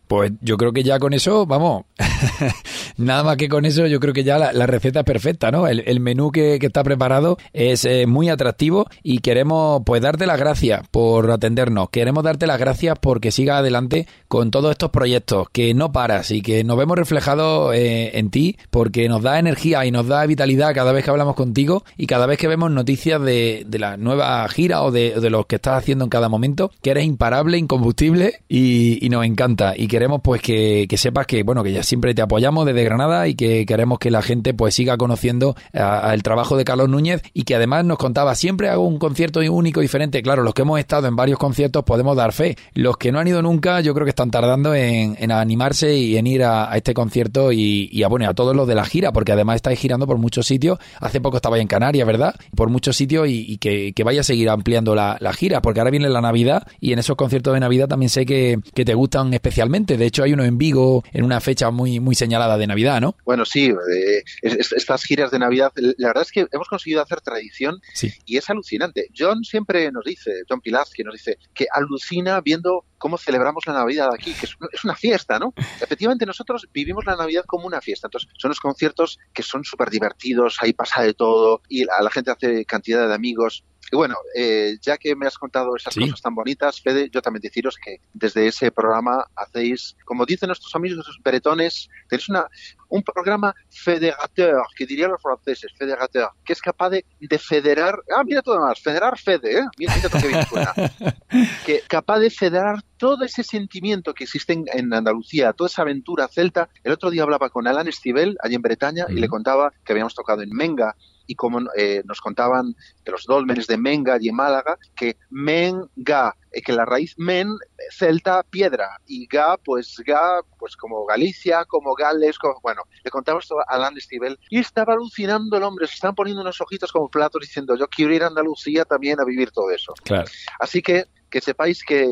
Pues 0.08 0.32
yo 0.42 0.58
creo 0.58 0.72
que 0.72 0.84
ya 0.84 1.00
con 1.00 1.14
eso, 1.14 1.48
vamos, 1.48 1.86
nada 2.98 3.24
más 3.24 3.38
que 3.38 3.50
con 3.50 3.66
eso, 3.66 3.88
yo 3.88 4.00
creo 4.00 4.14
que 4.14 4.24
ya 4.24 4.38
la, 4.38 4.54
la 4.54 4.68
receta 4.68 5.00
es 5.00 5.06
perfecta, 5.06 5.50
¿no? 5.50 5.68
El, 5.68 5.84
el 5.88 6.00
menú 6.00 6.32
que, 6.32 6.60
que, 6.60 6.68
está 6.68 6.84
preparado 6.84 7.38
es 7.52 7.84
eh, 7.86 8.06
muy 8.06 8.30
atractivo 8.30 8.86
y 9.02 9.20
queremos 9.20 9.82
pues 9.84 10.04
darte 10.04 10.28
las 10.28 10.40
gracias 10.40 10.88
por 10.90 11.32
atendernos. 11.32 11.90
Queremos 11.90 12.24
darte 12.24 12.46
las 12.46 12.60
gracias 12.60 13.00
porque 13.00 13.32
sigas 13.32 13.60
adelante 13.60 14.08
con 14.28 14.52
todos 14.52 14.70
estos 14.70 14.92
proyectos, 14.92 15.50
que 15.50 15.74
no 15.74 15.92
paras 15.92 16.30
y 16.30 16.44
que 16.44 16.64
nos 16.64 16.78
vemos 16.78 16.96
reflejados 16.98 17.74
eh, 17.74 18.20
en 18.20 18.30
ti 18.30 18.58
porque 18.70 19.10
nos 19.10 19.24
da 19.24 19.40
energía 19.40 19.84
y 19.86 19.92
nos 19.92 20.08
da 20.08 20.26
vitalidad 20.28 20.76
cada 20.76 20.92
vez 20.92 21.04
que 21.04 21.10
hablamos 21.10 21.36
contigo 21.36 21.84
y 21.98 22.05
cada 22.06 22.26
vez 22.26 22.38
que 22.38 22.48
vemos 22.48 22.72
noticias 22.72 23.22
de, 23.22 23.66
la 23.78 23.98
nueva 23.98 24.48
gira 24.50 24.82
o 24.84 24.92
de, 24.92 25.20
de 25.20 25.30
lo 25.30 25.46
que 25.46 25.56
estás 25.56 25.78
haciendo 25.78 26.04
en 26.04 26.10
cada 26.10 26.30
momento, 26.30 26.72
que 26.82 26.92
eres 26.92 27.06
imparable, 27.06 27.58
incombustible 27.58 28.42
y, 28.48 29.06
y 29.06 29.10
nos 29.10 29.26
encanta. 29.26 29.74
Y 29.76 29.88
queremos 29.88 30.22
pues 30.24 30.42
que, 30.42 30.88
sepas 30.96 31.28
que 31.28 31.44
bueno 31.44 31.64
que 31.64 31.72
ya 31.72 31.84
siempre 31.84 32.14
te 32.14 32.22
apoyamos 32.22 32.66
desde 32.66 32.84
Granada 32.84 33.28
y 33.28 33.36
que 33.36 33.66
queremos 33.66 34.00
que 34.00 34.12
la 34.12 34.22
gente 34.22 34.54
pues 34.54 34.76
siga 34.76 34.98
conociendo 34.98 35.56
a, 35.74 36.10
a 36.10 36.14
el 36.14 36.24
trabajo 36.24 36.58
de 36.58 36.64
Carlos 36.64 36.90
Núñez 36.90 37.22
y 37.34 37.44
que 37.44 37.56
además 37.56 37.86
nos 37.86 37.98
contaba 37.98 38.36
siempre 38.36 38.70
hago 38.70 38.88
un 38.88 38.98
concierto 38.98 39.40
único 39.40 39.82
diferente 39.82 40.22
claro 40.22 40.44
los 40.44 40.54
que 40.54 40.64
hemos 40.64 40.80
estado 40.80 41.08
en 41.08 41.16
varios 41.16 41.40
conciertos 41.40 41.84
podemos 41.84 42.16
dar 42.16 42.34
fe. 42.34 42.56
Los 42.74 42.98
que 42.98 43.12
no 43.12 43.20
han 43.20 43.28
ido 43.28 43.42
nunca 43.42 43.82
yo 43.82 43.94
creo 43.94 44.06
que 44.06 44.10
están 44.10 44.32
tardando 44.32 44.74
en, 44.74 45.32
animarse 45.32 45.96
y 45.96 46.18
en 46.18 46.28
ir 46.28 46.44
a, 46.44 46.76
este 46.76 46.94
concierto 46.94 47.52
y, 47.52 47.90
y, 47.92 48.04
a 48.04 48.08
bueno 48.08 48.30
a 48.30 48.34
todos 48.34 48.56
los 48.56 48.68
de 48.68 48.76
la 48.76 48.86
gira 48.86 49.12
porque 49.12 49.32
además 49.32 49.58
estáis 49.58 49.80
girando 49.80 50.08
por 50.08 50.18
muchos 50.18 50.46
sitios. 50.48 50.80
Hace 51.00 51.22
poco 51.22 51.38
estabais 51.38 51.62
en 51.62 51.68
Canarias 51.68 51.95
verdad 52.04 52.36
por 52.56 52.70
muchos 52.70 52.98
sitios 52.98 53.28
y, 53.30 53.46
y 53.48 53.58
que, 53.58 53.94
que, 53.94 54.04
vaya 54.04 54.22
a 54.22 54.24
seguir 54.24 54.50
ampliando 54.50 54.96
la, 54.96 55.18
la, 55.20 55.34
gira 55.34 55.62
porque 55.62 55.80
ahora 55.80 55.92
viene 55.92 56.10
la 56.10 56.22
Navidad 56.22 56.68
y 56.80 56.92
en 56.92 57.00
esos 57.00 57.16
conciertos 57.16 57.54
de 57.54 57.60
Navidad 57.60 57.88
también 57.88 58.10
sé 58.10 58.26
que, 58.26 58.60
que 58.74 58.84
te 58.84 58.94
gustan 58.94 59.34
especialmente. 59.34 59.98
De 59.98 60.06
hecho, 60.06 60.24
hay 60.24 60.34
uno 60.34 60.44
en 60.44 60.58
Vigo 60.58 61.04
en 61.14 61.24
una 61.24 61.40
fecha 61.40 61.72
muy, 61.72 62.00
muy 62.00 62.16
señalada 62.16 62.58
de 62.58 62.68
Navidad, 62.68 63.00
¿no? 63.00 63.16
Bueno, 63.26 63.46
sí, 63.46 63.68
eh, 63.68 64.24
estas 64.42 65.04
giras 65.04 65.32
de 65.32 65.40
Navidad, 65.40 65.72
la 65.76 66.08
verdad 66.08 66.24
es 66.24 66.32
que 66.32 66.48
hemos 66.52 66.68
conseguido 66.68 67.02
hacer 67.02 67.22
tradición 67.22 67.80
sí. 67.94 68.12
y 68.26 68.38
es 68.38 68.50
alucinante. 68.50 69.10
John 69.18 69.44
siempre 69.44 69.92
nos 69.92 70.04
dice, 70.04 70.32
John 70.50 70.62
Pilatsky 70.62 71.04
nos 71.04 71.14
dice, 71.14 71.38
que 71.54 71.68
alucina 71.72 72.42
viendo 72.42 72.86
cómo 72.98 73.18
celebramos 73.18 73.66
la 73.68 73.74
Navidad 73.74 74.10
aquí, 74.14 74.34
que 74.34 74.46
es, 74.46 74.56
una 74.84 74.96
fiesta, 74.96 75.40
¿no? 75.40 75.54
Efectivamente, 75.82 76.26
nosotros 76.26 76.68
vivimos 76.74 77.06
la 77.06 77.16
Navidad 77.16 77.44
como 77.46 77.68
una 77.68 77.82
fiesta. 77.82 78.08
Entonces, 78.08 78.30
son 78.38 78.50
los 78.50 78.60
conciertos 78.60 79.20
que 79.34 79.44
son 79.44 79.64
súper 79.64 79.90
divertidos, 79.90 80.58
ahí 80.62 80.74
pasa 80.74 81.02
de 81.04 81.14
todo 81.14 81.62
y 81.70 81.86
la, 81.86 82.02
la 82.02 82.10
gente 82.10 82.32
hace 82.32 82.66
cantidad 82.66 83.08
de 83.08 83.14
amigos. 83.14 83.64
Y 83.96 83.98
bueno, 83.98 84.18
eh, 84.36 84.78
ya 84.82 84.98
que 84.98 85.16
me 85.16 85.26
has 85.26 85.38
contado 85.38 85.74
esas 85.74 85.94
sí. 85.94 86.02
cosas 86.02 86.22
tan 86.22 86.36
bonitas, 86.36 86.82
Fede, 86.82 87.10
yo 87.10 87.22
también 87.22 87.40
deciros 87.40 87.78
que 87.82 88.02
desde 88.14 88.46
ese 88.46 88.70
programa 88.70 89.26
hacéis, 89.38 89.96
como 90.04 90.26
dicen 90.26 90.48
nuestros 90.48 90.76
amigos 90.76 90.98
los 91.08 91.18
beretones, 91.24 91.88
tenéis 92.10 92.28
una, 92.28 92.46
un 92.90 93.02
programa 93.04 93.56
federateur, 93.70 94.64
que 94.76 94.86
dirían 94.86 95.12
los 95.12 95.22
franceses, 95.22 95.72
federateur, 95.80 96.28
que 96.44 96.52
es 96.52 96.62
capaz 96.62 96.90
de, 96.90 97.06
de 97.22 97.40
federar, 97.40 97.98
ah, 98.14 98.24
mira 98.26 98.42
todo 98.42 98.60
más, 98.60 98.82
federar 98.82 99.18
Fede, 99.18 99.60
¿eh? 99.60 99.66
Mira, 99.78 99.96
mira 99.96 100.10
qué 100.10 100.28
bien 100.28 100.46
suena. 100.46 100.74
que 101.66 101.82
capaz 101.88 102.20
de 102.20 102.32
federar 102.32 102.84
todo 102.98 103.24
ese 103.24 103.44
sentimiento 103.44 104.14
que 104.14 104.26
existe 104.26 104.52
en, 104.52 104.66
en, 104.74 104.94
Andalucía, 104.94 105.54
toda 105.54 105.70
esa 105.70 105.84
aventura 105.84 106.28
celta. 106.28 106.68
El 106.84 106.92
otro 106.92 107.12
día 107.12 107.24
hablaba 107.24 107.50
con 107.50 107.66
Alan 107.66 107.88
Estivell, 107.88 108.36
allí 108.44 108.56
en 108.56 108.62
Bretaña, 108.62 109.06
mm. 109.08 109.18
y 109.18 109.22
le 109.22 109.30
contaba 109.30 109.72
que 109.86 109.94
habíamos 109.94 110.16
tocado 110.16 110.42
en 110.42 110.50
Menga, 110.50 110.98
y 111.28 111.36
como 111.36 111.62
eh, 111.78 112.02
nos 112.06 112.22
contaban 112.22 112.76
de 113.04 113.12
los 113.12 113.26
dólmenes 113.26 113.68
de 113.68 113.78
Menga 113.78 114.18
y 114.20 114.30
en 114.30 114.36
Málaga, 114.36 114.78
que 114.96 115.18
Menga, 115.30 116.36
eh, 116.52 116.62
que 116.62 116.74
la 116.74 116.86
raíz 116.86 117.14
men, 117.18 117.50
celta, 117.92 118.44
piedra, 118.44 118.88
y 119.06 119.28
ga, 119.28 119.58
pues 119.58 119.96
ga, 120.06 120.42
pues 120.58 120.76
como 120.76 121.06
Galicia, 121.06 121.66
como 121.66 121.94
Gales, 121.96 122.38
como, 122.38 122.60
bueno, 122.62 122.84
le 123.04 123.12
contamos 123.12 123.46
esto 123.46 123.60
a 123.60 123.64
Alan 123.68 124.00
Stivel, 124.00 124.40
y 124.50 124.60
estaba 124.60 124.94
alucinando 124.94 125.58
el 125.58 125.64
hombre, 125.64 125.88
se 125.88 125.96
están 125.96 126.16
poniendo 126.16 126.42
unos 126.42 126.62
ojitos 126.62 126.92
como 126.92 127.10
platos 127.10 127.42
diciendo, 127.42 127.76
yo 127.78 127.88
quiero 127.88 128.14
ir 128.14 128.24
a 128.24 128.28
Andalucía 128.28 128.86
también 128.86 129.20
a 129.20 129.26
vivir 129.26 129.52
todo 129.52 129.72
eso. 129.72 129.94
Claro. 130.04 130.26
Así 130.60 130.82
que 130.82 131.06
que 131.36 131.42
sepáis 131.42 131.84
que, 131.84 132.08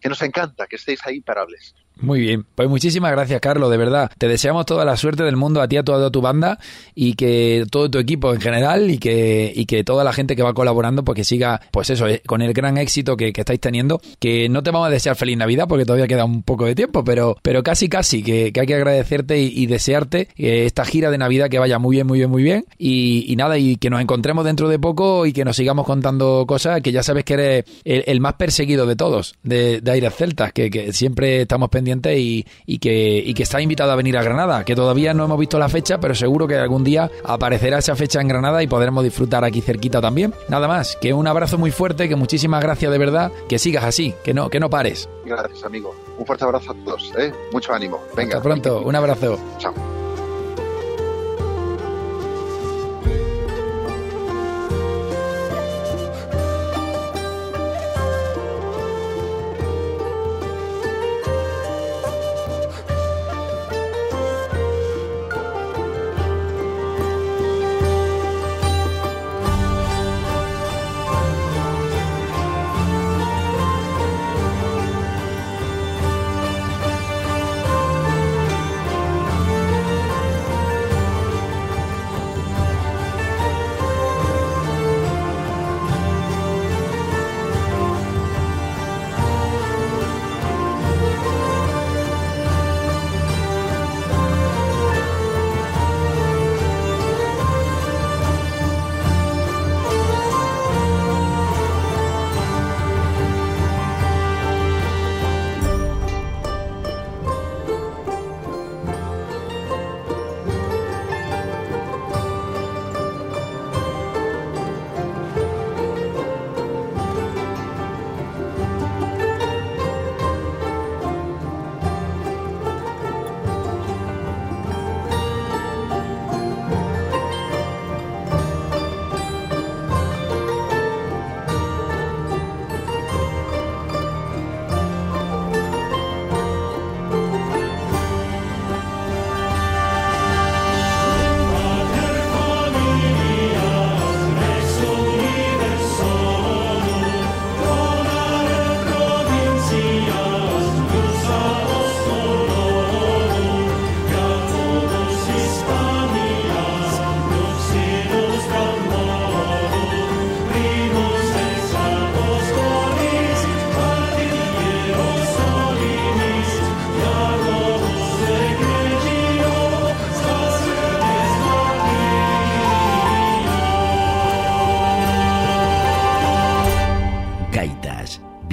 que 0.00 0.08
nos 0.08 0.22
encanta 0.22 0.68
que 0.68 0.76
estéis 0.76 1.04
ahí 1.04 1.16
imparables. 1.16 1.74
Muy 2.00 2.20
bien, 2.20 2.44
pues 2.54 2.68
muchísimas 2.68 3.12
gracias 3.12 3.40
Carlos, 3.40 3.70
de 3.70 3.76
verdad. 3.76 4.10
Te 4.18 4.26
deseamos 4.26 4.66
toda 4.66 4.84
la 4.84 4.96
suerte 4.96 5.22
del 5.22 5.36
mundo 5.36 5.60
a 5.60 5.68
ti, 5.68 5.76
a 5.76 5.84
toda 5.84 6.10
tu 6.10 6.20
banda 6.20 6.58
y 6.94 7.14
que 7.14 7.64
todo 7.70 7.90
tu 7.90 7.98
equipo 7.98 8.32
en 8.34 8.40
general 8.40 8.90
y 8.90 8.98
que, 8.98 9.52
y 9.54 9.66
que 9.66 9.84
toda 9.84 10.02
la 10.02 10.12
gente 10.12 10.34
que 10.34 10.42
va 10.42 10.52
colaborando 10.52 11.04
pues 11.04 11.16
que 11.16 11.24
siga, 11.24 11.60
pues 11.70 11.90
eso, 11.90 12.08
eh, 12.08 12.22
con 12.26 12.42
el 12.42 12.52
gran 12.54 12.78
éxito 12.78 13.16
que, 13.16 13.32
que, 13.32 13.42
estáis 13.42 13.60
teniendo. 13.60 14.00
Que 14.18 14.48
no 14.48 14.62
te 14.62 14.70
vamos 14.70 14.88
a 14.88 14.90
desear 14.90 15.16
feliz 15.16 15.36
Navidad 15.36 15.66
porque 15.68 15.84
todavía 15.84 16.08
queda 16.08 16.24
un 16.24 16.42
poco 16.42 16.64
de 16.64 16.74
tiempo, 16.74 17.04
pero, 17.04 17.36
pero 17.42 17.62
casi 17.62 17.88
casi 17.88 18.22
que, 18.22 18.52
que 18.52 18.60
hay 18.60 18.66
que 18.66 18.74
agradecerte 18.74 19.38
y, 19.40 19.66
desearte 19.66 20.28
eh, 20.36 20.66
esta 20.66 20.84
gira 20.84 21.10
de 21.10 21.18
Navidad 21.18 21.48
que 21.48 21.58
vaya 21.58 21.78
muy 21.78 21.96
bien, 21.96 22.06
muy 22.06 22.18
bien, 22.18 22.30
muy 22.30 22.42
bien 22.42 22.64
y, 22.78 23.24
y, 23.28 23.36
nada, 23.36 23.58
y 23.58 23.76
que 23.76 23.90
nos 23.90 24.00
encontremos 24.00 24.44
dentro 24.44 24.68
de 24.68 24.78
poco 24.78 25.24
y 25.24 25.32
que 25.32 25.44
nos 25.44 25.56
sigamos 25.56 25.86
contando 25.86 26.44
cosas 26.46 26.80
que 26.82 26.92
ya 26.92 27.02
sabes 27.02 27.24
que 27.24 27.34
eres 27.34 27.64
el, 27.84 28.20
más 28.20 28.34
perseguido 28.34 28.86
de 28.86 28.96
todos, 28.96 29.36
de, 29.42 29.80
de 29.80 29.90
Aires 29.90 30.14
Celtas, 30.14 30.52
que, 30.52 30.70
que 30.70 30.92
siempre 30.92 31.42
estamos 31.42 31.70
pendientes 31.82 32.16
y, 32.16 32.46
y, 32.64 32.78
que, 32.78 33.18
y 33.18 33.34
que 33.34 33.42
está 33.42 33.60
invitado 33.60 33.90
a 33.90 33.96
venir 33.96 34.16
a 34.16 34.22
Granada, 34.22 34.64
que 34.64 34.76
todavía 34.76 35.12
no 35.14 35.24
hemos 35.24 35.38
visto 35.38 35.58
la 35.58 35.68
fecha, 35.68 35.98
pero 35.98 36.14
seguro 36.14 36.46
que 36.46 36.56
algún 36.56 36.84
día 36.84 37.10
aparecerá 37.24 37.78
esa 37.78 37.96
fecha 37.96 38.20
en 38.20 38.28
Granada 38.28 38.62
y 38.62 38.68
podremos 38.68 39.02
disfrutar 39.02 39.44
aquí 39.44 39.60
cerquita 39.60 40.00
también. 40.00 40.32
Nada 40.48 40.68
más, 40.68 40.96
que 41.00 41.12
un 41.12 41.26
abrazo 41.26 41.58
muy 41.58 41.72
fuerte, 41.72 42.08
que 42.08 42.14
muchísimas 42.14 42.62
gracias 42.62 42.92
de 42.92 42.98
verdad, 42.98 43.32
que 43.48 43.58
sigas 43.58 43.84
así, 43.84 44.14
que 44.22 44.32
no, 44.32 44.48
que 44.48 44.60
no 44.60 44.70
pares. 44.70 45.08
Gracias, 45.24 45.64
amigo. 45.64 45.94
Un 46.18 46.24
fuerte 46.24 46.44
abrazo 46.44 46.70
a 46.70 46.84
todos, 46.84 47.12
¿eh? 47.18 47.32
mucho 47.52 47.72
ánimo. 47.72 47.98
Venga. 48.16 48.36
Hasta 48.36 48.42
pronto, 48.42 48.82
un 48.82 48.94
abrazo. 48.94 49.38
Chao. 49.58 50.01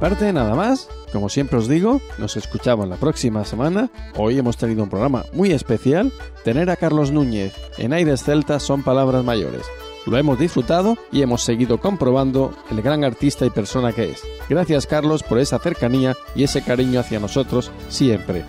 Parte, 0.09 0.32
nada 0.32 0.54
más. 0.54 0.88
Como 1.12 1.28
siempre 1.28 1.59
os 1.59 1.68
digo, 1.68 2.00
nos 2.16 2.38
escuchamos 2.38 2.88
la 2.88 2.96
próxima 2.96 3.44
semana. 3.44 3.90
Hoy 4.16 4.38
hemos 4.38 4.56
tenido 4.56 4.82
un 4.82 4.88
programa 4.88 5.26
muy 5.34 5.52
especial. 5.52 6.11
Tener 6.44 6.70
a 6.70 6.76
Carlos 6.76 7.11
Núñez 7.11 7.52
en 7.76 7.92
Aires 7.92 8.24
Celtas 8.24 8.62
son 8.62 8.82
palabras 8.82 9.22
mayores. 9.22 9.66
Lo 10.06 10.16
hemos 10.16 10.38
disfrutado 10.38 10.96
y 11.12 11.20
hemos 11.20 11.42
seguido 11.42 11.78
comprobando 11.78 12.54
el 12.70 12.80
gran 12.80 13.04
artista 13.04 13.44
y 13.44 13.50
persona 13.50 13.92
que 13.92 14.12
es. 14.12 14.22
Gracias 14.48 14.86
Carlos 14.86 15.22
por 15.22 15.38
esa 15.38 15.59
cercanía 15.59 16.16
y 16.34 16.44
ese 16.44 16.62
cariño 16.62 17.00
hacia 17.00 17.20
nosotros 17.20 17.70
siempre. 17.90 18.46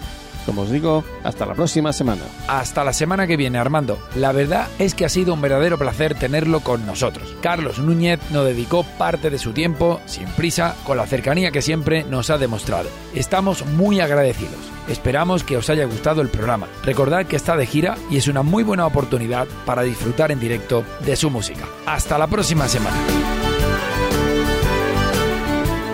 Como 0.49 0.63
os 0.63 0.71
digo, 0.71 1.03
hasta 1.23 1.45
la 1.45 1.53
próxima 1.53 1.93
semana. 1.93 2.23
Hasta 2.47 2.83
la 2.83 2.91
semana 2.91 3.27
que 3.27 3.37
viene, 3.37 3.59
Armando. 3.59 3.99
La 4.15 4.31
verdad 4.31 4.67
es 4.79 4.95
que 4.95 5.05
ha 5.05 5.09
sido 5.09 5.35
un 5.35 5.41
verdadero 5.41 5.77
placer 5.77 6.15
tenerlo 6.15 6.61
con 6.61 6.87
nosotros. 6.87 7.35
Carlos 7.39 7.77
Núñez 7.77 8.19
nos 8.31 8.47
dedicó 8.47 8.83
parte 8.97 9.29
de 9.29 9.37
su 9.37 9.51
tiempo, 9.51 10.01
sin 10.07 10.25
prisa, 10.29 10.73
con 10.87 10.97
la 10.97 11.05
cercanía 11.05 11.51
que 11.51 11.61
siempre 11.61 12.03
nos 12.03 12.31
ha 12.31 12.39
demostrado. 12.39 12.89
Estamos 13.13 13.63
muy 13.63 13.99
agradecidos. 13.99 14.57
Esperamos 14.87 15.43
que 15.43 15.55
os 15.55 15.69
haya 15.69 15.85
gustado 15.85 16.23
el 16.23 16.29
programa. 16.29 16.65
Recordad 16.83 17.27
que 17.27 17.35
está 17.35 17.55
de 17.55 17.67
gira 17.67 17.95
y 18.09 18.17
es 18.17 18.27
una 18.27 18.41
muy 18.41 18.63
buena 18.63 18.87
oportunidad 18.87 19.47
para 19.67 19.83
disfrutar 19.83 20.31
en 20.31 20.39
directo 20.39 20.83
de 21.05 21.15
su 21.15 21.29
música. 21.29 21.65
Hasta 21.85 22.17
la 22.17 22.25
próxima 22.25 22.67
semana. 22.67 22.97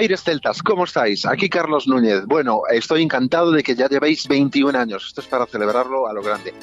Aires 0.00 0.22
Celtas, 0.22 0.62
¿cómo 0.62 0.84
estáis? 0.84 1.26
Aquí 1.26 1.50
Carlos 1.50 1.86
Núñez. 1.86 2.24
Bueno, 2.24 2.62
estoy 2.72 3.02
encantado 3.02 3.52
de 3.52 3.62
que 3.62 3.74
ya 3.74 3.86
llevéis 3.86 4.26
21 4.28 4.78
años. 4.78 5.04
Esto 5.08 5.20
es 5.20 5.26
para 5.26 5.44
celebrarlo 5.44 6.08
a 6.08 6.14
lo 6.14 6.22
grande. 6.22 6.54